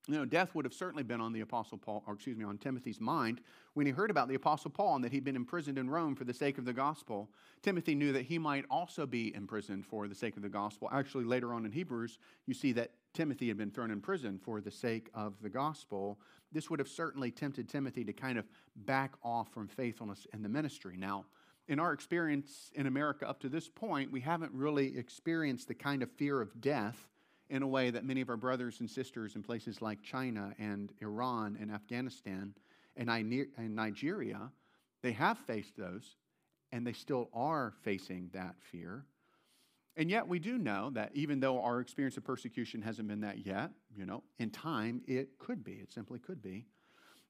You 0.09 0.15
know, 0.15 0.25
death 0.25 0.55
would 0.55 0.63
have 0.63 0.73
certainly 0.73 1.03
been 1.03 1.19
on 1.19 1.33
the 1.33 1.41
Apostle 1.41 1.77
Paul, 1.77 2.01
or 2.07 2.13
excuse 2.13 2.37
me, 2.37 2.45
on 2.45 2.57
Timothy's 2.57 3.01
mind 3.01 3.41
when 3.73 3.85
he 3.85 3.91
heard 3.91 4.09
about 4.09 4.29
the 4.29 4.35
Apostle 4.35 4.71
Paul 4.71 4.95
and 4.95 5.03
that 5.03 5.11
he'd 5.11 5.25
been 5.25 5.35
imprisoned 5.35 5.77
in 5.77 5.89
Rome 5.89 6.15
for 6.15 6.23
the 6.23 6.33
sake 6.33 6.57
of 6.57 6.63
the 6.63 6.71
gospel. 6.71 7.29
Timothy 7.61 7.93
knew 7.93 8.13
that 8.13 8.23
he 8.23 8.37
might 8.39 8.63
also 8.71 9.05
be 9.05 9.35
imprisoned 9.35 9.85
for 9.85 10.07
the 10.07 10.15
sake 10.15 10.37
of 10.37 10.43
the 10.43 10.49
gospel. 10.49 10.89
Actually, 10.93 11.25
later 11.25 11.53
on 11.53 11.65
in 11.65 11.73
Hebrews, 11.73 12.19
you 12.45 12.53
see 12.53 12.71
that 12.71 12.91
Timothy 13.13 13.49
had 13.49 13.57
been 13.57 13.69
thrown 13.69 13.91
in 13.91 13.99
prison 13.99 14.39
for 14.39 14.61
the 14.61 14.71
sake 14.71 15.09
of 15.13 15.33
the 15.41 15.49
gospel. 15.49 16.17
This 16.53 16.69
would 16.69 16.79
have 16.79 16.87
certainly 16.87 17.29
tempted 17.29 17.67
Timothy 17.67 18.05
to 18.05 18.13
kind 18.13 18.37
of 18.37 18.45
back 18.77 19.15
off 19.23 19.51
from 19.51 19.67
faithfulness 19.67 20.25
in 20.33 20.41
the 20.41 20.49
ministry. 20.49 20.95
Now, 20.95 21.25
in 21.67 21.81
our 21.81 21.91
experience 21.91 22.71
in 22.75 22.87
America 22.87 23.27
up 23.27 23.41
to 23.41 23.50
this 23.50 23.67
point, 23.67 24.09
we 24.09 24.22
haven't 24.22 24.53
really 24.53 24.98
experienced 24.98 25.67
the 25.67 25.75
kind 25.75 26.01
of 26.01 26.09
fear 26.11 26.39
of 26.39 26.61
death 26.61 27.09
in 27.50 27.64
a 27.64 27.68
way 27.68 27.90
that 27.90 28.03
many 28.05 28.22
of 28.22 28.29
our 28.29 28.38
brothers 28.38 28.79
and 28.79 28.90
sisters 28.90 29.36
in 29.36 29.44
places 29.44 29.81
like 29.81 30.01
China 30.01 30.53
and 30.60 30.92
Iran 31.01 31.57
and 31.60 31.72
Afghanistan 31.72 32.53
and 32.96 33.75
Nigeria, 33.75 34.51
they 35.01 35.12
have 35.14 35.38
faced 35.40 35.77
those 35.77 36.16
and 36.72 36.86
they 36.86 36.94
still 36.94 37.29
are 37.33 37.74
facing 37.83 38.29
that 38.33 38.55
fear. 38.72 39.05
And 39.96 40.12
yet 40.12 40.27
we 40.27 40.38
do 40.40 40.57
know 40.57 40.92
that 40.92 41.12
even 41.14 41.40
though 41.40 41.62
our 41.62 41.79
experience 41.79 42.18
of 42.18 42.24
persecution 42.24 42.81
hasn't 42.81 43.07
been 43.07 43.22
that 43.22 43.46
yet, 43.46 43.72
you 43.96 44.05
know, 44.05 44.24
in 44.38 44.50
time 44.50 45.01
it 45.07 45.40
could 45.40 45.64
be. 45.64 45.74
It 45.74 45.92
simply 45.92 46.20
could 46.20 46.42
be. 46.42 46.66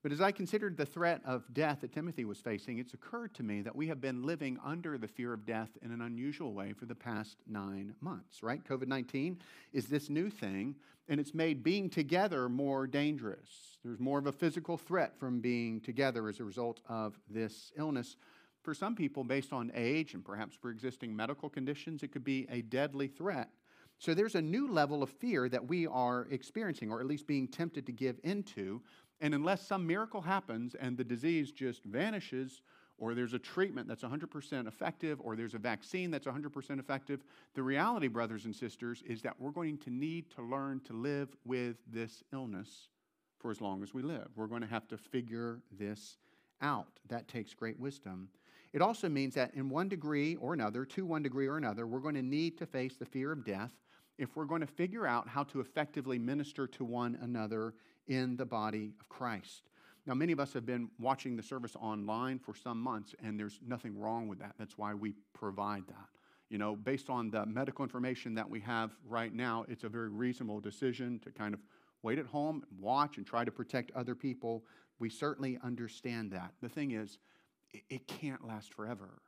But 0.04 0.12
as 0.12 0.22
I 0.22 0.32
considered 0.32 0.78
the 0.78 0.86
threat 0.86 1.22
of 1.26 1.44
death 1.54 1.82
that 1.82 1.92
Timothy 1.92 2.24
was 2.24 2.40
facing, 2.40 2.78
it's 2.78 2.94
occurred 2.94 3.34
to 3.36 3.44
me 3.44 3.62
that 3.64 3.76
we 3.76 3.88
have 3.88 4.00
been 4.00 4.24
living 4.24 4.60
under 4.64 4.98
the 4.98 5.08
fear 5.08 5.34
of 5.34 5.46
death 5.46 5.70
in 5.82 5.92
an 5.92 6.02
unusual 6.02 6.54
way 6.54 6.74
for 6.74 6.86
the 6.86 6.96
past 6.96 7.38
nine 7.48 7.96
months, 8.00 8.44
right? 8.44 8.64
COVID 8.64 8.88
19 8.88 9.40
is 9.74 9.88
this 9.88 10.10
new 10.10 10.30
thing, 10.30 10.76
and 11.10 11.20
it's 11.20 11.34
made 11.34 11.64
being 11.64 11.90
together 11.90 12.48
more 12.48 12.86
dangerous. 12.86 13.78
There's 13.84 14.00
more 14.00 14.20
of 14.20 14.28
a 14.28 14.32
physical 14.32 14.78
threat 14.78 15.18
from 15.18 15.40
being 15.42 15.82
together 15.82 16.28
as 16.28 16.40
a 16.40 16.44
result 16.44 16.80
of 16.88 17.20
this 17.30 17.72
illness. 17.76 18.18
For 18.62 18.76
some 18.76 18.96
people, 18.96 19.24
based 19.24 19.52
on 19.52 19.72
age 19.74 20.14
and 20.14 20.24
perhaps 20.24 20.58
pre 20.58 20.74
existing 20.74 21.16
medical 21.16 21.50
conditions, 21.50 22.04
it 22.04 22.12
could 22.12 22.24
be 22.24 22.46
a 22.52 22.62
deadly 22.62 23.08
threat. 23.08 23.50
So 24.00 24.14
there's 24.14 24.36
a 24.36 24.42
new 24.42 24.72
level 24.72 25.02
of 25.02 25.10
fear 25.10 25.50
that 25.50 25.68
we 25.68 25.88
are 25.88 26.28
experiencing, 26.30 26.92
or 26.92 27.00
at 27.00 27.08
least 27.08 27.26
being 27.26 27.48
tempted 27.48 27.88
to 27.88 27.92
give 27.92 28.20
into, 28.24 28.82
and 29.22 29.34
unless 29.34 29.66
some 29.66 29.86
miracle 29.86 30.22
happens 30.22 30.76
and 30.76 30.98
the 30.98 31.04
disease 31.04 31.52
just 31.52 31.84
vanishes, 31.84 32.62
or 33.00 33.14
there's 33.14 33.34
a 33.34 33.40
treatment 33.40 33.88
that's 33.88 34.04
100% 34.04 34.68
effective, 34.68 35.20
or 35.22 35.36
there's 35.36 35.54
a 35.54 35.60
vaccine 35.60 36.10
that's 36.10 36.26
100% 36.26 36.80
effective, 36.80 37.24
the 37.54 37.62
reality, 37.62 38.08
brothers 38.08 38.46
and 38.46 38.56
sisters, 38.56 39.04
is 39.06 39.22
that 39.22 39.40
we're 39.40 39.52
going 39.52 39.78
to 39.78 39.92
need 39.92 40.30
to 40.32 40.42
learn 40.42 40.80
to 40.82 40.94
live 40.94 41.30
with 41.46 41.78
this 41.92 42.24
illness 42.34 42.90
for 43.40 43.52
as 43.52 43.62
long 43.62 43.84
as 43.84 43.94
we 43.94 44.02
live. 44.02 44.28
We're 44.36 44.48
going 44.48 44.62
to 44.62 44.68
have 44.68 44.88
to 44.88 44.98
figure 44.98 45.62
this 45.78 46.18
out. 46.62 47.00
That 47.08 47.28
takes 47.28 47.54
great 47.54 47.80
wisdom. 47.80 48.30
It 48.74 48.82
also 48.82 49.10
means 49.10 49.36
that 49.36 49.54
in 49.54 49.70
one 49.70 49.90
degree 49.90 50.36
or 50.38 50.54
another, 50.54 50.84
to 50.86 51.06
one 51.06 51.24
degree 51.24 51.48
or 51.48 51.58
another, 51.58 51.86
we're 51.88 52.00
going 52.00 52.16
to 52.16 52.24
need 52.24 52.58
to 52.58 52.66
face 52.66 52.96
the 52.96 53.06
fear 53.06 53.32
of 53.32 53.46
death 53.46 53.72
if 54.18 54.36
we're 54.36 54.46
going 54.46 54.62
to 54.62 54.68
figure 54.68 55.06
out 55.06 55.28
how 55.28 55.44
to 55.44 55.60
effectively 55.60 56.18
minister 56.18 56.66
to 56.68 56.84
one 56.84 57.18
another 57.22 57.76
in 58.08 58.36
the 58.38 58.46
body 58.46 58.94
of 59.00 59.10
Christ. 59.10 59.70
Now, 60.06 60.14
many 60.14 60.32
of 60.32 60.40
us 60.40 60.54
have 60.54 60.66
been 60.66 60.90
watching 61.00 61.36
the 61.36 61.44
service 61.44 61.76
online 61.76 62.40
for 62.40 62.56
some 62.56 62.82
months, 62.82 63.14
and 63.22 63.38
there's 63.38 63.60
nothing 63.66 63.98
wrong 64.00 64.28
with 64.28 64.40
that. 64.40 64.54
That's 64.58 64.78
why 64.78 64.94
we 64.94 65.14
provide 65.34 65.86
that. 65.88 66.08
You 66.50 66.58
know, 66.58 66.78
based 66.78 67.10
on 67.10 67.30
the 67.30 67.46
medical 67.46 67.84
information 67.84 68.34
that 68.36 68.50
we 68.50 68.62
have 68.62 68.92
right 69.06 69.34
now, 69.34 69.66
it's 69.68 69.84
a 69.84 69.90
very 69.90 70.08
reasonable 70.08 70.62
decision 70.62 71.20
to 71.26 71.32
kind 71.32 71.54
of 71.54 71.60
wait 72.04 72.20
at 72.20 72.26
home, 72.26 72.64
watch, 72.80 73.18
and 73.18 73.26
try 73.26 73.44
to 73.44 73.52
protect 73.52 73.92
other 73.92 74.16
people. 74.16 74.64
We 74.98 75.10
certainly 75.10 75.60
understand 75.62 76.32
that. 76.32 76.54
The 76.62 76.70
thing 76.70 76.92
is, 76.92 77.18
it 77.90 78.08
can't 78.08 78.48
last 78.48 78.74
forever. 78.74 79.22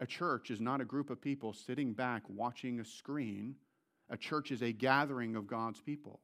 A 0.00 0.06
church 0.06 0.50
is 0.50 0.60
not 0.60 0.80
a 0.80 0.84
group 0.84 1.10
of 1.10 1.20
people 1.20 1.52
sitting 1.52 1.92
back 1.92 2.22
watching 2.28 2.80
a 2.80 2.84
screen. 2.84 3.56
A 4.08 4.16
church 4.16 4.50
is 4.50 4.62
a 4.62 4.72
gathering 4.72 5.36
of 5.36 5.46
God's 5.46 5.80
people. 5.80 6.20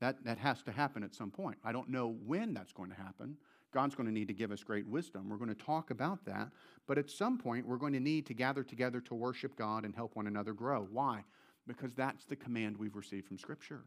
That, 0.00 0.24
that 0.24 0.38
has 0.38 0.62
to 0.62 0.72
happen 0.72 1.02
at 1.02 1.14
some 1.14 1.30
point. 1.30 1.58
I 1.64 1.72
don't 1.72 1.88
know 1.88 2.16
when 2.24 2.54
that's 2.54 2.72
going 2.72 2.90
to 2.90 2.96
happen. 2.96 3.36
God's 3.72 3.94
going 3.94 4.06
to 4.06 4.12
need 4.12 4.28
to 4.28 4.34
give 4.34 4.52
us 4.52 4.62
great 4.62 4.86
wisdom. 4.86 5.28
We're 5.28 5.36
going 5.36 5.54
to 5.54 5.64
talk 5.64 5.90
about 5.90 6.24
that. 6.24 6.50
But 6.86 6.98
at 6.98 7.10
some 7.10 7.36
point, 7.36 7.66
we're 7.66 7.76
going 7.76 7.92
to 7.92 8.00
need 8.00 8.26
to 8.26 8.34
gather 8.34 8.62
together 8.62 9.00
to 9.02 9.14
worship 9.14 9.56
God 9.56 9.84
and 9.84 9.94
help 9.94 10.16
one 10.16 10.26
another 10.26 10.52
grow. 10.52 10.86
Why? 10.90 11.24
Because 11.66 11.92
that's 11.94 12.24
the 12.24 12.36
command 12.36 12.76
we've 12.78 12.96
received 12.96 13.26
from 13.26 13.38
Scripture. 13.38 13.84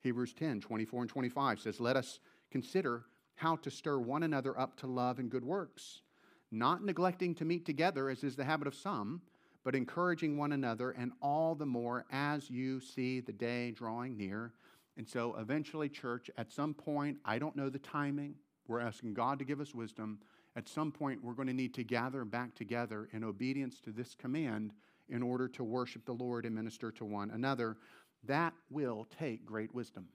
Hebrews 0.00 0.34
10 0.34 0.60
24 0.60 1.02
and 1.02 1.10
25 1.10 1.60
says, 1.60 1.80
Let 1.80 1.96
us 1.96 2.20
consider 2.50 3.06
how 3.36 3.56
to 3.56 3.70
stir 3.70 3.98
one 3.98 4.22
another 4.22 4.58
up 4.58 4.76
to 4.78 4.86
love 4.86 5.18
and 5.18 5.30
good 5.30 5.44
works, 5.44 6.02
not 6.50 6.84
neglecting 6.84 7.34
to 7.36 7.44
meet 7.44 7.64
together, 7.64 8.08
as 8.10 8.24
is 8.24 8.36
the 8.36 8.44
habit 8.44 8.66
of 8.66 8.74
some, 8.74 9.20
but 9.64 9.74
encouraging 9.74 10.36
one 10.36 10.52
another, 10.52 10.90
and 10.92 11.12
all 11.20 11.54
the 11.54 11.66
more 11.66 12.04
as 12.10 12.50
you 12.50 12.80
see 12.80 13.20
the 13.20 13.32
day 13.32 13.72
drawing 13.72 14.16
near. 14.16 14.52
And 14.96 15.08
so 15.08 15.36
eventually, 15.38 15.88
church, 15.88 16.30
at 16.38 16.50
some 16.50 16.72
point, 16.74 17.18
I 17.24 17.38
don't 17.38 17.56
know 17.56 17.68
the 17.68 17.78
timing, 17.78 18.36
we're 18.68 18.80
asking 18.80 19.14
God 19.14 19.38
to 19.38 19.44
give 19.44 19.60
us 19.60 19.74
wisdom. 19.74 20.18
At 20.56 20.68
some 20.68 20.90
point, 20.90 21.22
we're 21.22 21.34
going 21.34 21.48
to 21.48 21.54
need 21.54 21.74
to 21.74 21.84
gather 21.84 22.24
back 22.24 22.54
together 22.54 23.08
in 23.12 23.22
obedience 23.22 23.80
to 23.82 23.90
this 23.90 24.14
command 24.14 24.72
in 25.08 25.22
order 25.22 25.48
to 25.48 25.62
worship 25.62 26.04
the 26.04 26.12
Lord 26.12 26.44
and 26.44 26.54
minister 26.54 26.90
to 26.92 27.04
one 27.04 27.30
another. 27.30 27.76
That 28.24 28.54
will 28.70 29.06
take 29.18 29.44
great 29.46 29.74
wisdom. 29.74 30.08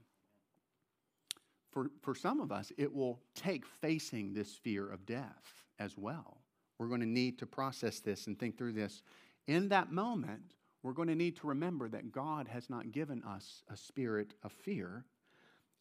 For, 1.72 1.91
for 2.02 2.13
some 2.13 2.41
of 2.41 2.52
us, 2.52 2.72
it 2.78 2.94
will 2.94 3.22
take 3.36 3.65
facing 3.65 4.34
this 4.34 4.56
fear 4.56 4.91
of 4.91 5.06
death 5.06 5.63
as 5.80 5.98
well. 5.98 6.41
We're 6.78 6.88
going 6.88 7.00
to 7.02 7.06
need 7.08 7.39
to 7.39 7.46
process 7.46 8.00
this 8.00 8.28
and 8.28 8.38
think 8.38 8.58
through 8.58 8.74
this. 8.74 9.04
In 9.48 9.70
that 9.70 9.91
moment, 9.91 10.56
we're 10.84 10.94
going 10.94 11.08
to 11.08 11.15
need 11.15 11.36
to 11.38 11.48
remember 11.48 11.88
that 11.89 12.12
God 12.12 12.48
has 12.48 12.70
not 12.70 12.91
given 12.91 13.24
us 13.24 13.63
a 13.72 13.78
spirit 13.78 14.34
of 14.44 14.52
fear, 14.52 15.06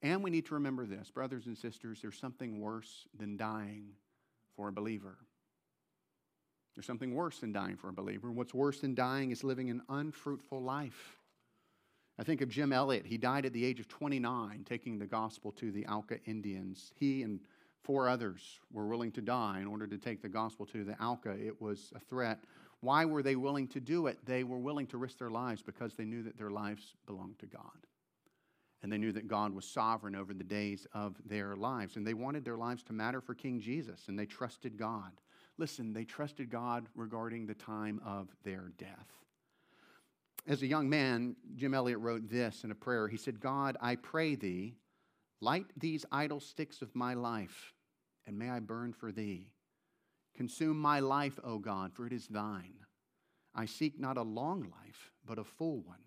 And 0.02 0.22
we 0.22 0.30
need 0.30 0.46
to 0.46 0.54
remember 0.54 0.86
this, 0.86 1.10
brothers 1.10 1.46
and 1.46 1.56
sisters, 1.56 2.00
there's 2.00 2.18
something 2.18 2.60
worse 2.60 3.06
than 3.18 3.36
dying 3.36 3.90
for 4.56 4.68
a 4.68 4.72
believer. 4.72 5.18
There's 6.74 6.86
something 6.86 7.14
worse 7.14 7.38
than 7.40 7.52
dying 7.52 7.76
for 7.76 7.88
a 7.88 7.92
believer. 7.92 8.28
And 8.28 8.36
what's 8.36 8.54
worse 8.54 8.80
than 8.80 8.94
dying 8.94 9.30
is 9.30 9.44
living 9.44 9.68
an 9.68 9.82
unfruitful 9.88 10.62
life. 10.62 11.18
I 12.18 12.22
think 12.22 12.40
of 12.40 12.48
Jim 12.48 12.72
Elliot. 12.72 13.06
He 13.06 13.18
died 13.18 13.44
at 13.44 13.52
the 13.52 13.64
age 13.64 13.80
of 13.80 13.88
29, 13.88 14.64
taking 14.68 14.98
the 14.98 15.06
gospel 15.06 15.52
to 15.52 15.72
the 15.72 15.86
Auca 15.86 16.18
Indians. 16.26 16.92
He 16.96 17.22
and 17.22 17.40
four 17.82 18.08
others 18.08 18.60
were 18.72 18.86
willing 18.86 19.12
to 19.12 19.20
die 19.20 19.58
in 19.60 19.66
order 19.66 19.86
to 19.86 19.98
take 19.98 20.22
the 20.22 20.28
gospel 20.28 20.64
to 20.66 20.84
the 20.84 21.02
Auca. 21.02 21.30
It 21.30 21.60
was 21.60 21.92
a 21.94 22.00
threat. 22.00 22.38
Why 22.80 23.04
were 23.04 23.22
they 23.22 23.36
willing 23.36 23.68
to 23.68 23.80
do 23.80 24.06
it? 24.06 24.18
They 24.24 24.42
were 24.42 24.58
willing 24.58 24.86
to 24.88 24.98
risk 24.98 25.18
their 25.18 25.30
lives 25.30 25.62
because 25.62 25.94
they 25.94 26.04
knew 26.04 26.22
that 26.22 26.38
their 26.38 26.50
lives 26.50 26.94
belonged 27.06 27.38
to 27.40 27.46
God. 27.46 27.86
And 28.82 28.90
they 28.90 28.96
knew 28.96 29.12
that 29.12 29.28
God 29.28 29.54
was 29.54 29.66
sovereign 29.66 30.14
over 30.14 30.32
the 30.32 30.44
days 30.44 30.86
of 30.94 31.16
their 31.26 31.54
lives. 31.54 31.96
And 31.96 32.06
they 32.06 32.14
wanted 32.14 32.44
their 32.44 32.56
lives 32.56 32.82
to 32.84 32.94
matter 32.94 33.20
for 33.20 33.34
King 33.34 33.60
Jesus, 33.60 34.08
and 34.08 34.18
they 34.18 34.24
trusted 34.24 34.78
God. 34.78 35.12
Listen, 35.58 35.92
they 35.92 36.04
trusted 36.04 36.48
God 36.48 36.86
regarding 36.94 37.46
the 37.46 37.54
time 37.54 38.00
of 38.06 38.28
their 38.42 38.72
death. 38.78 39.08
As 40.46 40.62
a 40.62 40.66
young 40.66 40.88
man, 40.88 41.36
Jim 41.54 41.74
Elliot 41.74 41.98
wrote 41.98 42.30
this 42.30 42.64
in 42.64 42.70
a 42.70 42.74
prayer. 42.74 43.08
He 43.08 43.18
said, 43.18 43.40
God, 43.40 43.76
I 43.82 43.96
pray 43.96 44.36
thee, 44.36 44.76
light 45.42 45.66
these 45.76 46.06
idle 46.10 46.40
sticks 46.40 46.80
of 46.80 46.94
my 46.94 47.12
life, 47.12 47.74
and 48.26 48.38
may 48.38 48.48
I 48.48 48.60
burn 48.60 48.94
for 48.94 49.12
thee. 49.12 49.48
Consume 50.40 50.80
my 50.80 51.00
life, 51.00 51.38
O 51.44 51.58
God, 51.58 51.92
for 51.92 52.06
it 52.06 52.14
is 52.14 52.26
thine. 52.26 52.72
I 53.54 53.66
seek 53.66 54.00
not 54.00 54.16
a 54.16 54.22
long 54.22 54.62
life, 54.62 55.12
but 55.26 55.38
a 55.38 55.44
full 55.44 55.82
one, 55.82 56.00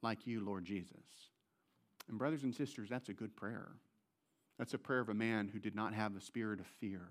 like 0.00 0.26
you, 0.26 0.42
Lord 0.42 0.64
Jesus. 0.64 0.96
And, 2.08 2.18
brothers 2.18 2.42
and 2.42 2.54
sisters, 2.54 2.88
that's 2.88 3.10
a 3.10 3.12
good 3.12 3.36
prayer. 3.36 3.72
That's 4.58 4.72
a 4.72 4.78
prayer 4.78 5.00
of 5.00 5.10
a 5.10 5.14
man 5.14 5.46
who 5.46 5.58
did 5.58 5.74
not 5.74 5.92
have 5.92 6.16
a 6.16 6.22
spirit 6.22 6.58
of 6.58 6.66
fear 6.66 7.10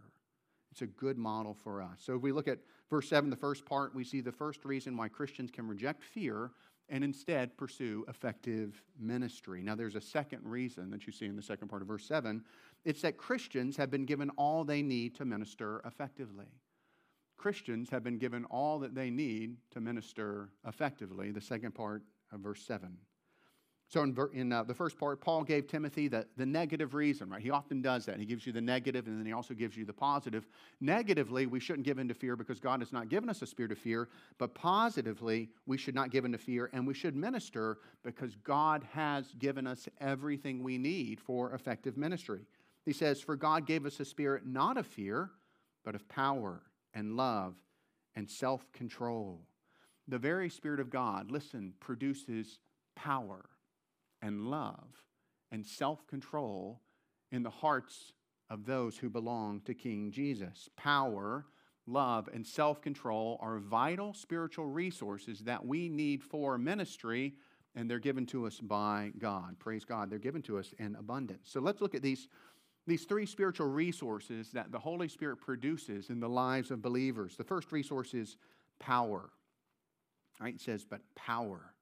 it's 0.71 0.81
a 0.81 0.87
good 0.87 1.17
model 1.17 1.55
for 1.63 1.81
us. 1.81 1.97
So 1.99 2.15
if 2.15 2.21
we 2.21 2.31
look 2.31 2.47
at 2.47 2.59
verse 2.89 3.09
7, 3.09 3.29
the 3.29 3.35
first 3.35 3.65
part, 3.65 3.95
we 3.95 4.03
see 4.03 4.21
the 4.21 4.31
first 4.31 4.63
reason 4.65 4.95
why 4.95 5.07
Christians 5.09 5.51
can 5.51 5.67
reject 5.67 6.03
fear 6.03 6.51
and 6.89 7.03
instead 7.03 7.55
pursue 7.57 8.05
effective 8.07 8.81
ministry. 8.99 9.61
Now, 9.61 9.75
there's 9.75 9.95
a 9.95 10.01
second 10.01 10.41
reason 10.43 10.89
that 10.91 11.05
you 11.05 11.13
see 11.13 11.25
in 11.25 11.35
the 11.35 11.41
second 11.41 11.67
part 11.67 11.81
of 11.81 11.87
verse 11.87 12.05
7 12.05 12.43
it's 12.85 13.01
that 13.01 13.17
Christians 13.17 13.75
have 13.75 13.91
been 13.91 14.05
given 14.05 14.29
all 14.31 14.63
they 14.63 14.81
need 14.81 15.15
to 15.15 15.25
minister 15.25 15.81
effectively. 15.85 16.45
Christians 17.37 17.89
have 17.89 18.03
been 18.03 18.17
given 18.17 18.45
all 18.45 18.79
that 18.79 18.95
they 18.95 19.09
need 19.09 19.57
to 19.71 19.81
minister 19.81 20.49
effectively, 20.67 21.31
the 21.31 21.41
second 21.41 21.73
part 21.73 22.03
of 22.31 22.41
verse 22.41 22.61
7. 22.61 22.97
So, 23.89 24.03
in, 24.03 24.15
in 24.33 24.53
uh, 24.53 24.61
the 24.61 24.73
first 24.75 24.99
part, 24.99 25.19
Paul 25.19 25.43
gave 25.43 25.65
Timothy 25.65 26.07
the, 26.07 26.27
the 26.37 26.45
negative 26.45 26.93
reason, 26.93 27.27
right? 27.27 27.41
He 27.41 27.49
often 27.49 27.81
does 27.81 28.05
that. 28.05 28.19
He 28.19 28.25
gives 28.25 28.45
you 28.45 28.53
the 28.53 28.61
negative 28.61 29.07
and 29.07 29.17
then 29.17 29.25
he 29.25 29.33
also 29.33 29.55
gives 29.55 29.75
you 29.75 29.83
the 29.83 29.93
positive. 29.93 30.47
Negatively, 30.79 31.47
we 31.47 31.59
shouldn't 31.59 31.87
give 31.87 31.97
in 31.97 32.07
to 32.07 32.13
fear 32.13 32.35
because 32.35 32.59
God 32.59 32.81
has 32.81 32.93
not 32.93 33.09
given 33.09 33.29
us 33.29 33.41
a 33.41 33.47
spirit 33.47 33.71
of 33.71 33.79
fear. 33.79 34.07
But 34.37 34.53
positively, 34.53 35.49
we 35.65 35.75
should 35.75 35.95
not 35.95 36.11
give 36.11 36.23
in 36.23 36.31
to 36.33 36.37
fear 36.37 36.69
and 36.71 36.85
we 36.85 36.93
should 36.93 37.15
minister 37.15 37.79
because 38.03 38.35
God 38.35 38.85
has 38.91 39.33
given 39.39 39.65
us 39.65 39.89
everything 39.99 40.61
we 40.61 40.77
need 40.77 41.19
for 41.19 41.51
effective 41.53 41.97
ministry. 41.97 42.41
He 42.85 42.93
says, 42.93 43.19
For 43.19 43.35
God 43.35 43.65
gave 43.65 43.87
us 43.87 43.99
a 43.99 44.05
spirit 44.05 44.45
not 44.45 44.77
of 44.77 44.85
fear, 44.85 45.31
but 45.83 45.95
of 45.95 46.07
power 46.07 46.61
and 46.93 47.17
love 47.17 47.55
and 48.15 48.29
self 48.29 48.71
control. 48.71 49.41
The 50.07 50.19
very 50.19 50.49
Spirit 50.49 50.79
of 50.79 50.91
God, 50.91 51.31
listen, 51.31 51.73
produces 51.79 52.59
power 52.95 53.49
and 54.21 54.49
love 54.49 55.05
and 55.51 55.65
self 55.65 56.05
control 56.07 56.81
in 57.31 57.43
the 57.43 57.49
hearts 57.49 58.13
of 58.49 58.65
those 58.65 58.97
who 58.97 59.09
belong 59.09 59.61
to 59.61 59.73
King 59.73 60.11
Jesus. 60.11 60.69
Power, 60.75 61.45
love, 61.85 62.29
and 62.33 62.45
self 62.45 62.81
control 62.81 63.37
are 63.41 63.59
vital 63.59 64.13
spiritual 64.13 64.67
resources 64.67 65.39
that 65.41 65.65
we 65.65 65.89
need 65.89 66.23
for 66.23 66.57
ministry, 66.57 67.33
and 67.75 67.89
they're 67.89 67.99
given 67.99 68.25
to 68.27 68.45
us 68.47 68.59
by 68.59 69.11
God. 69.19 69.57
Praise 69.59 69.85
God. 69.85 70.09
They're 70.09 70.19
given 70.19 70.41
to 70.43 70.57
us 70.57 70.73
in 70.79 70.95
abundance. 70.95 71.49
So 71.51 71.59
let's 71.59 71.81
look 71.81 71.95
at 71.95 72.01
these, 72.01 72.27
these 72.87 73.05
three 73.05 73.25
spiritual 73.25 73.67
resources 73.67 74.51
that 74.51 74.71
the 74.71 74.79
Holy 74.79 75.07
Spirit 75.07 75.37
produces 75.37 76.09
in 76.09 76.19
the 76.19 76.29
lives 76.29 76.71
of 76.71 76.81
believers. 76.81 77.35
The 77.37 77.43
first 77.43 77.71
resource 77.71 78.13
is 78.13 78.37
power. 78.79 79.29
Right? 80.39 80.55
It 80.55 80.61
says, 80.61 80.85
but 80.89 81.01
power. 81.15 81.73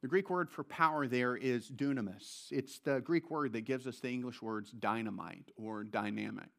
The 0.00 0.08
Greek 0.08 0.30
word 0.30 0.48
for 0.48 0.62
power 0.64 1.08
there 1.08 1.36
is 1.36 1.68
dunamis. 1.70 2.46
It's 2.52 2.78
the 2.78 3.00
Greek 3.00 3.30
word 3.30 3.52
that 3.54 3.62
gives 3.62 3.86
us 3.86 3.98
the 3.98 4.08
English 4.08 4.40
words 4.40 4.70
dynamite 4.70 5.50
or 5.56 5.82
dynamic. 5.82 6.50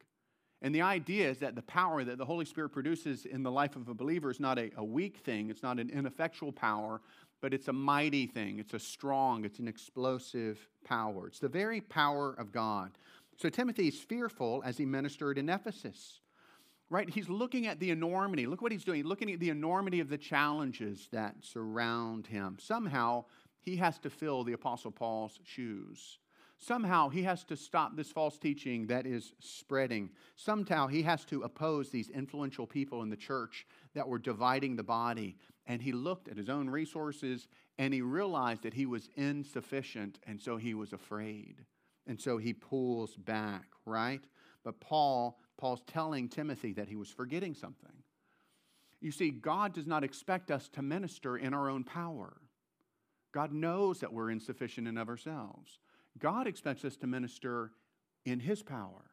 And 0.61 0.75
the 0.75 0.81
idea 0.81 1.29
is 1.29 1.39
that 1.39 1.55
the 1.55 1.61
power 1.61 2.03
that 2.03 2.17
the 2.17 2.25
Holy 2.25 2.43
Spirit 2.43 2.69
produces 2.69 3.25
in 3.25 3.43
the 3.43 3.51
life 3.51 3.77
of 3.77 3.87
a 3.87 3.93
believer 3.93 4.29
is 4.29 4.41
not 4.41 4.59
a, 4.59 4.71
a, 4.75 4.83
weak 4.83 5.19
thing, 5.19 5.49
it's 5.49 5.63
not 5.63 5.79
an 5.79 5.89
ineffectual 5.89 6.51
power, 6.51 6.99
but 7.41 7.53
it's 7.53 7.69
a 7.69 7.73
mighty 7.73 8.27
thing. 8.27 8.59
It's 8.59 8.73
a 8.73 8.79
strong, 8.79 9.45
it's 9.45 9.59
an 9.59 9.69
explosive 9.69 10.67
power. 10.83 11.27
It's 11.27 11.39
the 11.39 11.47
very 11.47 11.79
power 11.79 12.33
of 12.33 12.51
God. 12.51 12.91
So 13.37 13.47
Timothy 13.47 13.87
is 13.87 13.99
fearful 13.99 14.61
as 14.65 14.77
he 14.77 14.85
ministered 14.85 15.37
in 15.37 15.47
Ephesus 15.47 16.19
right? 16.89 17.09
He's 17.09 17.29
looking 17.29 17.67
at 17.67 17.79
the 17.79 17.91
enormity. 17.91 18.45
Look 18.47 18.61
what 18.61 18.71
he's 18.71 18.83
doing. 18.83 18.97
He's 18.97 19.05
looking 19.05 19.31
at 19.31 19.39
the 19.39 19.49
enormity 19.49 19.99
of 19.99 20.09
the 20.09 20.17
challenges 20.17 21.07
that 21.11 21.35
surround 21.41 22.27
him. 22.27 22.57
Somehow, 22.59 23.25
he 23.61 23.75
has 23.77 23.99
to 23.99 24.09
fill 24.09 24.43
the 24.43 24.53
Apostle 24.53 24.91
Paul's 24.91 25.39
shoes. 25.43 26.17
Somehow, 26.57 27.09
he 27.09 27.23
has 27.23 27.43
to 27.45 27.55
stop 27.55 27.95
this 27.95 28.11
false 28.11 28.37
teaching 28.37 28.87
that 28.87 29.05
is 29.05 29.33
spreading. 29.39 30.09
Somehow, 30.35 30.87
he 30.87 31.03
has 31.03 31.23
to 31.25 31.43
oppose 31.43 31.89
these 31.89 32.09
influential 32.09 32.67
people 32.67 33.01
in 33.03 33.09
the 33.09 33.15
church 33.15 33.65
that 33.93 34.07
were 34.07 34.19
dividing 34.19 34.75
the 34.75 34.83
body. 34.83 35.37
And 35.67 35.81
he 35.81 35.91
looked 35.91 36.27
at 36.27 36.37
his 36.37 36.49
own 36.49 36.69
resources 36.69 37.47
and 37.77 37.93
he 37.93 38.01
realized 38.01 38.63
that 38.63 38.73
he 38.73 38.85
was 38.85 39.09
insufficient, 39.15 40.19
and 40.27 40.41
so 40.41 40.57
he 40.57 40.73
was 40.73 40.91
afraid. 40.91 41.63
And 42.07 42.19
so 42.19 42.37
he 42.37 42.51
pulls 42.51 43.15
back, 43.15 43.67
right? 43.85 44.21
But 44.65 44.81
Paul 44.81 45.39
Paul's 45.59 45.83
telling 45.85 46.29
Timothy 46.29 46.73
that 46.73 46.87
he 46.87 46.95
was 46.95 47.09
forgetting 47.09 47.53
something. 47.53 47.91
You 49.01 49.11
see, 49.11 49.29
God 49.29 49.73
does 49.73 49.85
not 49.85 50.03
expect 50.03 50.51
us 50.51 50.69
to 50.69 50.81
minister 50.81 51.37
in 51.37 51.53
our 51.53 51.69
own 51.69 51.83
power. 51.83 52.37
God 53.33 53.51
knows 53.51 53.99
that 53.99 54.11
we're 54.11 54.31
insufficient 54.31 54.87
in 54.87 54.97
of 54.97 55.09
ourselves. 55.09 55.79
God 56.17 56.47
expects 56.47 56.83
us 56.83 56.95
to 56.97 57.07
minister 57.07 57.71
in 58.25 58.39
His 58.39 58.63
power, 58.63 59.11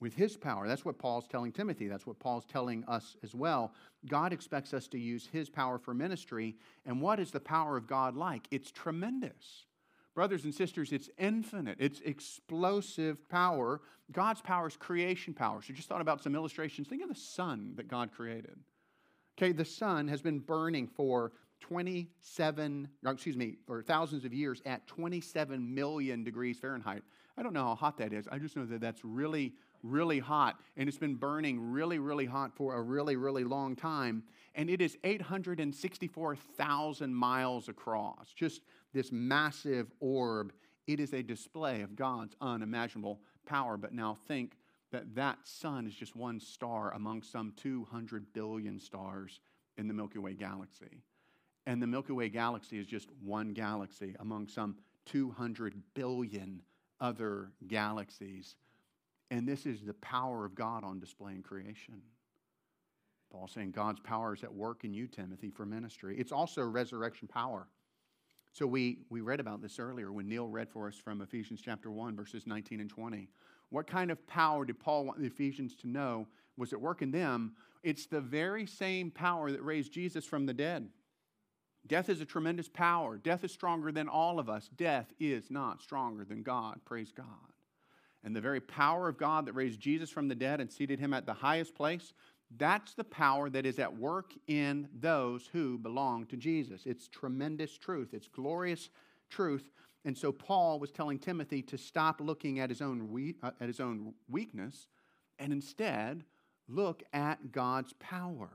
with 0.00 0.14
His 0.14 0.36
power. 0.36 0.68
That's 0.68 0.84
what 0.84 0.98
Paul's 0.98 1.26
telling 1.26 1.52
Timothy. 1.52 1.88
That's 1.88 2.06
what 2.06 2.18
Paul's 2.18 2.44
telling 2.44 2.84
us 2.86 3.16
as 3.22 3.34
well. 3.34 3.72
God 4.06 4.32
expects 4.32 4.74
us 4.74 4.88
to 4.88 4.98
use 4.98 5.28
His 5.32 5.48
power 5.48 5.78
for 5.78 5.94
ministry. 5.94 6.56
And 6.84 7.00
what 7.00 7.18
is 7.18 7.30
the 7.30 7.40
power 7.40 7.76
of 7.76 7.86
God 7.86 8.14
like? 8.14 8.46
It's 8.50 8.70
tremendous. 8.70 9.66
Brothers 10.14 10.44
and 10.44 10.54
sisters, 10.54 10.92
it's 10.92 11.08
infinite, 11.18 11.76
it's 11.78 12.00
explosive 12.00 13.28
power. 13.28 13.80
God's 14.10 14.40
power 14.40 14.66
is 14.66 14.76
creation 14.76 15.34
power. 15.34 15.62
So 15.62 15.72
just 15.72 15.88
thought 15.88 16.00
about 16.00 16.22
some 16.22 16.34
illustrations. 16.34 16.88
Think 16.88 17.02
of 17.02 17.08
the 17.08 17.14
sun 17.14 17.74
that 17.76 17.86
God 17.88 18.10
created. 18.12 18.58
Okay, 19.38 19.52
the 19.52 19.64
sun 19.64 20.08
has 20.08 20.20
been 20.20 20.40
burning 20.40 20.88
for 20.88 21.32
27, 21.60 22.88
excuse 23.06 23.36
me, 23.36 23.56
or 23.68 23.82
thousands 23.82 24.24
of 24.24 24.34
years 24.34 24.60
at 24.66 24.86
27 24.86 25.74
million 25.74 26.24
degrees 26.24 26.58
Fahrenheit. 26.58 27.02
I 27.36 27.42
don't 27.42 27.52
know 27.52 27.64
how 27.64 27.74
hot 27.74 27.98
that 27.98 28.12
is. 28.12 28.26
I 28.30 28.38
just 28.38 28.56
know 28.56 28.66
that 28.66 28.80
that's 28.80 29.04
really, 29.04 29.54
really 29.82 30.18
hot. 30.18 30.60
And 30.76 30.88
it's 30.88 30.98
been 30.98 31.14
burning 31.14 31.72
really, 31.72 31.98
really 31.98 32.26
hot 32.26 32.54
for 32.54 32.74
a 32.74 32.82
really, 32.82 33.16
really 33.16 33.44
long 33.44 33.76
time. 33.76 34.24
And 34.54 34.70
it 34.70 34.80
is 34.80 34.96
864,000 35.04 37.14
miles 37.14 37.68
across. 37.68 38.32
Just 38.34 38.62
this 38.92 39.12
massive 39.12 39.90
orb. 40.00 40.52
It 40.86 41.00
is 41.00 41.12
a 41.12 41.22
display 41.22 41.82
of 41.82 41.96
God's 41.96 42.34
unimaginable 42.40 43.20
power. 43.46 43.76
But 43.76 43.92
now 43.92 44.16
think 44.26 44.56
that 44.92 45.14
that 45.14 45.38
sun 45.44 45.86
is 45.86 45.94
just 45.94 46.16
one 46.16 46.40
star 46.40 46.92
among 46.94 47.22
some 47.22 47.52
200 47.56 48.32
billion 48.32 48.80
stars 48.80 49.40
in 49.76 49.88
the 49.88 49.94
Milky 49.94 50.18
Way 50.18 50.34
galaxy. 50.34 51.02
And 51.66 51.80
the 51.80 51.86
Milky 51.86 52.12
Way 52.12 52.28
galaxy 52.28 52.78
is 52.78 52.86
just 52.86 53.08
one 53.22 53.52
galaxy 53.52 54.16
among 54.18 54.48
some 54.48 54.76
200 55.06 55.74
billion 55.94 56.62
other 57.00 57.52
galaxies. 57.66 58.56
And 59.30 59.46
this 59.46 59.66
is 59.66 59.82
the 59.82 59.94
power 59.94 60.44
of 60.44 60.54
God 60.54 60.84
on 60.84 60.98
display 60.98 61.32
in 61.32 61.42
creation. 61.42 62.02
Paul 63.30 63.46
saying 63.46 63.70
God's 63.70 64.00
power 64.00 64.34
is 64.34 64.42
at 64.42 64.52
work 64.52 64.84
in 64.84 64.92
you, 64.92 65.06
Timothy, 65.06 65.50
for 65.50 65.64
ministry. 65.64 66.16
It's 66.18 66.32
also 66.32 66.62
resurrection 66.62 67.28
power. 67.28 67.68
So 68.52 68.66
we, 68.66 68.98
we 69.08 69.20
read 69.20 69.38
about 69.38 69.62
this 69.62 69.78
earlier 69.78 70.12
when 70.12 70.28
Neil 70.28 70.48
read 70.48 70.68
for 70.68 70.88
us 70.88 70.96
from 70.96 71.20
Ephesians 71.20 71.60
chapter 71.64 71.90
1, 71.90 72.16
verses 72.16 72.46
19 72.46 72.80
and 72.80 72.90
20. 72.90 73.28
What 73.70 73.86
kind 73.86 74.10
of 74.10 74.26
power 74.26 74.64
did 74.64 74.80
Paul 74.80 75.04
want 75.04 75.20
the 75.20 75.26
Ephesians 75.26 75.76
to 75.76 75.88
know 75.88 76.26
was 76.56 76.72
at 76.72 76.80
work 76.80 77.02
in 77.02 77.12
them? 77.12 77.54
It's 77.84 78.06
the 78.06 78.20
very 78.20 78.66
same 78.66 79.12
power 79.12 79.52
that 79.52 79.64
raised 79.64 79.92
Jesus 79.92 80.24
from 80.24 80.46
the 80.46 80.52
dead. 80.52 80.88
Death 81.86 82.08
is 82.08 82.20
a 82.20 82.26
tremendous 82.26 82.68
power. 82.68 83.16
Death 83.16 83.44
is 83.44 83.52
stronger 83.52 83.92
than 83.92 84.08
all 84.08 84.38
of 84.40 84.50
us. 84.50 84.68
Death 84.76 85.12
is 85.20 85.50
not 85.50 85.80
stronger 85.80 86.24
than 86.24 86.42
God. 86.42 86.80
Praise 86.84 87.12
God. 87.12 87.26
And 88.22 88.36
the 88.36 88.40
very 88.40 88.60
power 88.60 89.08
of 89.08 89.16
God 89.16 89.46
that 89.46 89.54
raised 89.54 89.80
Jesus 89.80 90.10
from 90.10 90.28
the 90.28 90.34
dead 90.34 90.60
and 90.60 90.70
seated 90.70 91.00
him 91.00 91.14
at 91.14 91.26
the 91.26 91.32
highest 91.34 91.74
place, 91.74 92.12
that's 92.56 92.94
the 92.94 93.04
power 93.04 93.48
that 93.50 93.64
is 93.64 93.78
at 93.78 93.96
work 93.96 94.32
in 94.46 94.88
those 94.98 95.48
who 95.52 95.78
belong 95.78 96.26
to 96.26 96.36
Jesus. 96.36 96.82
It's 96.84 97.08
tremendous 97.08 97.78
truth, 97.78 98.12
it's 98.12 98.28
glorious 98.28 98.90
truth. 99.28 99.70
And 100.04 100.16
so 100.16 100.32
Paul 100.32 100.80
was 100.80 100.90
telling 100.90 101.18
Timothy 101.18 101.62
to 101.62 101.78
stop 101.78 102.20
looking 102.20 102.58
at 102.58 102.70
his 102.70 102.80
own, 102.80 103.10
we- 103.10 103.36
uh, 103.42 103.52
at 103.60 103.68
his 103.68 103.80
own 103.80 104.14
weakness 104.28 104.88
and 105.38 105.52
instead 105.52 106.24
look 106.68 107.02
at 107.12 107.52
God's 107.52 107.92
power. 107.94 108.50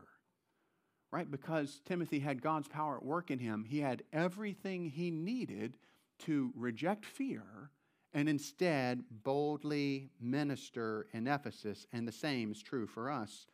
Right? 1.11 1.29
Because 1.29 1.81
Timothy 1.85 2.19
had 2.19 2.41
God's 2.41 2.67
power 2.67 2.97
at 2.97 3.05
work 3.05 3.31
in 3.31 3.39
him, 3.39 3.63
he 3.63 3.79
had 3.79 4.03
everything 4.11 4.89
he 4.89 5.11
needed 5.11 5.77
to 6.19 6.51
reject 6.55 7.05
fear 7.05 7.71
and 8.15 8.29
instead 8.29 9.03
boldly 9.23 10.09
minister 10.21 11.05
in 11.11 11.27
Ephesus. 11.27 11.85
And 11.91 12.07
the 12.07 12.13
same 12.13 12.53
is 12.53 12.63
true 12.63 12.87
for 12.87 13.11
us. 13.11 13.45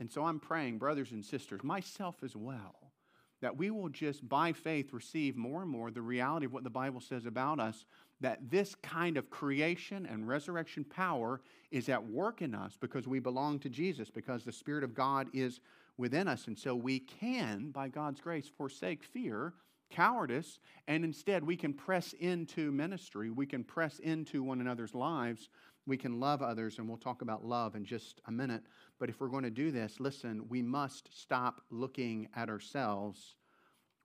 And 0.00 0.10
so 0.10 0.24
I'm 0.24 0.40
praying, 0.40 0.78
brothers 0.78 1.12
and 1.12 1.24
sisters, 1.24 1.62
myself 1.62 2.16
as 2.24 2.34
well, 2.34 2.92
that 3.40 3.56
we 3.56 3.70
will 3.70 3.88
just 3.88 4.28
by 4.28 4.52
faith 4.52 4.92
receive 4.92 5.36
more 5.36 5.62
and 5.62 5.70
more 5.70 5.92
the 5.92 6.02
reality 6.02 6.46
of 6.46 6.52
what 6.52 6.64
the 6.64 6.70
Bible 6.70 7.00
says 7.00 7.26
about 7.26 7.60
us, 7.60 7.86
that 8.20 8.50
this 8.50 8.74
kind 8.74 9.16
of 9.16 9.30
creation 9.30 10.04
and 10.04 10.26
resurrection 10.26 10.82
power 10.84 11.40
is 11.70 11.88
at 11.88 12.04
work 12.04 12.42
in 12.42 12.56
us 12.56 12.76
because 12.80 13.06
we 13.06 13.20
belong 13.20 13.60
to 13.60 13.68
Jesus, 13.68 14.10
because 14.10 14.44
the 14.44 14.50
Spirit 14.50 14.82
of 14.82 14.94
God 14.94 15.28
is 15.32 15.60
within 15.96 16.26
us. 16.26 16.48
And 16.48 16.58
so 16.58 16.74
we 16.74 16.98
can, 16.98 17.70
by 17.70 17.88
God's 17.88 18.20
grace, 18.20 18.50
forsake 18.56 19.04
fear, 19.04 19.54
cowardice, 19.90 20.58
and 20.86 21.04
instead 21.04 21.44
we 21.44 21.56
can 21.56 21.72
press 21.72 22.12
into 22.14 22.70
ministry. 22.72 23.30
We 23.30 23.46
can 23.46 23.64
press 23.64 23.98
into 23.98 24.42
one 24.42 24.60
another's 24.60 24.94
lives. 24.94 25.48
We 25.86 25.96
can 25.96 26.20
love 26.20 26.42
others, 26.42 26.78
and 26.78 26.86
we'll 26.86 26.98
talk 26.98 27.22
about 27.22 27.44
love 27.44 27.74
in 27.74 27.84
just 27.84 28.20
a 28.26 28.30
minute. 28.30 28.62
But 28.98 29.08
if 29.08 29.20
we're 29.20 29.28
going 29.28 29.44
to 29.44 29.50
do 29.50 29.70
this, 29.70 30.00
listen, 30.00 30.46
we 30.48 30.60
must 30.60 31.08
stop 31.18 31.62
looking 31.70 32.28
at 32.36 32.48
ourselves. 32.48 33.36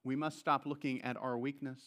We 0.03 0.15
must 0.15 0.39
stop 0.39 0.65
looking 0.65 1.01
at 1.01 1.17
our 1.17 1.37
weakness. 1.37 1.81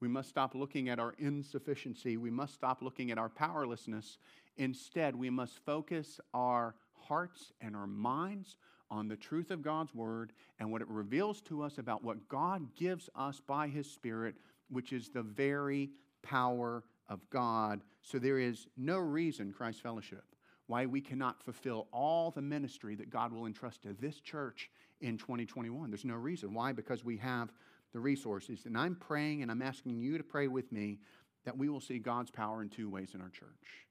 We 0.00 0.08
must 0.08 0.28
stop 0.28 0.54
looking 0.54 0.88
at 0.88 0.98
our 0.98 1.14
insufficiency. 1.18 2.16
We 2.16 2.30
must 2.30 2.54
stop 2.54 2.82
looking 2.82 3.10
at 3.10 3.18
our 3.18 3.28
powerlessness. 3.28 4.18
Instead, 4.56 5.16
we 5.16 5.30
must 5.30 5.58
focus 5.64 6.20
our 6.34 6.74
hearts 6.94 7.52
and 7.60 7.74
our 7.74 7.86
minds 7.86 8.56
on 8.90 9.08
the 9.08 9.16
truth 9.16 9.50
of 9.50 9.62
God's 9.62 9.94
Word 9.94 10.32
and 10.58 10.70
what 10.70 10.82
it 10.82 10.88
reveals 10.88 11.40
to 11.42 11.62
us 11.62 11.78
about 11.78 12.04
what 12.04 12.28
God 12.28 12.74
gives 12.74 13.08
us 13.14 13.40
by 13.46 13.68
His 13.68 13.90
Spirit, 13.90 14.36
which 14.70 14.92
is 14.92 15.08
the 15.08 15.22
very 15.22 15.90
power 16.22 16.84
of 17.08 17.20
God. 17.30 17.82
So 18.02 18.18
there 18.18 18.38
is 18.38 18.66
no 18.76 18.98
reason, 18.98 19.52
Christ 19.52 19.82
Fellowship, 19.82 20.24
why 20.66 20.86
we 20.86 21.00
cannot 21.00 21.42
fulfill 21.42 21.88
all 21.92 22.30
the 22.30 22.42
ministry 22.42 22.94
that 22.96 23.10
God 23.10 23.32
will 23.32 23.46
entrust 23.46 23.82
to 23.82 23.92
this 23.92 24.20
church 24.20 24.70
in 25.00 25.18
2021. 25.18 25.90
There's 25.90 26.04
no 26.04 26.14
reason. 26.14 26.54
Why? 26.54 26.72
Because 26.72 27.04
we 27.04 27.16
have 27.18 27.52
the 27.92 28.00
resources. 28.00 28.66
And 28.66 28.76
I'm 28.76 28.96
praying 28.96 29.42
and 29.42 29.50
I'm 29.50 29.62
asking 29.62 30.00
you 30.00 30.18
to 30.18 30.24
pray 30.24 30.48
with 30.48 30.70
me 30.72 30.98
that 31.44 31.56
we 31.56 31.68
will 31.68 31.80
see 31.80 31.98
God's 31.98 32.30
power 32.30 32.62
in 32.62 32.68
two 32.68 32.90
ways 32.90 33.12
in 33.14 33.20
our 33.20 33.30
church. 33.30 33.86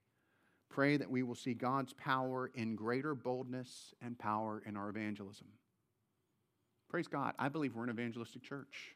Pray 0.76 0.98
that 0.98 1.10
we 1.10 1.24
will 1.24 1.36
see 1.36 1.54
God's 1.54 1.94
power 1.94 2.52
in 2.54 2.76
greater 2.76 3.16
boldness 3.16 3.94
and 4.02 4.20
power 4.20 4.62
in 4.66 4.76
our 4.76 4.90
evangelism. 4.90 5.48
Praise 6.90 7.08
God. 7.08 7.34
I 7.40 7.48
believe 7.48 7.74
we're 7.74 7.86
an 7.86 7.92
evangelistic 7.92 8.44
church. 8.44 8.94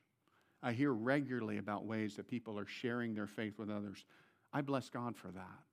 I 0.62 0.74
hear 0.74 0.92
regularly 0.92 1.58
about 1.58 1.86
ways 1.86 2.18
that 2.18 2.28
people 2.28 2.60
are 2.60 2.66
sharing 2.66 3.16
their 3.16 3.28
faith 3.28 3.58
with 3.58 3.70
others. 3.70 4.04
I 4.52 4.60
bless 4.60 4.90
God 4.90 5.16
for 5.16 5.30
that. 5.30 5.64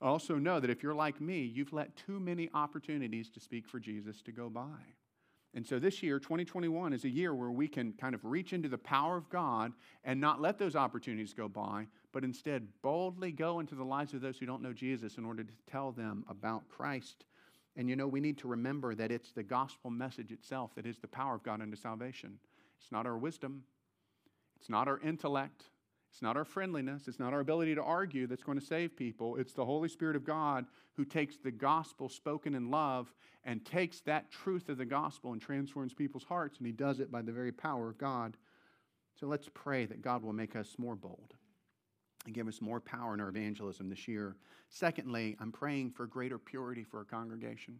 I 0.00 0.06
also 0.06 0.36
know 0.36 0.58
that 0.58 0.70
if 0.70 0.82
you're 0.82 0.94
like 0.94 1.20
me, 1.20 1.42
you've 1.42 1.74
let 1.74 1.96
too 1.96 2.18
many 2.18 2.48
opportunities 2.54 3.28
to 3.32 3.38
speak 3.38 3.68
for 3.68 3.78
Jesus 3.78 4.22
to 4.22 4.32
go 4.32 4.48
by. 4.48 4.80
And 5.52 5.66
so 5.66 5.78
this 5.78 6.02
year, 6.02 6.18
2021, 6.18 6.94
is 6.94 7.04
a 7.04 7.10
year 7.10 7.34
where 7.34 7.50
we 7.50 7.68
can 7.68 7.92
kind 7.92 8.14
of 8.14 8.24
reach 8.24 8.54
into 8.54 8.70
the 8.70 8.78
power 8.78 9.18
of 9.18 9.28
God 9.28 9.74
and 10.02 10.18
not 10.18 10.40
let 10.40 10.58
those 10.58 10.76
opportunities 10.76 11.34
go 11.34 11.46
by, 11.46 11.88
but 12.12 12.24
instead 12.24 12.68
boldly 12.82 13.32
go 13.32 13.60
into 13.60 13.74
the 13.74 13.84
lives 13.84 14.12
of 14.14 14.20
those 14.20 14.38
who 14.38 14.46
don't 14.46 14.62
know 14.62 14.72
Jesus 14.72 15.16
in 15.16 15.24
order 15.24 15.42
to 15.42 15.52
tell 15.70 15.92
them 15.92 16.24
about 16.28 16.68
Christ. 16.68 17.24
And 17.76 17.88
you 17.88 17.96
know, 17.96 18.06
we 18.06 18.20
need 18.20 18.38
to 18.38 18.48
remember 18.48 18.94
that 18.94 19.10
it's 19.10 19.32
the 19.32 19.42
gospel 19.42 19.90
message 19.90 20.30
itself 20.30 20.74
that 20.76 20.86
is 20.86 20.98
the 20.98 21.08
power 21.08 21.34
of 21.34 21.42
God 21.42 21.62
unto 21.62 21.76
salvation. 21.76 22.38
It's 22.80 22.92
not 22.92 23.06
our 23.06 23.16
wisdom, 23.16 23.64
it's 24.60 24.68
not 24.68 24.88
our 24.88 25.00
intellect, 25.00 25.64
it's 26.10 26.20
not 26.20 26.36
our 26.36 26.44
friendliness, 26.44 27.08
it's 27.08 27.18
not 27.18 27.32
our 27.32 27.40
ability 27.40 27.74
to 27.74 27.82
argue 27.82 28.26
that's 28.26 28.42
going 28.42 28.58
to 28.58 28.64
save 28.64 28.94
people. 28.94 29.36
It's 29.36 29.54
the 29.54 29.64
Holy 29.64 29.88
Spirit 29.88 30.16
of 30.16 30.24
God 30.24 30.66
who 30.94 31.06
takes 31.06 31.38
the 31.38 31.50
gospel 31.50 32.10
spoken 32.10 32.54
in 32.54 32.70
love 32.70 33.12
and 33.44 33.64
takes 33.64 34.00
that 34.02 34.30
truth 34.30 34.68
of 34.68 34.76
the 34.76 34.84
gospel 34.84 35.32
and 35.32 35.40
transforms 35.40 35.94
people's 35.94 36.24
hearts, 36.24 36.58
and 36.58 36.66
He 36.66 36.72
does 36.72 37.00
it 37.00 37.10
by 37.10 37.22
the 37.22 37.32
very 37.32 37.52
power 37.52 37.88
of 37.88 37.96
God. 37.96 38.36
So 39.18 39.26
let's 39.26 39.48
pray 39.54 39.86
that 39.86 40.02
God 40.02 40.22
will 40.22 40.32
make 40.32 40.54
us 40.54 40.74
more 40.78 40.94
bold 40.96 41.34
and 42.24 42.34
give 42.34 42.48
us 42.48 42.60
more 42.60 42.80
power 42.80 43.14
in 43.14 43.20
our 43.20 43.28
evangelism 43.28 43.88
this 43.88 44.06
year. 44.06 44.36
Secondly, 44.68 45.36
I'm 45.40 45.52
praying 45.52 45.90
for 45.90 46.06
greater 46.06 46.38
purity 46.38 46.84
for 46.84 46.98
our 46.98 47.04
congregation. 47.04 47.78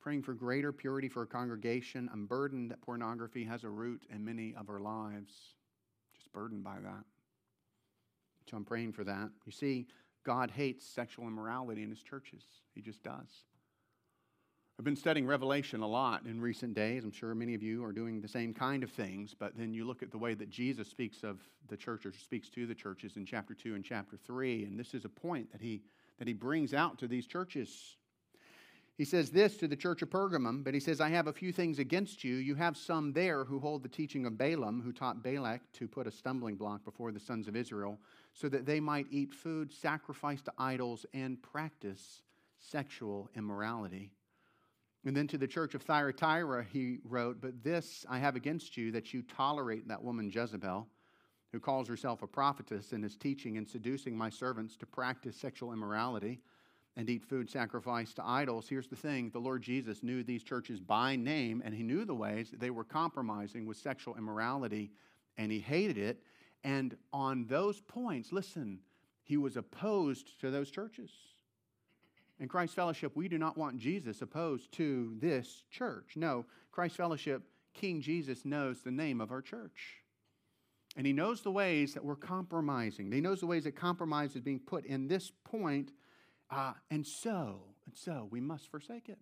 Praying 0.00 0.22
for 0.22 0.34
greater 0.34 0.72
purity 0.72 1.08
for 1.08 1.20
our 1.20 1.26
congregation. 1.26 2.08
I'm 2.12 2.26
burdened 2.26 2.70
that 2.70 2.80
pornography 2.82 3.44
has 3.44 3.64
a 3.64 3.70
root 3.70 4.02
in 4.12 4.24
many 4.24 4.54
of 4.54 4.68
our 4.68 4.80
lives 4.80 5.54
Just 6.14 6.32
burdened 6.32 6.64
by 6.64 6.80
that. 6.82 7.04
So 8.50 8.56
I'm 8.56 8.64
praying 8.64 8.92
for 8.92 9.04
that. 9.04 9.30
You 9.46 9.52
see, 9.52 9.86
God 10.24 10.50
hates 10.50 10.86
sexual 10.86 11.26
immorality 11.26 11.82
in 11.82 11.90
his 11.90 12.02
churches, 12.02 12.42
he 12.74 12.80
just 12.80 13.02
does. 13.02 13.44
I've 14.78 14.84
been 14.86 14.96
studying 14.96 15.26
Revelation 15.26 15.82
a 15.82 15.86
lot 15.86 16.24
in 16.24 16.40
recent 16.40 16.74
days. 16.74 17.04
I'm 17.04 17.12
sure 17.12 17.34
many 17.34 17.54
of 17.54 17.62
you 17.62 17.84
are 17.84 17.92
doing 17.92 18.20
the 18.20 18.28
same 18.28 18.54
kind 18.54 18.82
of 18.82 18.90
things, 18.90 19.34
but 19.38 19.56
then 19.56 19.74
you 19.74 19.84
look 19.84 20.02
at 20.02 20.10
the 20.10 20.18
way 20.18 20.32
that 20.34 20.48
Jesus 20.48 20.88
speaks 20.88 21.22
of 21.22 21.40
the 21.68 21.76
church 21.76 22.06
or 22.06 22.12
speaks 22.12 22.48
to 22.50 22.66
the 22.66 22.74
churches 22.74 23.16
in 23.16 23.26
chapter 23.26 23.54
2 23.54 23.74
and 23.74 23.84
chapter 23.84 24.16
3, 24.16 24.64
and 24.64 24.80
this 24.80 24.94
is 24.94 25.04
a 25.04 25.10
point 25.10 25.52
that 25.52 25.60
he, 25.60 25.82
that 26.18 26.26
he 26.26 26.32
brings 26.32 26.72
out 26.72 26.98
to 26.98 27.06
these 27.06 27.26
churches. 27.26 27.96
He 28.96 29.04
says 29.04 29.30
this 29.30 29.58
to 29.58 29.68
the 29.68 29.76
church 29.76 30.00
of 30.00 30.08
Pergamum, 30.08 30.64
but 30.64 30.72
he 30.72 30.80
says, 30.80 31.02
I 31.02 31.10
have 31.10 31.26
a 31.26 31.32
few 31.32 31.52
things 31.52 31.78
against 31.78 32.24
you. 32.24 32.36
You 32.36 32.54
have 32.54 32.76
some 32.76 33.12
there 33.12 33.44
who 33.44 33.58
hold 33.60 33.82
the 33.82 33.88
teaching 33.90 34.24
of 34.24 34.38
Balaam, 34.38 34.80
who 34.80 34.92
taught 34.92 35.22
Balak 35.22 35.60
to 35.74 35.86
put 35.86 36.06
a 36.06 36.10
stumbling 36.10 36.56
block 36.56 36.82
before 36.82 37.12
the 37.12 37.20
sons 37.20 37.46
of 37.46 37.56
Israel, 37.56 37.98
so 38.32 38.48
that 38.48 38.64
they 38.64 38.80
might 38.80 39.06
eat 39.10 39.34
food 39.34 39.70
sacrificed 39.70 40.46
to 40.46 40.52
idols 40.56 41.04
and 41.12 41.42
practice 41.42 42.22
sexual 42.58 43.28
immorality. 43.36 44.12
And 45.04 45.16
then 45.16 45.26
to 45.28 45.38
the 45.38 45.48
church 45.48 45.74
of 45.74 45.82
Thyatira, 45.82 46.64
he 46.72 46.98
wrote, 47.04 47.40
But 47.40 47.64
this 47.64 48.06
I 48.08 48.18
have 48.18 48.36
against 48.36 48.76
you, 48.76 48.92
that 48.92 49.12
you 49.12 49.22
tolerate 49.22 49.88
that 49.88 50.02
woman 50.02 50.30
Jezebel, 50.32 50.86
who 51.50 51.60
calls 51.60 51.88
herself 51.88 52.22
a 52.22 52.26
prophetess 52.26 52.92
and 52.92 53.04
is 53.04 53.16
teaching 53.16 53.58
and 53.58 53.68
seducing 53.68 54.16
my 54.16 54.30
servants 54.30 54.76
to 54.76 54.86
practice 54.86 55.36
sexual 55.36 55.72
immorality 55.72 56.40
and 56.96 57.08
eat 57.08 57.24
food 57.24 57.48
sacrificed 57.50 58.16
to 58.16 58.24
idols. 58.24 58.68
Here's 58.68 58.88
the 58.88 58.96
thing 58.96 59.30
the 59.30 59.38
Lord 59.38 59.62
Jesus 59.62 60.02
knew 60.02 60.22
these 60.22 60.42
churches 60.42 60.78
by 60.78 61.16
name, 61.16 61.62
and 61.64 61.74
he 61.74 61.82
knew 61.82 62.04
the 62.04 62.14
ways 62.14 62.52
they 62.56 62.70
were 62.70 62.84
compromising 62.84 63.66
with 63.66 63.76
sexual 63.76 64.16
immorality, 64.16 64.92
and 65.38 65.50
he 65.50 65.58
hated 65.58 65.98
it. 65.98 66.22
And 66.64 66.96
on 67.12 67.46
those 67.46 67.80
points, 67.80 68.30
listen, 68.30 68.80
he 69.22 69.36
was 69.36 69.56
opposed 69.56 70.38
to 70.40 70.50
those 70.50 70.70
churches. 70.70 71.10
In 72.42 72.48
Christ 72.48 72.74
Fellowship, 72.74 73.12
we 73.14 73.28
do 73.28 73.38
not 73.38 73.56
want 73.56 73.78
Jesus 73.78 74.20
opposed 74.20 74.72
to 74.72 75.14
this 75.20 75.62
church. 75.70 76.14
No, 76.16 76.44
Christ 76.72 76.96
Fellowship, 76.96 77.44
King 77.72 78.00
Jesus 78.00 78.44
knows 78.44 78.82
the 78.82 78.90
name 78.90 79.20
of 79.20 79.30
our 79.30 79.40
church. 79.40 80.02
And 80.96 81.06
he 81.06 81.12
knows 81.12 81.42
the 81.42 81.52
ways 81.52 81.94
that 81.94 82.04
we're 82.04 82.16
compromising. 82.16 83.12
He 83.12 83.20
knows 83.20 83.38
the 83.38 83.46
ways 83.46 83.62
that 83.62 83.76
compromise 83.76 84.34
is 84.34 84.40
being 84.40 84.58
put 84.58 84.84
in 84.84 85.06
this 85.06 85.30
point 85.44 85.92
uh, 86.50 86.72
and 86.90 87.06
so, 87.06 87.62
and 87.86 87.96
so, 87.96 88.26
we 88.32 88.40
must 88.40 88.68
forsake 88.68 89.08
it. 89.08 89.18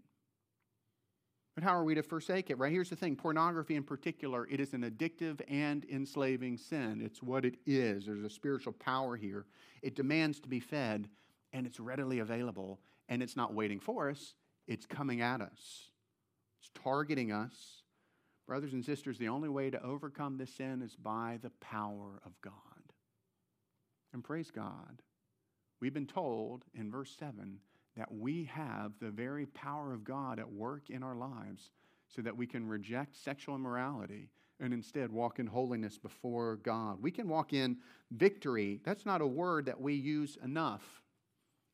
But 1.54 1.62
how 1.62 1.76
are 1.76 1.84
we 1.84 1.94
to 1.96 2.02
forsake 2.02 2.48
it? 2.48 2.56
Right 2.56 2.72
here's 2.72 2.88
the 2.88 2.96
thing 2.96 3.16
pornography, 3.16 3.76
in 3.76 3.82
particular, 3.82 4.48
it 4.50 4.60
is 4.60 4.72
an 4.72 4.82
addictive 4.82 5.42
and 5.46 5.84
enslaving 5.92 6.56
sin. 6.56 7.02
It's 7.04 7.22
what 7.22 7.44
it 7.44 7.56
is. 7.66 8.06
There's 8.06 8.24
a 8.24 8.30
spiritual 8.30 8.72
power 8.72 9.14
here. 9.14 9.44
It 9.82 9.94
demands 9.94 10.40
to 10.40 10.48
be 10.48 10.58
fed, 10.58 11.10
and 11.52 11.66
it's 11.66 11.78
readily 11.78 12.20
available, 12.20 12.80
and 13.10 13.22
it's 13.22 13.36
not 13.36 13.52
waiting 13.52 13.80
for 13.80 14.08
us, 14.08 14.34
it's 14.66 14.86
coming 14.86 15.20
at 15.20 15.42
us, 15.42 15.90
it's 16.60 16.70
targeting 16.82 17.30
us. 17.30 17.82
Brothers 18.46 18.72
and 18.72 18.84
sisters, 18.84 19.16
the 19.18 19.28
only 19.28 19.48
way 19.48 19.70
to 19.70 19.80
overcome 19.80 20.36
this 20.36 20.52
sin 20.52 20.82
is 20.82 20.96
by 20.96 21.38
the 21.40 21.52
power 21.60 22.20
of 22.26 22.32
God. 22.42 22.54
And 24.12 24.24
praise 24.24 24.50
God 24.50 25.02
We've 25.80 25.94
been 25.94 26.06
told 26.06 26.64
in 26.74 26.90
verse 26.90 27.14
7 27.18 27.58
that 27.96 28.12
we 28.12 28.44
have 28.44 28.92
the 29.00 29.10
very 29.10 29.46
power 29.46 29.92
of 29.92 30.04
God 30.04 30.38
at 30.38 30.50
work 30.50 30.90
in 30.90 31.02
our 31.02 31.16
lives 31.16 31.70
so 32.06 32.22
that 32.22 32.36
we 32.36 32.46
can 32.46 32.68
reject 32.68 33.16
sexual 33.16 33.54
immorality, 33.54 34.28
and 34.58 34.74
instead 34.74 35.10
walk 35.10 35.38
in 35.38 35.46
holiness 35.46 35.96
before 35.96 36.56
God. 36.56 37.00
We 37.00 37.10
can 37.10 37.28
walk 37.28 37.52
in 37.52 37.78
victory. 38.10 38.80
That's 38.84 39.06
not 39.06 39.22
a 39.22 39.26
word 39.26 39.66
that 39.66 39.80
we 39.80 39.94
use 39.94 40.36
enough 40.44 41.02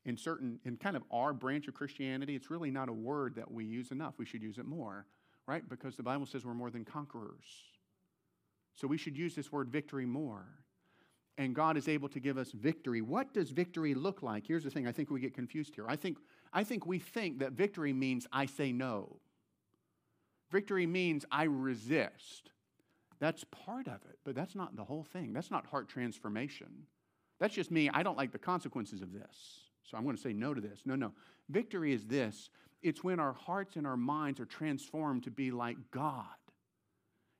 in 0.06 0.16
certain, 0.16 0.58
in 0.64 0.76
kind 0.76 0.96
of 0.96 1.02
our 1.10 1.32
branch 1.32 1.68
of 1.68 1.74
Christianity. 1.74 2.34
It's 2.34 2.50
really 2.50 2.70
not 2.70 2.88
a 2.88 2.92
word 2.92 3.34
that 3.34 3.50
we 3.50 3.64
use 3.64 3.90
enough. 3.90 4.14
We 4.16 4.24
should 4.24 4.42
use 4.42 4.56
it 4.56 4.64
more, 4.64 5.04
right? 5.46 5.68
Because 5.68 5.96
the 5.96 6.02
Bible 6.02 6.24
says 6.24 6.46
we're 6.46 6.54
more 6.54 6.70
than 6.70 6.84
conquerors. 6.84 7.44
So 8.74 8.86
we 8.86 8.96
should 8.96 9.16
use 9.16 9.34
this 9.34 9.50
word 9.50 9.68
victory 9.68 10.06
more. 10.06 10.46
And 11.38 11.54
God 11.54 11.76
is 11.76 11.88
able 11.88 12.08
to 12.10 12.20
give 12.20 12.38
us 12.38 12.52
victory. 12.52 13.02
What 13.02 13.34
does 13.34 13.50
victory 13.50 13.94
look 13.94 14.22
like? 14.22 14.46
Here's 14.46 14.64
the 14.64 14.70
thing 14.70 14.86
I 14.86 14.92
think 14.92 15.10
we 15.10 15.20
get 15.20 15.34
confused 15.34 15.74
here. 15.74 15.84
I 15.86 15.96
think, 15.96 16.18
I 16.52 16.64
think 16.64 16.86
we 16.86 16.98
think 16.98 17.40
that 17.40 17.52
victory 17.52 17.92
means 17.92 18.26
I 18.32 18.46
say 18.46 18.72
no. 18.72 19.16
Victory 20.50 20.86
means 20.86 21.26
I 21.30 21.44
resist. 21.44 22.50
That's 23.18 23.44
part 23.44 23.88
of 23.88 23.96
it, 24.08 24.18
but 24.24 24.34
that's 24.34 24.54
not 24.54 24.76
the 24.76 24.84
whole 24.84 25.04
thing. 25.04 25.32
That's 25.32 25.50
not 25.50 25.66
heart 25.66 25.88
transformation. 25.88 26.86
That's 27.38 27.54
just 27.54 27.70
me. 27.70 27.90
I 27.90 28.02
don't 28.02 28.16
like 28.16 28.32
the 28.32 28.38
consequences 28.38 29.02
of 29.02 29.12
this. 29.12 29.65
So 29.90 29.96
I'm 29.96 30.04
going 30.04 30.16
to 30.16 30.22
say 30.22 30.32
no 30.32 30.52
to 30.52 30.60
this. 30.60 30.80
No, 30.84 30.96
no. 30.96 31.12
Victory 31.48 31.92
is 31.92 32.04
this 32.04 32.50
it's 32.82 33.02
when 33.02 33.18
our 33.18 33.32
hearts 33.32 33.76
and 33.76 33.86
our 33.86 33.96
minds 33.96 34.40
are 34.40 34.46
transformed 34.46 35.24
to 35.24 35.30
be 35.30 35.50
like 35.50 35.76
God 35.90 36.26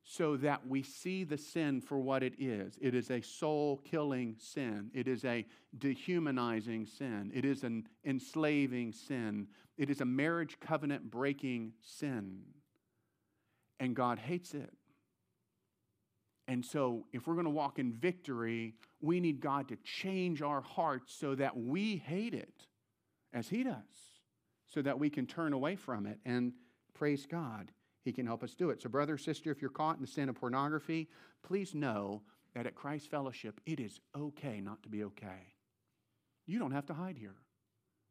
so 0.09 0.37
that 0.37 0.67
we 0.67 0.85
see 0.85 1.25
the 1.25 1.37
sin 1.37 1.81
for 1.81 1.99
what 1.99 2.23
it 2.23 2.35
is. 2.39 2.79
It 2.81 2.95
is 2.95 3.11
a 3.11 3.21
soul 3.21 3.79
killing 3.79 4.37
sin, 4.39 4.91
it 4.95 5.09
is 5.09 5.25
a 5.25 5.45
dehumanizing 5.77 6.87
sin, 6.87 7.33
it 7.35 7.45
is 7.45 7.65
an 7.65 7.89
enslaving 8.05 8.93
sin, 8.93 9.49
it 9.77 9.91
is 9.91 10.01
a 10.01 10.05
marriage 10.05 10.59
covenant 10.61 11.11
breaking 11.11 11.73
sin. 11.81 12.43
And 13.81 13.95
God 13.95 14.19
hates 14.19 14.55
it. 14.55 14.73
And 16.49 16.65
so, 16.65 17.07
if 17.13 17.27
we're 17.27 17.35
going 17.35 17.45
to 17.45 17.51
walk 17.51 17.81
in 17.81 17.93
victory, 17.93 18.75
we 19.01 19.21
need 19.21 19.41
God 19.41 19.69
to 19.69 19.77
change 19.77 20.43
our 20.43 20.61
hearts 20.61 21.15
so 21.15 21.35
that 21.35 21.57
we 21.57 21.97
hate 21.97 22.35
it 22.35 22.67
as 23.33 23.49
He 23.49 23.63
does, 23.63 23.75
so 24.67 24.83
that 24.83 24.99
we 24.99 25.11
can 25.11 25.27
turn 25.27 25.53
away 25.53 25.77
from 25.77 26.07
it 26.07 26.19
and 26.25 26.53
praise 26.95 27.27
God. 27.27 27.71
He 28.03 28.13
can 28.13 28.27
help 28.27 28.43
us 28.43 28.55
do 28.55 28.71
it. 28.71 28.81
So, 28.81 28.89
brother, 28.89 29.19
sister, 29.19 29.51
if 29.51 29.61
you're 29.61 29.71
caught 29.71 29.97
in 29.97 30.01
the 30.01 30.07
sin 30.07 30.29
of 30.29 30.37
pornography, 30.37 31.09
please 31.43 31.75
know 31.75 32.23
that 32.55 32.67
at 32.67 32.75
Christ 32.75 33.11
Fellowship, 33.11 33.61
it 33.67 33.81
is 33.81 34.01
okay 34.17 34.61
not 34.61 34.83
to 34.85 34.89
be 34.89 35.05
okay. 35.05 35.55
You 36.47 36.59
don't 36.59 36.71
have 36.71 36.87
to 36.87 36.95
hide 36.95 37.19
here. 37.19 37.35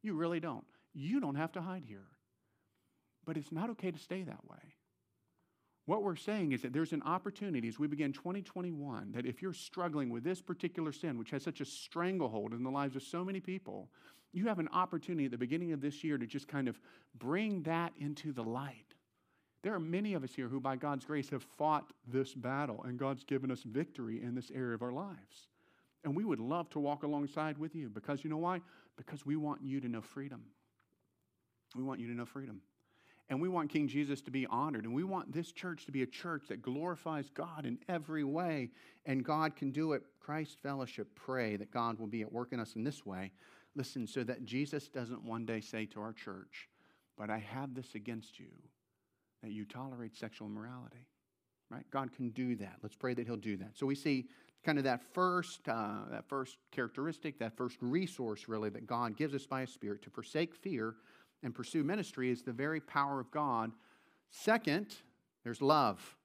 You 0.04 0.13
really 0.13 0.39
don't. 0.39 0.65
You 0.93 1.19
don't 1.19 1.36
have 1.36 1.54
to 1.54 1.62
hide 1.62 1.84
here. 1.88 2.08
But 3.26 3.38
it's 3.38 3.52
not 3.52 3.69
okay 3.71 3.89
to 3.89 3.98
stay 3.98 4.24
that 4.24 4.45
way. 4.48 4.76
What 5.86 6.04
we're 6.04 6.15
saying 6.15 6.52
is 6.52 6.62
that 6.63 6.74
there's 6.74 6.93
an 6.93 7.04
opportunity 7.04 7.67
as 7.67 7.78
we 7.78 7.88
begin 7.88 8.12
2021 8.12 9.12
that 9.12 9.26
if 9.26 9.41
you're 9.41 9.54
struggling 9.54 10.10
with 10.10 10.24
this 10.24 10.41
particular 10.41 10.91
sin, 10.91 11.17
which 11.17 11.32
has 11.32 11.43
such 11.43 11.62
a 11.62 11.65
stranglehold 11.65 12.54
in 12.54 12.63
the 12.63 12.71
lives 12.71 12.95
of 12.95 13.04
so 13.04 13.24
many 13.24 13.39
people, 13.39 13.89
you 14.34 14.48
have 14.48 14.60
an 14.60 14.69
opportunity 14.74 15.26
at 15.26 15.32
the 15.32 15.38
beginning 15.38 15.74
of 15.74 15.82
this 15.82 16.04
year 16.04 16.17
to 16.17 16.26
just 16.26 16.48
kind 16.48 16.67
of 16.67 16.80
bring 17.19 17.62
that 17.63 17.93
into 18.00 18.34
the 18.34 18.43
light 18.43 18.95
there 19.65 19.74
are 19.74 19.80
many 19.80 20.13
of 20.13 20.24
us 20.24 20.32
here 20.32 20.48
who, 20.48 20.60
by 20.60 20.76
God's 20.76 21.06
grace, 21.06 21.28
have 21.32 21.41
fought 21.41 21.91
this 22.08 22.36
battle, 22.36 22.84
and 22.84 23.00
God's 23.00 23.24
given 23.24 23.50
us 23.50 23.63
victory 23.63 24.21
in 24.21 24.36
this 24.36 24.52
area 24.54 24.76
of 24.76 24.84
our 24.84 24.91
lives. 24.91 25.48
And 26.04 26.15
we 26.15 26.24
would 26.24 26.39
love 26.39 26.69
to 26.69 26.80
walk 26.80 27.02
alongside 27.02 27.58
with 27.58 27.74
you 27.74 27.89
because 27.89 28.24
you 28.24 28.30
know 28.30 28.38
why? 28.38 28.62
Because 28.95 29.26
we 29.26 29.36
want 29.36 29.63
you 29.63 29.82
to 29.82 29.89
know 29.89 30.02
freedom. 30.02 30.43
We 31.76 31.82
want 31.82 32.00
you 32.00 32.06
to 32.06 32.13
know 32.13 32.26
freedom. 32.26 32.62
And 33.29 33.41
we 33.41 33.49
want 33.49 33.71
King 33.71 33.88
Jesus 33.88 34.21
to 34.21 34.31
be 34.31 34.45
honored. 34.47 34.85
And 34.85 34.93
we 34.93 35.03
want 35.03 35.33
this 35.33 35.51
church 35.51 35.85
to 35.85 35.91
be 35.91 36.03
a 36.03 36.07
church 36.07 36.43
that 36.49 36.61
glorifies 36.61 37.29
God 37.33 37.65
in 37.65 37.79
every 37.89 38.23
way. 38.23 38.69
And 39.05 39.23
God 39.23 39.55
can 39.55 39.71
do 39.71 39.93
it. 39.93 40.03
Christ 40.19 40.57
Fellowship, 40.61 41.07
pray 41.15 41.55
that 41.55 41.71
God 41.71 41.99
will 41.99 42.07
be 42.07 42.21
at 42.21 42.31
work 42.31 42.53
in 42.53 42.59
us 42.59 42.75
in 42.75 42.83
this 42.83 43.05
way. 43.05 43.31
Listen, 43.75 44.05
so 44.07 44.23
that 44.23 44.45
Jesus 44.45 44.88
doesn't 44.88 45.23
one 45.23 45.45
day 45.45 45.59
say 45.59 45.85
to 45.88 46.01
our 46.01 46.13
church, 46.13 46.69
But 47.17 47.29
I 47.29 47.39
have 47.39 47.73
this 47.73 47.95
against 47.95 48.39
you 48.39 48.51
that 49.41 49.51
you 49.51 49.65
tolerate 49.65 50.15
sexual 50.15 50.47
immorality. 50.47 51.07
Right? 51.69 51.85
God 51.91 52.13
can 52.15 52.29
do 52.29 52.55
that. 52.57 52.77
Let's 52.83 52.95
pray 52.95 53.15
that 53.15 53.25
He'll 53.25 53.38
do 53.38 53.57
that. 53.57 53.71
So 53.75 53.88
we 53.88 53.95
see 53.95 54.27
kind 54.63 54.77
of 54.77 54.83
that 54.83 55.01
first, 55.13 55.67
uh, 55.67 56.09
that 56.11 56.27
first 56.27 56.57
characteristic, 56.71 57.39
that 57.39 57.57
first 57.57 57.77
resource, 57.81 58.47
really, 58.47 58.69
that 58.69 58.85
God 58.85 59.17
gives 59.17 59.33
us 59.33 59.45
by 59.45 59.61
His 59.61 59.71
Spirit 59.71 60.03
to 60.03 60.09
forsake 60.11 60.55
fear 60.55 60.95
and 61.45 61.53
pursue 61.53 61.84
ministry 61.84 62.31
is 62.31 62.41
the 62.41 62.51
very 62.51 62.81
power 62.81 63.19
of 63.19 63.31
God. 63.31 63.71
Second, 64.31 64.95
there's 65.43 65.62
love. 65.62 66.17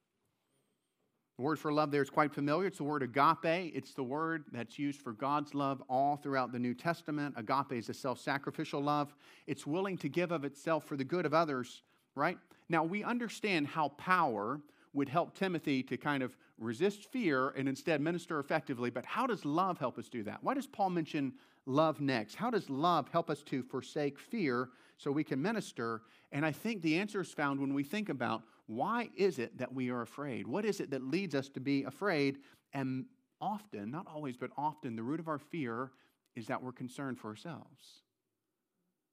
The 1.36 1.42
word 1.42 1.58
for 1.58 1.72
love 1.72 1.90
there 1.90 2.02
is 2.02 2.10
quite 2.10 2.32
familiar. 2.32 2.66
It's 2.66 2.78
the 2.78 2.84
word 2.84 3.02
agape. 3.02 3.72
It's 3.74 3.92
the 3.92 4.02
word 4.02 4.44
that's 4.50 4.78
used 4.78 5.00
for 5.02 5.12
God's 5.12 5.54
love 5.54 5.82
all 5.88 6.16
throughout 6.16 6.52
the 6.52 6.58
New 6.58 6.74
Testament. 6.74 7.34
Agape 7.36 7.72
is 7.72 7.90
a 7.90 7.94
self 7.94 8.18
sacrificial 8.18 8.82
love, 8.82 9.14
it's 9.46 9.66
willing 9.66 9.98
to 9.98 10.08
give 10.08 10.32
of 10.32 10.44
itself 10.44 10.84
for 10.84 10.96
the 10.96 11.04
good 11.04 11.26
of 11.26 11.34
others, 11.34 11.82
right? 12.14 12.38
Now, 12.70 12.82
we 12.82 13.04
understand 13.04 13.66
how 13.66 13.88
power 13.90 14.60
would 14.94 15.08
help 15.08 15.34
Timothy 15.34 15.82
to 15.84 15.96
kind 15.96 16.22
of 16.22 16.36
resist 16.58 17.10
fear 17.12 17.50
and 17.50 17.68
instead 17.68 18.00
minister 18.00 18.38
effectively, 18.38 18.90
but 18.90 19.04
how 19.04 19.26
does 19.26 19.44
love 19.44 19.78
help 19.78 19.98
us 19.98 20.08
do 20.08 20.22
that? 20.22 20.42
Why 20.42 20.54
does 20.54 20.66
Paul 20.66 20.90
mention 20.90 21.34
love 21.66 22.00
next? 22.00 22.34
How 22.34 22.50
does 22.50 22.68
love 22.70 23.08
help 23.08 23.30
us 23.30 23.42
to 23.44 23.62
forsake 23.62 24.18
fear 24.18 24.70
so 25.00 25.10
we 25.10 25.24
can 25.24 25.40
minister? 25.40 26.02
And 26.30 26.44
I 26.44 26.52
think 26.52 26.82
the 26.82 26.98
answer 26.98 27.22
is 27.22 27.32
found 27.32 27.58
when 27.58 27.72
we 27.72 27.82
think 27.82 28.10
about 28.10 28.42
why 28.66 29.08
is 29.16 29.38
it 29.38 29.56
that 29.58 29.72
we 29.72 29.90
are 29.90 30.02
afraid? 30.02 30.46
What 30.46 30.64
is 30.64 30.78
it 30.78 30.90
that 30.90 31.02
leads 31.02 31.34
us 31.34 31.48
to 31.50 31.60
be 31.60 31.84
afraid? 31.84 32.38
And 32.74 33.06
often, 33.40 33.90
not 33.90 34.06
always, 34.06 34.36
but 34.36 34.50
often, 34.58 34.96
the 34.96 35.02
root 35.02 35.18
of 35.18 35.26
our 35.26 35.38
fear 35.38 35.90
is 36.36 36.46
that 36.48 36.62
we're 36.62 36.72
concerned 36.72 37.18
for 37.18 37.28
ourselves 37.28 38.02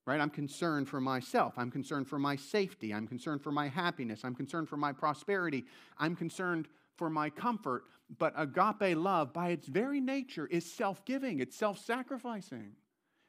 right? 0.08 0.21
I'm 0.21 0.30
concerned 0.30 0.88
for 0.88 1.02
myself. 1.02 1.54
I'm 1.58 1.69
concerned 1.69 2.08
for 2.08 2.17
my 2.17 2.38
safety. 2.38 2.93
I'm 2.93 3.08
concerned 3.08 3.43
for 3.43 3.52
my 3.52 3.67
happiness. 3.67 4.21
I'm 4.23 4.34
concerned 4.34 4.69
for 4.69 4.78
my 4.78 4.93
prosperity. 4.93 5.65
I'm 5.97 6.15
concerned 6.15 6.69
for 6.95 7.10
my 7.10 7.30
comfort. 7.30 7.84
But 8.17 8.34
agape 8.38 8.95
love, 8.95 9.34
by 9.34 9.50
its 9.50 9.67
very 9.67 10.00
nature, 10.00 10.47
is 10.47 10.65
self 10.65 11.04
giving, 11.04 11.41
it's 11.41 11.58
self 11.58 11.78
sacrificing. 11.78 12.71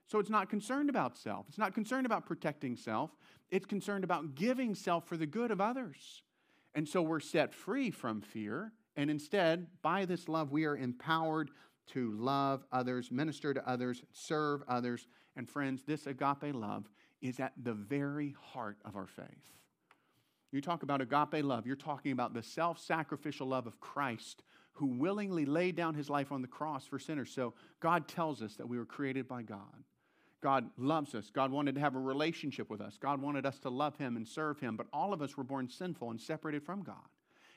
So 0.09 0.19
it's 0.19 0.31
not 0.31 0.49
concerned 0.49 0.89
about 0.89 1.17
self. 1.17 1.47
It's 1.49 1.59
not 1.59 1.75
concerned 1.75 2.07
about 2.07 2.27
protecting 2.27 2.77
self. 2.77 3.11
It's 3.51 3.67
concerned 3.67 4.05
about 4.05 4.35
giving 4.35 4.75
self 4.75 5.07
for 5.07 5.17
the 5.17 5.27
good 5.27 5.51
of 5.51 5.61
others. 5.61 6.23
And 6.75 6.89
so 6.89 7.03
we're 7.03 7.21
set 7.21 7.53
free 7.53 7.91
from 7.91 8.23
fear. 8.23 8.73
And 8.97 9.11
instead, 9.11 9.67
by 9.83 10.07
this 10.07 10.29
love, 10.29 10.51
we 10.51 10.65
are 10.65 10.77
empowered 10.77 11.51
to 11.89 12.13
love 12.13 12.65
others, 12.73 13.11
minister 13.11 13.53
to 13.53 13.69
others, 13.69 14.03
serve 14.13 14.63
others. 14.67 15.07
And 15.37 15.49
friends, 15.49 15.83
this 15.85 16.07
agape 16.07 16.55
love 16.55 16.89
is 17.21 17.39
at 17.39 17.53
the 17.63 17.75
very 17.75 18.35
heart 18.53 18.79
of 18.85 18.97
our 18.97 19.07
faith. 19.07 19.27
You 20.53 20.63
talk 20.63 20.83
about 20.83 21.03
agape 21.03 21.45
love, 21.45 21.67
you're 21.67 21.77
talking 21.77 22.13
about 22.13 22.33
the 22.33 22.43
self 22.43 22.79
sacrificial 22.79 23.47
love 23.47 23.67
of 23.67 23.79
Christ 23.81 24.43
who 24.73 24.87
willingly 24.87 25.45
laid 25.45 25.77
down 25.77 25.95
his 25.95 26.09
life 26.09 26.33
on 26.33 26.41
the 26.41 26.49
cross 26.49 26.87
for 26.87 26.99
sinners. 26.99 27.31
So 27.31 27.53
God 27.81 28.09
tells 28.09 28.43
us 28.43 28.55
that 28.57 28.69
we 28.69 28.79
were 28.79 28.87
created 28.87 29.27
by 29.27 29.43
God. 29.43 29.85
God 30.41 30.71
loves 30.77 31.15
us. 31.15 31.31
God 31.33 31.51
wanted 31.51 31.75
to 31.75 31.81
have 31.81 31.97
a 31.97 32.01
relationship 32.01 32.71
with 32.71 32.81
us. 32.81 32.97
God 32.99 33.21
wanted 33.21 33.45
us 33.45 33.59
to 33.61 33.71
love 33.71 33.97
him 33.97 34.17
and 34.17 34.27
serve 34.27 34.61
him. 34.61 34.77
But 34.77 34.87
all 34.93 35.13
of 35.13 35.21
us 35.21 35.37
were 35.37 35.45
born 35.45 35.69
sinful 35.69 36.11
and 36.11 36.21
separated 36.21 36.63
from 36.63 36.83
God. 36.83 36.97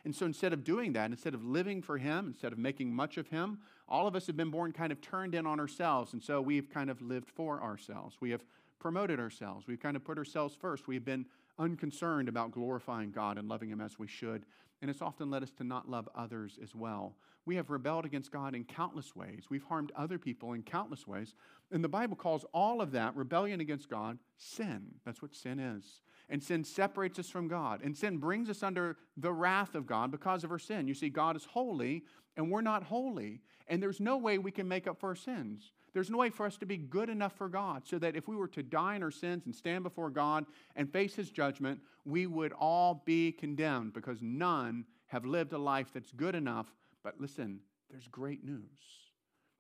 And 0.04 0.16
so 0.16 0.26
instead 0.26 0.54
of 0.54 0.64
doing 0.64 0.94
that, 0.94 1.12
instead 1.12 1.34
of 1.34 1.44
living 1.46 1.82
for 1.82 1.98
Him, 1.98 2.28
instead 2.28 2.52
of 2.52 2.58
making 2.58 2.94
much 2.94 3.18
of 3.18 3.28
Him, 3.28 3.60
all 3.88 4.08
of 4.08 4.16
us 4.16 4.28
have 4.28 4.38
been 4.38 4.50
born 4.50 4.72
kind 4.72 4.92
of 4.92 5.02
turned 5.02 5.36
in 5.36 5.46
on 5.46 5.60
ourselves. 5.60 6.14
And 6.14 6.24
so 6.24 6.42
we've 6.42 6.70
kind 6.70 6.90
of 6.90 7.02
lived 7.02 7.30
for 7.30 7.62
ourselves. 7.62 8.18
We 8.20 8.32
have 8.32 8.44
promoted 8.80 9.20
ourselves. 9.20 9.68
We've 9.68 9.80
kind 9.80 9.96
of 9.96 10.04
put 10.04 10.18
ourselves 10.18 10.56
first. 10.60 10.88
We've 10.88 11.06
been 11.06 11.26
unconcerned 11.60 12.30
about 12.30 12.52
glorifying 12.52 13.12
God 13.12 13.38
and 13.38 13.48
loving 13.48 13.70
Him 13.70 13.82
as 13.82 14.00
we 14.00 14.08
should. 14.08 14.46
And 14.82 14.90
it's 14.90 15.02
often 15.02 15.30
led 15.30 15.44
us 15.44 15.52
to 15.58 15.64
not 15.64 15.90
love 15.90 16.10
others 16.16 16.58
as 16.62 16.74
well. 16.74 17.16
We 17.46 17.56
have 17.56 17.70
rebelled 17.70 18.06
against 18.06 18.32
God 18.32 18.56
in 18.56 18.64
countless 18.64 19.16
ways. 19.16 19.46
We've 19.50 19.64
harmed 19.64 19.92
other 19.96 20.18
people 20.18 20.54
in 20.54 20.64
countless 20.64 21.08
ways. 21.08 21.36
And 21.72 21.84
the 21.84 21.90
Bible 21.90 22.16
calls 22.16 22.46
all 22.54 22.82
of 22.82 22.92
that 22.92 23.16
rebellion 23.16 23.62
against 23.62 23.90
God 23.90 24.18
sin. 24.38 24.86
That's 25.06 25.22
what 25.22 25.36
sin 25.36 25.60
is. 25.60 26.02
And 26.30 26.42
sin 26.42 26.64
separates 26.64 27.20
us 27.20 27.30
from 27.30 27.48
God. 27.48 27.82
And 27.84 27.96
sin 27.96 28.18
brings 28.18 28.50
us 28.50 28.64
under 28.64 28.98
the 29.18 29.34
wrath 29.34 29.76
of 29.76 29.86
God 29.86 30.12
because 30.12 30.44
of 30.44 30.52
our 30.52 30.60
sin. 30.60 30.88
You 30.88 30.94
see, 30.94 31.10
God 31.10 31.36
is 31.36 31.46
holy, 31.46 32.04
and 32.38 32.50
we're 32.50 32.62
not 32.62 32.84
holy. 32.84 33.42
And 33.68 33.82
there's 33.84 34.00
no 34.00 34.18
way 34.18 34.38
we 34.38 34.52
can 34.52 34.68
make 34.68 34.88
up 34.88 35.00
for 35.00 35.10
our 35.10 35.16
sins. 35.16 35.74
There's 35.94 36.10
no 36.10 36.18
way 36.18 36.30
for 36.30 36.46
us 36.46 36.58
to 36.58 36.66
be 36.66 36.78
good 36.78 37.10
enough 37.10 37.34
for 37.34 37.50
God 37.50 37.86
so 37.86 38.00
that 38.00 38.16
if 38.16 38.28
we 38.28 38.36
were 38.36 38.48
to 38.50 38.64
die 38.64 38.96
in 38.96 39.04
our 39.04 39.12
sins 39.12 39.46
and 39.46 39.56
stand 39.56 39.84
before 39.84 40.10
God 40.10 40.46
and 40.76 40.92
face 40.92 41.16
His 41.16 41.30
judgment, 41.30 41.82
we 42.06 42.28
would 42.28 42.54
all 42.54 43.04
be 43.06 43.32
condemned 43.32 43.94
because 43.94 44.22
none 44.22 44.86
have 45.08 45.26
lived 45.26 45.54
a 45.54 45.58
life 45.58 45.92
that's 45.94 46.12
good 46.12 46.36
enough. 46.36 46.68
But 47.04 47.20
listen, 47.20 47.60
there's 47.90 48.08
great 48.08 48.44
news. 48.44 48.62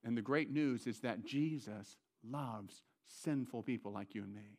And 0.03 0.17
the 0.17 0.21
great 0.21 0.51
news 0.51 0.87
is 0.87 0.99
that 1.01 1.25
Jesus 1.25 1.97
loves 2.23 2.81
sinful 3.07 3.63
people 3.63 3.91
like 3.91 4.15
you 4.15 4.23
and 4.23 4.33
me 4.33 4.57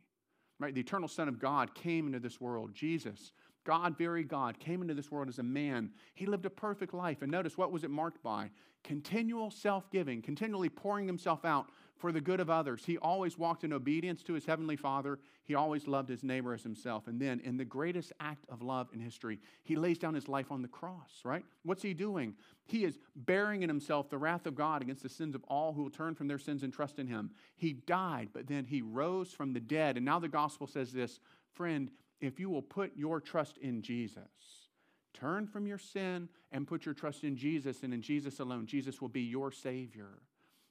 right? 0.62 0.74
The 0.74 0.80
eternal 0.80 1.08
Son 1.08 1.28
of 1.28 1.40
God 1.40 1.74
came 1.74 2.06
into 2.06 2.20
this 2.20 2.40
world, 2.40 2.72
Jesus, 2.72 3.32
God, 3.64 3.96
very 3.96 4.24
God, 4.24 4.58
came 4.58 4.82
into 4.82 4.94
this 4.94 5.10
world 5.10 5.28
as 5.28 5.38
a 5.38 5.42
man. 5.42 5.90
He 6.14 6.26
lived 6.26 6.46
a 6.46 6.50
perfect 6.50 6.94
life. 6.94 7.22
And 7.22 7.30
notice 7.30 7.56
what 7.56 7.72
was 7.72 7.84
it 7.84 7.90
marked 7.90 8.22
by? 8.22 8.50
Continual 8.82 9.50
self 9.50 9.90
giving, 9.90 10.22
continually 10.22 10.68
pouring 10.68 11.06
himself 11.06 11.44
out 11.44 11.66
for 12.02 12.10
the 12.10 12.20
good 12.20 12.40
of 12.40 12.50
others. 12.50 12.84
He 12.84 12.98
always 12.98 13.38
walked 13.38 13.62
in 13.62 13.72
obedience 13.72 14.24
to 14.24 14.32
his 14.32 14.44
heavenly 14.44 14.74
Father. 14.74 15.20
He 15.44 15.54
always 15.54 15.86
loved 15.86 16.08
his 16.08 16.24
neighbor 16.24 16.52
as 16.52 16.64
himself. 16.64 17.06
And 17.06 17.20
then, 17.20 17.38
in 17.44 17.56
the 17.56 17.64
greatest 17.64 18.12
act 18.18 18.44
of 18.48 18.60
love 18.60 18.88
in 18.92 18.98
history, 18.98 19.38
he 19.62 19.76
lays 19.76 19.98
down 19.98 20.14
his 20.14 20.26
life 20.26 20.50
on 20.50 20.62
the 20.62 20.68
cross, 20.68 21.20
right? 21.22 21.44
What's 21.62 21.82
he 21.82 21.94
doing? 21.94 22.34
He 22.66 22.84
is 22.84 22.98
bearing 23.14 23.62
in 23.62 23.68
himself 23.68 24.10
the 24.10 24.18
wrath 24.18 24.46
of 24.46 24.56
God 24.56 24.82
against 24.82 25.04
the 25.04 25.08
sins 25.08 25.36
of 25.36 25.44
all 25.44 25.72
who 25.72 25.84
will 25.84 25.90
turn 25.90 26.16
from 26.16 26.26
their 26.26 26.40
sins 26.40 26.64
and 26.64 26.72
trust 26.72 26.98
in 26.98 27.06
him. 27.06 27.30
He 27.56 27.72
died, 27.72 28.30
but 28.32 28.48
then 28.48 28.64
he 28.64 28.82
rose 28.82 29.32
from 29.32 29.52
the 29.52 29.60
dead. 29.60 29.96
And 29.96 30.04
now 30.04 30.18
the 30.18 30.26
gospel 30.26 30.66
says 30.66 30.92
this 30.92 31.20
friend, 31.52 31.88
if 32.22 32.38
you 32.38 32.48
will 32.48 32.62
put 32.62 32.96
your 32.96 33.20
trust 33.20 33.58
in 33.58 33.82
Jesus, 33.82 34.68
turn 35.12 35.46
from 35.46 35.66
your 35.66 35.78
sin 35.78 36.28
and 36.50 36.66
put 36.66 36.84
your 36.84 36.94
trust 36.94 37.24
in 37.24 37.36
Jesus 37.36 37.82
and 37.82 37.92
in 37.92 38.02
Jesus 38.02 38.40
alone, 38.40 38.66
Jesus 38.66 39.00
will 39.00 39.08
be 39.08 39.22
your 39.22 39.50
Savior. 39.50 40.18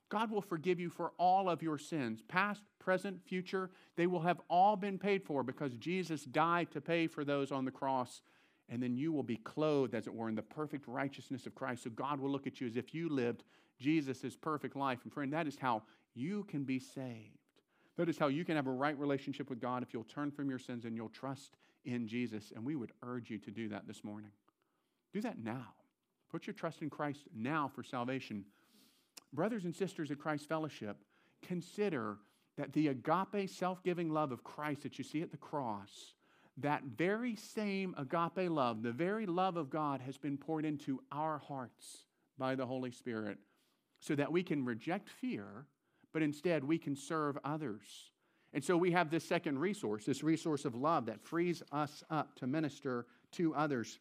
God 0.09 0.29
will 0.29 0.41
forgive 0.41 0.79
you 0.79 0.89
for 0.89 1.13
all 1.17 1.49
of 1.49 1.63
your 1.63 1.77
sins, 1.77 2.21
past, 2.27 2.63
present, 2.79 3.21
future. 3.23 3.69
They 3.95 4.07
will 4.07 4.19
have 4.21 4.41
all 4.49 4.75
been 4.75 4.97
paid 4.97 5.23
for 5.23 5.41
because 5.41 5.73
Jesus 5.75 6.25
died 6.25 6.69
to 6.71 6.81
pay 6.81 7.07
for 7.07 7.23
those 7.23 7.51
on 7.51 7.63
the 7.63 7.71
cross. 7.71 8.21
And 8.67 8.83
then 8.83 8.95
you 8.95 9.11
will 9.11 9.23
be 9.23 9.37
clothed, 9.37 9.95
as 9.95 10.07
it 10.07 10.13
were, 10.13 10.29
in 10.29 10.35
the 10.35 10.41
perfect 10.41 10.87
righteousness 10.87 11.45
of 11.45 11.55
Christ. 11.55 11.83
So 11.83 11.89
God 11.89 12.19
will 12.19 12.29
look 12.29 12.47
at 12.47 12.59
you 12.59 12.67
as 12.67 12.75
if 12.75 12.93
you 12.93 13.09
lived 13.09 13.43
Jesus' 13.79 14.35
perfect 14.35 14.75
life. 14.75 14.99
And 15.03 15.13
friend, 15.13 15.33
that 15.33 15.47
is 15.47 15.57
how 15.57 15.83
you 16.13 16.43
can 16.45 16.63
be 16.63 16.79
saved. 16.79 17.40
Is 17.97 18.17
how 18.17 18.29
you 18.29 18.43
can 18.43 18.55
have 18.55 18.65
a 18.65 18.71
right 18.71 18.97
relationship 18.97 19.47
with 19.47 19.61
God 19.61 19.83
if 19.83 19.93
you'll 19.93 20.05
turn 20.05 20.31
from 20.31 20.49
your 20.49 20.57
sins 20.57 20.85
and 20.85 20.95
you'll 20.95 21.09
trust 21.09 21.57
in 21.85 22.07
Jesus. 22.07 22.51
And 22.55 22.65
we 22.65 22.75
would 22.75 22.91
urge 23.03 23.29
you 23.29 23.37
to 23.37 23.51
do 23.51 23.69
that 23.69 23.85
this 23.85 24.03
morning. 24.03 24.31
Do 25.13 25.21
that 25.21 25.37
now. 25.37 25.67
Put 26.31 26.47
your 26.47 26.55
trust 26.55 26.81
in 26.81 26.89
Christ 26.89 27.25
now 27.31 27.69
for 27.75 27.83
salvation 27.83 28.45
brothers 29.33 29.65
and 29.65 29.75
sisters 29.75 30.11
at 30.11 30.19
Christ 30.19 30.47
Fellowship, 30.47 30.97
consider 31.41 32.17
that 32.57 32.73
the 32.73 32.89
agape 32.89 33.49
self 33.49 33.83
giving 33.83 34.09
love 34.09 34.31
of 34.31 34.43
Christ 34.43 34.83
that 34.83 34.97
you 34.97 35.03
see 35.03 35.21
at 35.21 35.31
the 35.31 35.37
cross, 35.37 36.13
that 36.57 36.83
very 36.83 37.35
same 37.35 37.95
agape 37.97 38.49
love, 38.49 38.83
the 38.83 38.91
very 38.91 39.25
love 39.25 39.57
of 39.57 39.69
God, 39.69 40.01
has 40.01 40.17
been 40.17 40.37
poured 40.37 40.65
into 40.65 41.01
our 41.11 41.37
hearts 41.37 42.05
by 42.37 42.55
the 42.55 42.65
Holy 42.65 42.91
Spirit 42.91 43.37
so 43.99 44.15
that 44.15 44.31
we 44.31 44.43
can 44.43 44.65
reject 44.65 45.09
fear, 45.09 45.65
but 46.13 46.21
instead 46.21 46.63
we 46.63 46.77
can 46.77 46.95
serve 46.95 47.37
others. 47.43 48.11
And 48.53 48.63
so 48.63 48.75
we 48.75 48.91
have 48.91 49.09
this 49.09 49.23
second 49.23 49.59
resource, 49.59 50.05
this 50.05 50.23
resource 50.23 50.65
of 50.65 50.75
love 50.75 51.05
that 51.05 51.21
frees 51.21 51.63
us 51.71 52.03
up 52.09 52.35
to 52.37 52.47
minister 52.47 53.05
to 53.33 53.55
others. 53.55 53.99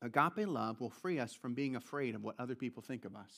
Agape 0.00 0.46
love 0.46 0.80
will 0.80 0.90
free 0.90 1.18
us 1.18 1.34
from 1.34 1.54
being 1.54 1.74
afraid 1.74 2.14
of 2.14 2.22
what 2.22 2.38
other 2.38 2.54
people 2.54 2.82
think 2.82 3.04
of 3.04 3.16
us 3.16 3.32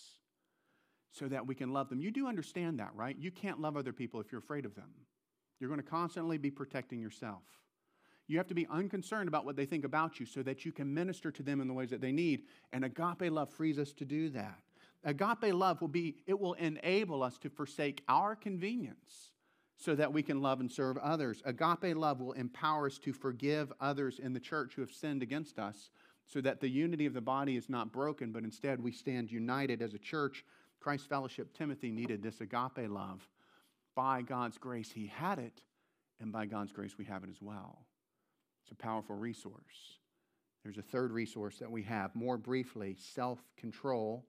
so 1.13 1.27
that 1.29 1.47
we 1.47 1.55
can 1.55 1.73
love 1.73 1.89
them. 1.89 2.01
You 2.01 2.11
do 2.11 2.27
understand 2.27 2.79
that, 2.79 2.91
right? 2.95 3.17
You 3.19 3.31
can't 3.31 3.61
love 3.61 3.77
other 3.77 3.93
people 3.93 4.21
if 4.21 4.31
you're 4.31 4.41
afraid 4.41 4.67
of 4.67 4.75
them. 4.75 4.91
You're 5.59 5.71
going 5.71 5.81
to 5.81 5.87
constantly 5.87 6.39
be 6.39 6.51
protecting 6.51 7.01
yourself. 7.01 7.43
You 8.29 8.37
have 8.39 8.47
to 8.49 8.55
be 8.55 8.67
unconcerned 8.71 9.29
about 9.29 9.45
what 9.45 9.57
they 9.57 9.67
think 9.67 9.85
about 9.85 10.21
you 10.21 10.27
so 10.27 10.43
that 10.43 10.65
you 10.65 10.71
can 10.71 10.93
minister 10.93 11.33
to 11.33 11.43
them 11.43 11.61
in 11.61 11.67
the 11.67 11.75
ways 11.75 11.91
that 11.91 12.01
they 12.01 12.13
need. 12.13 12.43
And 12.73 12.85
agape 12.85 13.31
love 13.31 13.51
frees 13.51 13.79
us 13.79 13.93
to 13.95 14.05
do 14.05 14.29
that. 14.31 14.61
Agape 15.05 15.55
love 15.55 15.81
will 15.81 15.89
be, 15.89 16.17
it 16.27 16.39
will 16.39 16.55
enable 16.55 17.23
us 17.23 17.39
to 17.39 17.51
forsake 17.51 18.03
our 18.09 18.37
convenience 18.37 19.31
so 19.77 19.95
that 19.95 20.13
we 20.13 20.23
can 20.23 20.43
love 20.43 20.61
and 20.61 20.71
serve 20.71 20.99
others. 20.99 21.43
Agape 21.45 21.97
love 21.97 22.21
will 22.21 22.33
empower 22.33 22.87
us 22.87 22.99
to 22.99 23.13
forgive 23.13 23.73
others 23.81 24.19
in 24.19 24.35
the 24.35 24.41
church 24.41 24.75
who 24.75 24.83
have 24.83 24.93
sinned 24.93 25.23
against 25.23 25.59
us 25.59 25.91
so 26.27 26.41
that 26.43 26.61
the 26.61 26.69
unity 26.69 27.07
of 27.07 27.15
the 27.15 27.21
body 27.21 27.57
is 27.57 27.71
not 27.71 27.93
broken, 27.93 28.31
but 28.31 28.45
instead 28.45 28.83
we 28.83 28.93
stand 28.93 29.33
united 29.33 29.81
as 29.83 29.95
a 29.95 29.99
church 29.99 30.45
Christ 30.81 31.09
Fellowship, 31.09 31.53
Timothy 31.53 31.91
needed 31.91 32.23
this 32.23 32.41
agape 32.41 32.89
love. 32.89 33.29
By 33.95 34.23
God's 34.23 34.57
grace, 34.57 34.91
he 34.91 35.07
had 35.07 35.39
it, 35.39 35.61
and 36.21 36.33
by 36.33 36.47
God's 36.47 36.73
grace, 36.73 36.97
we 36.97 37.05
have 37.05 37.23
it 37.23 37.31
as 37.31 37.43
well. 37.43 37.85
It's 38.63 38.73
a 38.73 38.75
powerful 38.75 39.17
resource. 39.17 39.99
There's 40.63 40.79
a 40.79 40.83
third 40.83 41.13
resource 41.13 41.59
that 41.59 41.71
we 41.71 41.83
have, 41.83 42.15
more 42.15 42.39
briefly 42.39 42.97
self 42.99 43.39
control. 43.57 44.27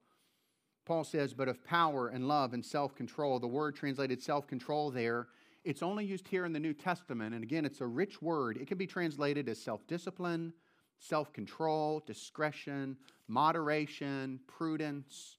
Paul 0.86 1.04
says, 1.04 1.34
but 1.34 1.48
of 1.48 1.64
power 1.64 2.08
and 2.08 2.28
love 2.28 2.54
and 2.54 2.66
self 2.66 2.96
control. 2.96 3.40
The 3.40 3.48
word 3.48 3.76
translated 3.76 4.22
self 4.22 4.48
control 4.48 4.92
there, 4.92 5.28
it's 5.64 5.84
only 5.84 6.06
used 6.06 6.28
here 6.28 6.46
in 6.46 6.54
the 6.54 6.60
New 6.60 6.74
Testament. 6.74 7.36
And 7.36 7.44
again, 7.44 7.66
it's 7.66 7.82
a 7.82 7.88
rich 7.88 8.22
word. 8.22 8.58
It 8.58 8.68
can 8.68 8.78
be 8.78 8.88
translated 8.88 9.48
as 9.48 9.62
self 9.62 9.86
discipline, 9.88 10.54
self 11.00 11.32
control, 11.34 12.02
discretion, 12.06 12.98
moderation, 13.28 14.40
prudence. 14.48 15.38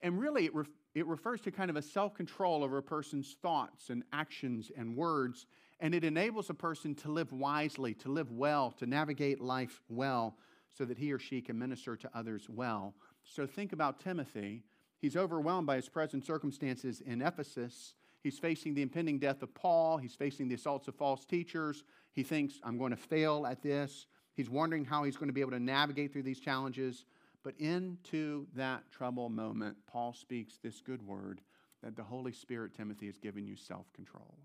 And 0.00 0.18
really, 0.18 0.46
it, 0.46 0.52
it 0.94 1.06
refers 1.06 1.40
to 1.42 1.50
kind 1.50 1.70
of 1.70 1.76
a 1.76 1.82
self 1.82 2.14
control 2.14 2.62
over 2.62 2.78
a 2.78 2.82
person's 2.82 3.36
thoughts 3.42 3.90
and 3.90 4.04
actions 4.12 4.70
and 4.76 4.96
words. 4.96 5.46
And 5.80 5.92
it 5.92 6.04
enables 6.04 6.50
a 6.50 6.54
person 6.54 6.94
to 6.96 7.10
live 7.10 7.32
wisely, 7.32 7.94
to 7.94 8.08
live 8.08 8.30
well, 8.30 8.70
to 8.78 8.86
navigate 8.86 9.40
life 9.40 9.82
well, 9.88 10.36
so 10.72 10.84
that 10.84 10.98
he 10.98 11.12
or 11.12 11.18
she 11.18 11.40
can 11.40 11.58
minister 11.58 11.96
to 11.96 12.10
others 12.14 12.48
well. 12.48 12.94
So 13.24 13.44
think 13.44 13.72
about 13.72 13.98
Timothy. 13.98 14.62
He's 15.04 15.16
overwhelmed 15.16 15.66
by 15.66 15.76
his 15.76 15.90
present 15.90 16.24
circumstances 16.24 17.02
in 17.02 17.20
Ephesus. 17.20 17.92
He's 18.22 18.38
facing 18.38 18.72
the 18.72 18.80
impending 18.80 19.18
death 19.18 19.42
of 19.42 19.52
Paul. 19.52 19.98
He's 19.98 20.14
facing 20.14 20.48
the 20.48 20.54
assaults 20.54 20.88
of 20.88 20.94
false 20.94 21.26
teachers. 21.26 21.84
He 22.14 22.22
thinks, 22.22 22.58
I'm 22.62 22.78
going 22.78 22.90
to 22.90 22.96
fail 22.96 23.46
at 23.46 23.60
this. 23.60 24.06
He's 24.32 24.48
wondering 24.48 24.86
how 24.86 25.04
he's 25.04 25.18
going 25.18 25.28
to 25.28 25.34
be 25.34 25.42
able 25.42 25.50
to 25.50 25.60
navigate 25.60 26.10
through 26.10 26.22
these 26.22 26.40
challenges. 26.40 27.04
But 27.42 27.52
into 27.58 28.46
that 28.56 28.90
trouble 28.90 29.28
moment, 29.28 29.76
Paul 29.86 30.14
speaks 30.14 30.56
this 30.56 30.80
good 30.80 31.06
word 31.06 31.42
that 31.82 31.96
the 31.96 32.02
Holy 32.02 32.32
Spirit, 32.32 32.72
Timothy, 32.72 33.04
has 33.04 33.18
given 33.18 33.46
you 33.46 33.56
self 33.56 33.92
control. 33.92 34.38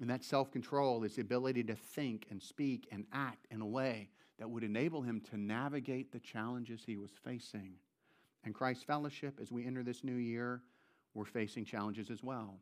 And 0.00 0.08
that 0.10 0.22
self 0.22 0.52
control 0.52 1.02
is 1.02 1.16
the 1.16 1.22
ability 1.22 1.64
to 1.64 1.74
think 1.74 2.28
and 2.30 2.40
speak 2.40 2.86
and 2.92 3.04
act 3.12 3.48
in 3.50 3.60
a 3.60 3.66
way 3.66 4.10
that 4.38 4.48
would 4.48 4.62
enable 4.62 5.02
him 5.02 5.20
to 5.32 5.36
navigate 5.36 6.12
the 6.12 6.20
challenges 6.20 6.84
he 6.86 6.96
was 6.96 7.10
facing. 7.24 7.74
And 8.44 8.54
Christ 8.54 8.86
Fellowship, 8.86 9.38
as 9.40 9.52
we 9.52 9.66
enter 9.66 9.82
this 9.82 10.02
new 10.02 10.16
year, 10.16 10.62
we're 11.14 11.24
facing 11.24 11.64
challenges 11.64 12.10
as 12.10 12.22
well. 12.22 12.58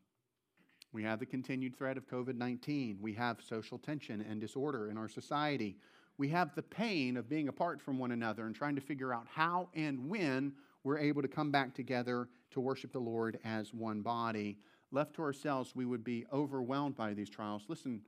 We 0.92 1.02
have 1.04 1.20
the 1.20 1.26
continued 1.26 1.76
threat 1.76 1.96
of 1.96 2.08
COVID 2.08 2.34
19. 2.34 2.98
We 3.00 3.14
have 3.14 3.42
social 3.42 3.78
tension 3.78 4.24
and 4.28 4.40
disorder 4.40 4.90
in 4.90 4.98
our 4.98 5.08
society 5.08 5.76
we 6.20 6.28
have 6.28 6.54
the 6.54 6.62
pain 6.62 7.16
of 7.16 7.30
being 7.30 7.48
apart 7.48 7.80
from 7.80 7.98
one 7.98 8.12
another 8.12 8.44
and 8.44 8.54
trying 8.54 8.74
to 8.74 8.82
figure 8.82 9.14
out 9.14 9.26
how 9.26 9.70
and 9.74 10.10
when 10.10 10.52
we're 10.84 10.98
able 10.98 11.22
to 11.22 11.28
come 11.28 11.50
back 11.50 11.74
together 11.74 12.28
to 12.50 12.60
worship 12.60 12.92
the 12.92 12.98
Lord 12.98 13.38
as 13.42 13.72
one 13.72 14.02
body. 14.02 14.58
Left 14.92 15.14
to 15.14 15.22
ourselves, 15.22 15.74
we 15.74 15.86
would 15.86 16.04
be 16.04 16.26
overwhelmed 16.30 16.94
by 16.94 17.14
these 17.14 17.30
trials. 17.30 17.62
Listen, 17.68 18.02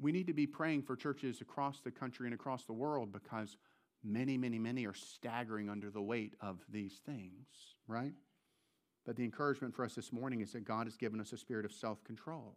we 0.00 0.12
need 0.12 0.28
to 0.28 0.32
be 0.32 0.46
praying 0.46 0.80
for 0.80 0.96
churches 0.96 1.42
across 1.42 1.80
the 1.80 1.90
country 1.90 2.26
and 2.26 2.32
across 2.32 2.64
the 2.64 2.72
world 2.72 3.12
because 3.12 3.58
many, 4.04 4.36
many, 4.36 4.58
many 4.58 4.86
are 4.86 4.94
staggering 4.94 5.68
under 5.68 5.90
the 5.90 6.02
weight 6.02 6.34
of 6.40 6.60
these 6.68 7.00
things, 7.06 7.46
right? 7.86 8.12
But 9.04 9.16
the 9.16 9.24
encouragement 9.24 9.74
for 9.74 9.84
us 9.84 9.94
this 9.94 10.12
morning 10.12 10.40
is 10.40 10.52
that 10.52 10.64
God 10.64 10.86
has 10.86 10.96
given 10.96 11.20
us 11.20 11.32
a 11.32 11.38
spirit 11.38 11.64
of 11.64 11.72
self 11.72 12.02
control 12.04 12.56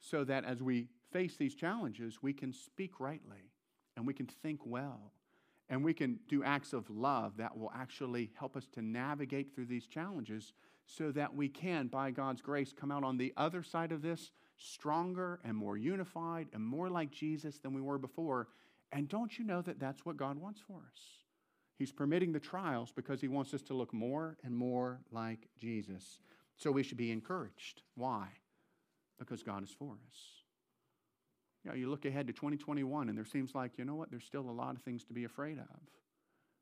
so 0.00 0.24
that 0.24 0.44
as 0.44 0.62
we 0.62 0.88
face 1.12 1.36
these 1.36 1.54
challenges, 1.54 2.22
we 2.22 2.32
can 2.32 2.52
speak 2.52 2.98
rightly 2.98 3.50
and 3.96 4.06
we 4.06 4.14
can 4.14 4.26
think 4.26 4.60
well 4.64 5.12
and 5.68 5.84
we 5.84 5.94
can 5.94 6.18
do 6.28 6.42
acts 6.42 6.72
of 6.72 6.88
love 6.90 7.36
that 7.36 7.56
will 7.56 7.70
actually 7.74 8.30
help 8.38 8.56
us 8.56 8.66
to 8.72 8.82
navigate 8.82 9.54
through 9.54 9.66
these 9.66 9.86
challenges 9.86 10.52
so 10.84 11.12
that 11.12 11.34
we 11.34 11.48
can, 11.48 11.86
by 11.86 12.10
God's 12.10 12.42
grace, 12.42 12.72
come 12.72 12.90
out 12.90 13.04
on 13.04 13.16
the 13.16 13.32
other 13.36 13.62
side 13.62 13.92
of 13.92 14.02
this 14.02 14.32
stronger 14.58 15.40
and 15.44 15.56
more 15.56 15.76
unified 15.76 16.48
and 16.52 16.62
more 16.62 16.90
like 16.90 17.10
Jesus 17.10 17.58
than 17.58 17.72
we 17.72 17.80
were 17.80 17.98
before. 17.98 18.48
And 18.92 19.08
don't 19.08 19.38
you 19.38 19.44
know 19.44 19.62
that 19.62 19.80
that's 19.80 20.04
what 20.04 20.16
God 20.16 20.38
wants 20.38 20.60
for 20.60 20.76
us? 20.76 21.00
He's 21.78 21.92
permitting 21.92 22.32
the 22.32 22.40
trials 22.40 22.92
because 22.94 23.20
He 23.20 23.28
wants 23.28 23.54
us 23.54 23.62
to 23.62 23.74
look 23.74 23.92
more 23.92 24.36
and 24.44 24.54
more 24.54 25.00
like 25.10 25.48
Jesus. 25.58 26.20
So 26.56 26.70
we 26.70 26.82
should 26.82 26.98
be 26.98 27.10
encouraged. 27.10 27.82
Why? 27.96 28.28
Because 29.18 29.42
God 29.42 29.64
is 29.64 29.70
for 29.70 29.94
us. 30.08 30.18
You 31.64 31.70
know, 31.70 31.76
you 31.76 31.88
look 31.90 32.04
ahead 32.04 32.26
to 32.26 32.32
2021 32.32 33.08
and 33.08 33.16
there 33.16 33.24
seems 33.24 33.54
like, 33.54 33.78
you 33.78 33.84
know 33.84 33.94
what, 33.94 34.10
there's 34.10 34.24
still 34.24 34.48
a 34.48 34.52
lot 34.52 34.76
of 34.76 34.82
things 34.82 35.04
to 35.04 35.12
be 35.12 35.24
afraid 35.24 35.58
of. 35.58 35.80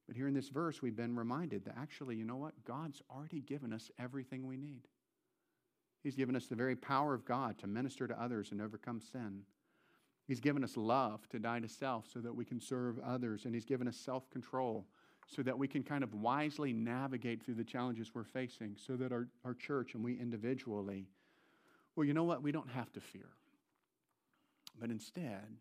But 0.06 0.16
here 0.16 0.28
in 0.28 0.34
this 0.34 0.48
verse, 0.48 0.82
we've 0.82 0.96
been 0.96 1.16
reminded 1.16 1.64
that 1.64 1.76
actually, 1.78 2.16
you 2.16 2.24
know 2.24 2.36
what? 2.36 2.64
God's 2.64 3.02
already 3.10 3.40
given 3.40 3.72
us 3.72 3.90
everything 3.98 4.46
we 4.46 4.56
need. 4.56 4.88
He's 6.02 6.16
given 6.16 6.34
us 6.34 6.46
the 6.46 6.56
very 6.56 6.76
power 6.76 7.14
of 7.14 7.24
God 7.24 7.58
to 7.58 7.66
minister 7.66 8.06
to 8.06 8.20
others 8.20 8.52
and 8.52 8.60
overcome 8.60 9.00
sin. 9.00 9.42
He's 10.30 10.38
given 10.38 10.62
us 10.62 10.76
love 10.76 11.28
to 11.30 11.40
die 11.40 11.58
to 11.58 11.68
self 11.68 12.06
so 12.14 12.20
that 12.20 12.32
we 12.32 12.44
can 12.44 12.60
serve 12.60 13.00
others. 13.00 13.46
And 13.46 13.52
He's 13.52 13.64
given 13.64 13.88
us 13.88 13.96
self 13.96 14.30
control 14.30 14.86
so 15.26 15.42
that 15.42 15.58
we 15.58 15.66
can 15.66 15.82
kind 15.82 16.04
of 16.04 16.14
wisely 16.14 16.72
navigate 16.72 17.42
through 17.42 17.54
the 17.54 17.64
challenges 17.64 18.12
we're 18.14 18.22
facing, 18.22 18.76
so 18.76 18.94
that 18.94 19.10
our, 19.10 19.26
our 19.44 19.54
church 19.54 19.94
and 19.94 20.04
we 20.04 20.16
individually, 20.20 21.08
well, 21.96 22.06
you 22.06 22.14
know 22.14 22.22
what? 22.22 22.44
We 22.44 22.52
don't 22.52 22.70
have 22.70 22.92
to 22.92 23.00
fear. 23.00 23.30
But 24.78 24.90
instead, 24.90 25.56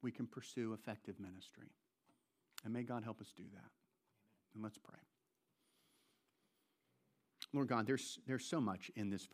we 0.00 0.10
can 0.10 0.26
pursue 0.26 0.72
effective 0.72 1.20
ministry. 1.20 1.68
And 2.64 2.72
may 2.72 2.82
God 2.82 3.04
help 3.04 3.20
us 3.20 3.30
do 3.36 3.44
that. 3.52 3.70
And 4.54 4.62
let's 4.62 4.78
pray. 4.78 5.00
Lord 7.52 7.68
God, 7.68 7.86
there's, 7.86 8.18
there's 8.26 8.46
so 8.46 8.58
much 8.58 8.90
in 8.96 9.10
this 9.10 9.26
verse. 9.26 9.32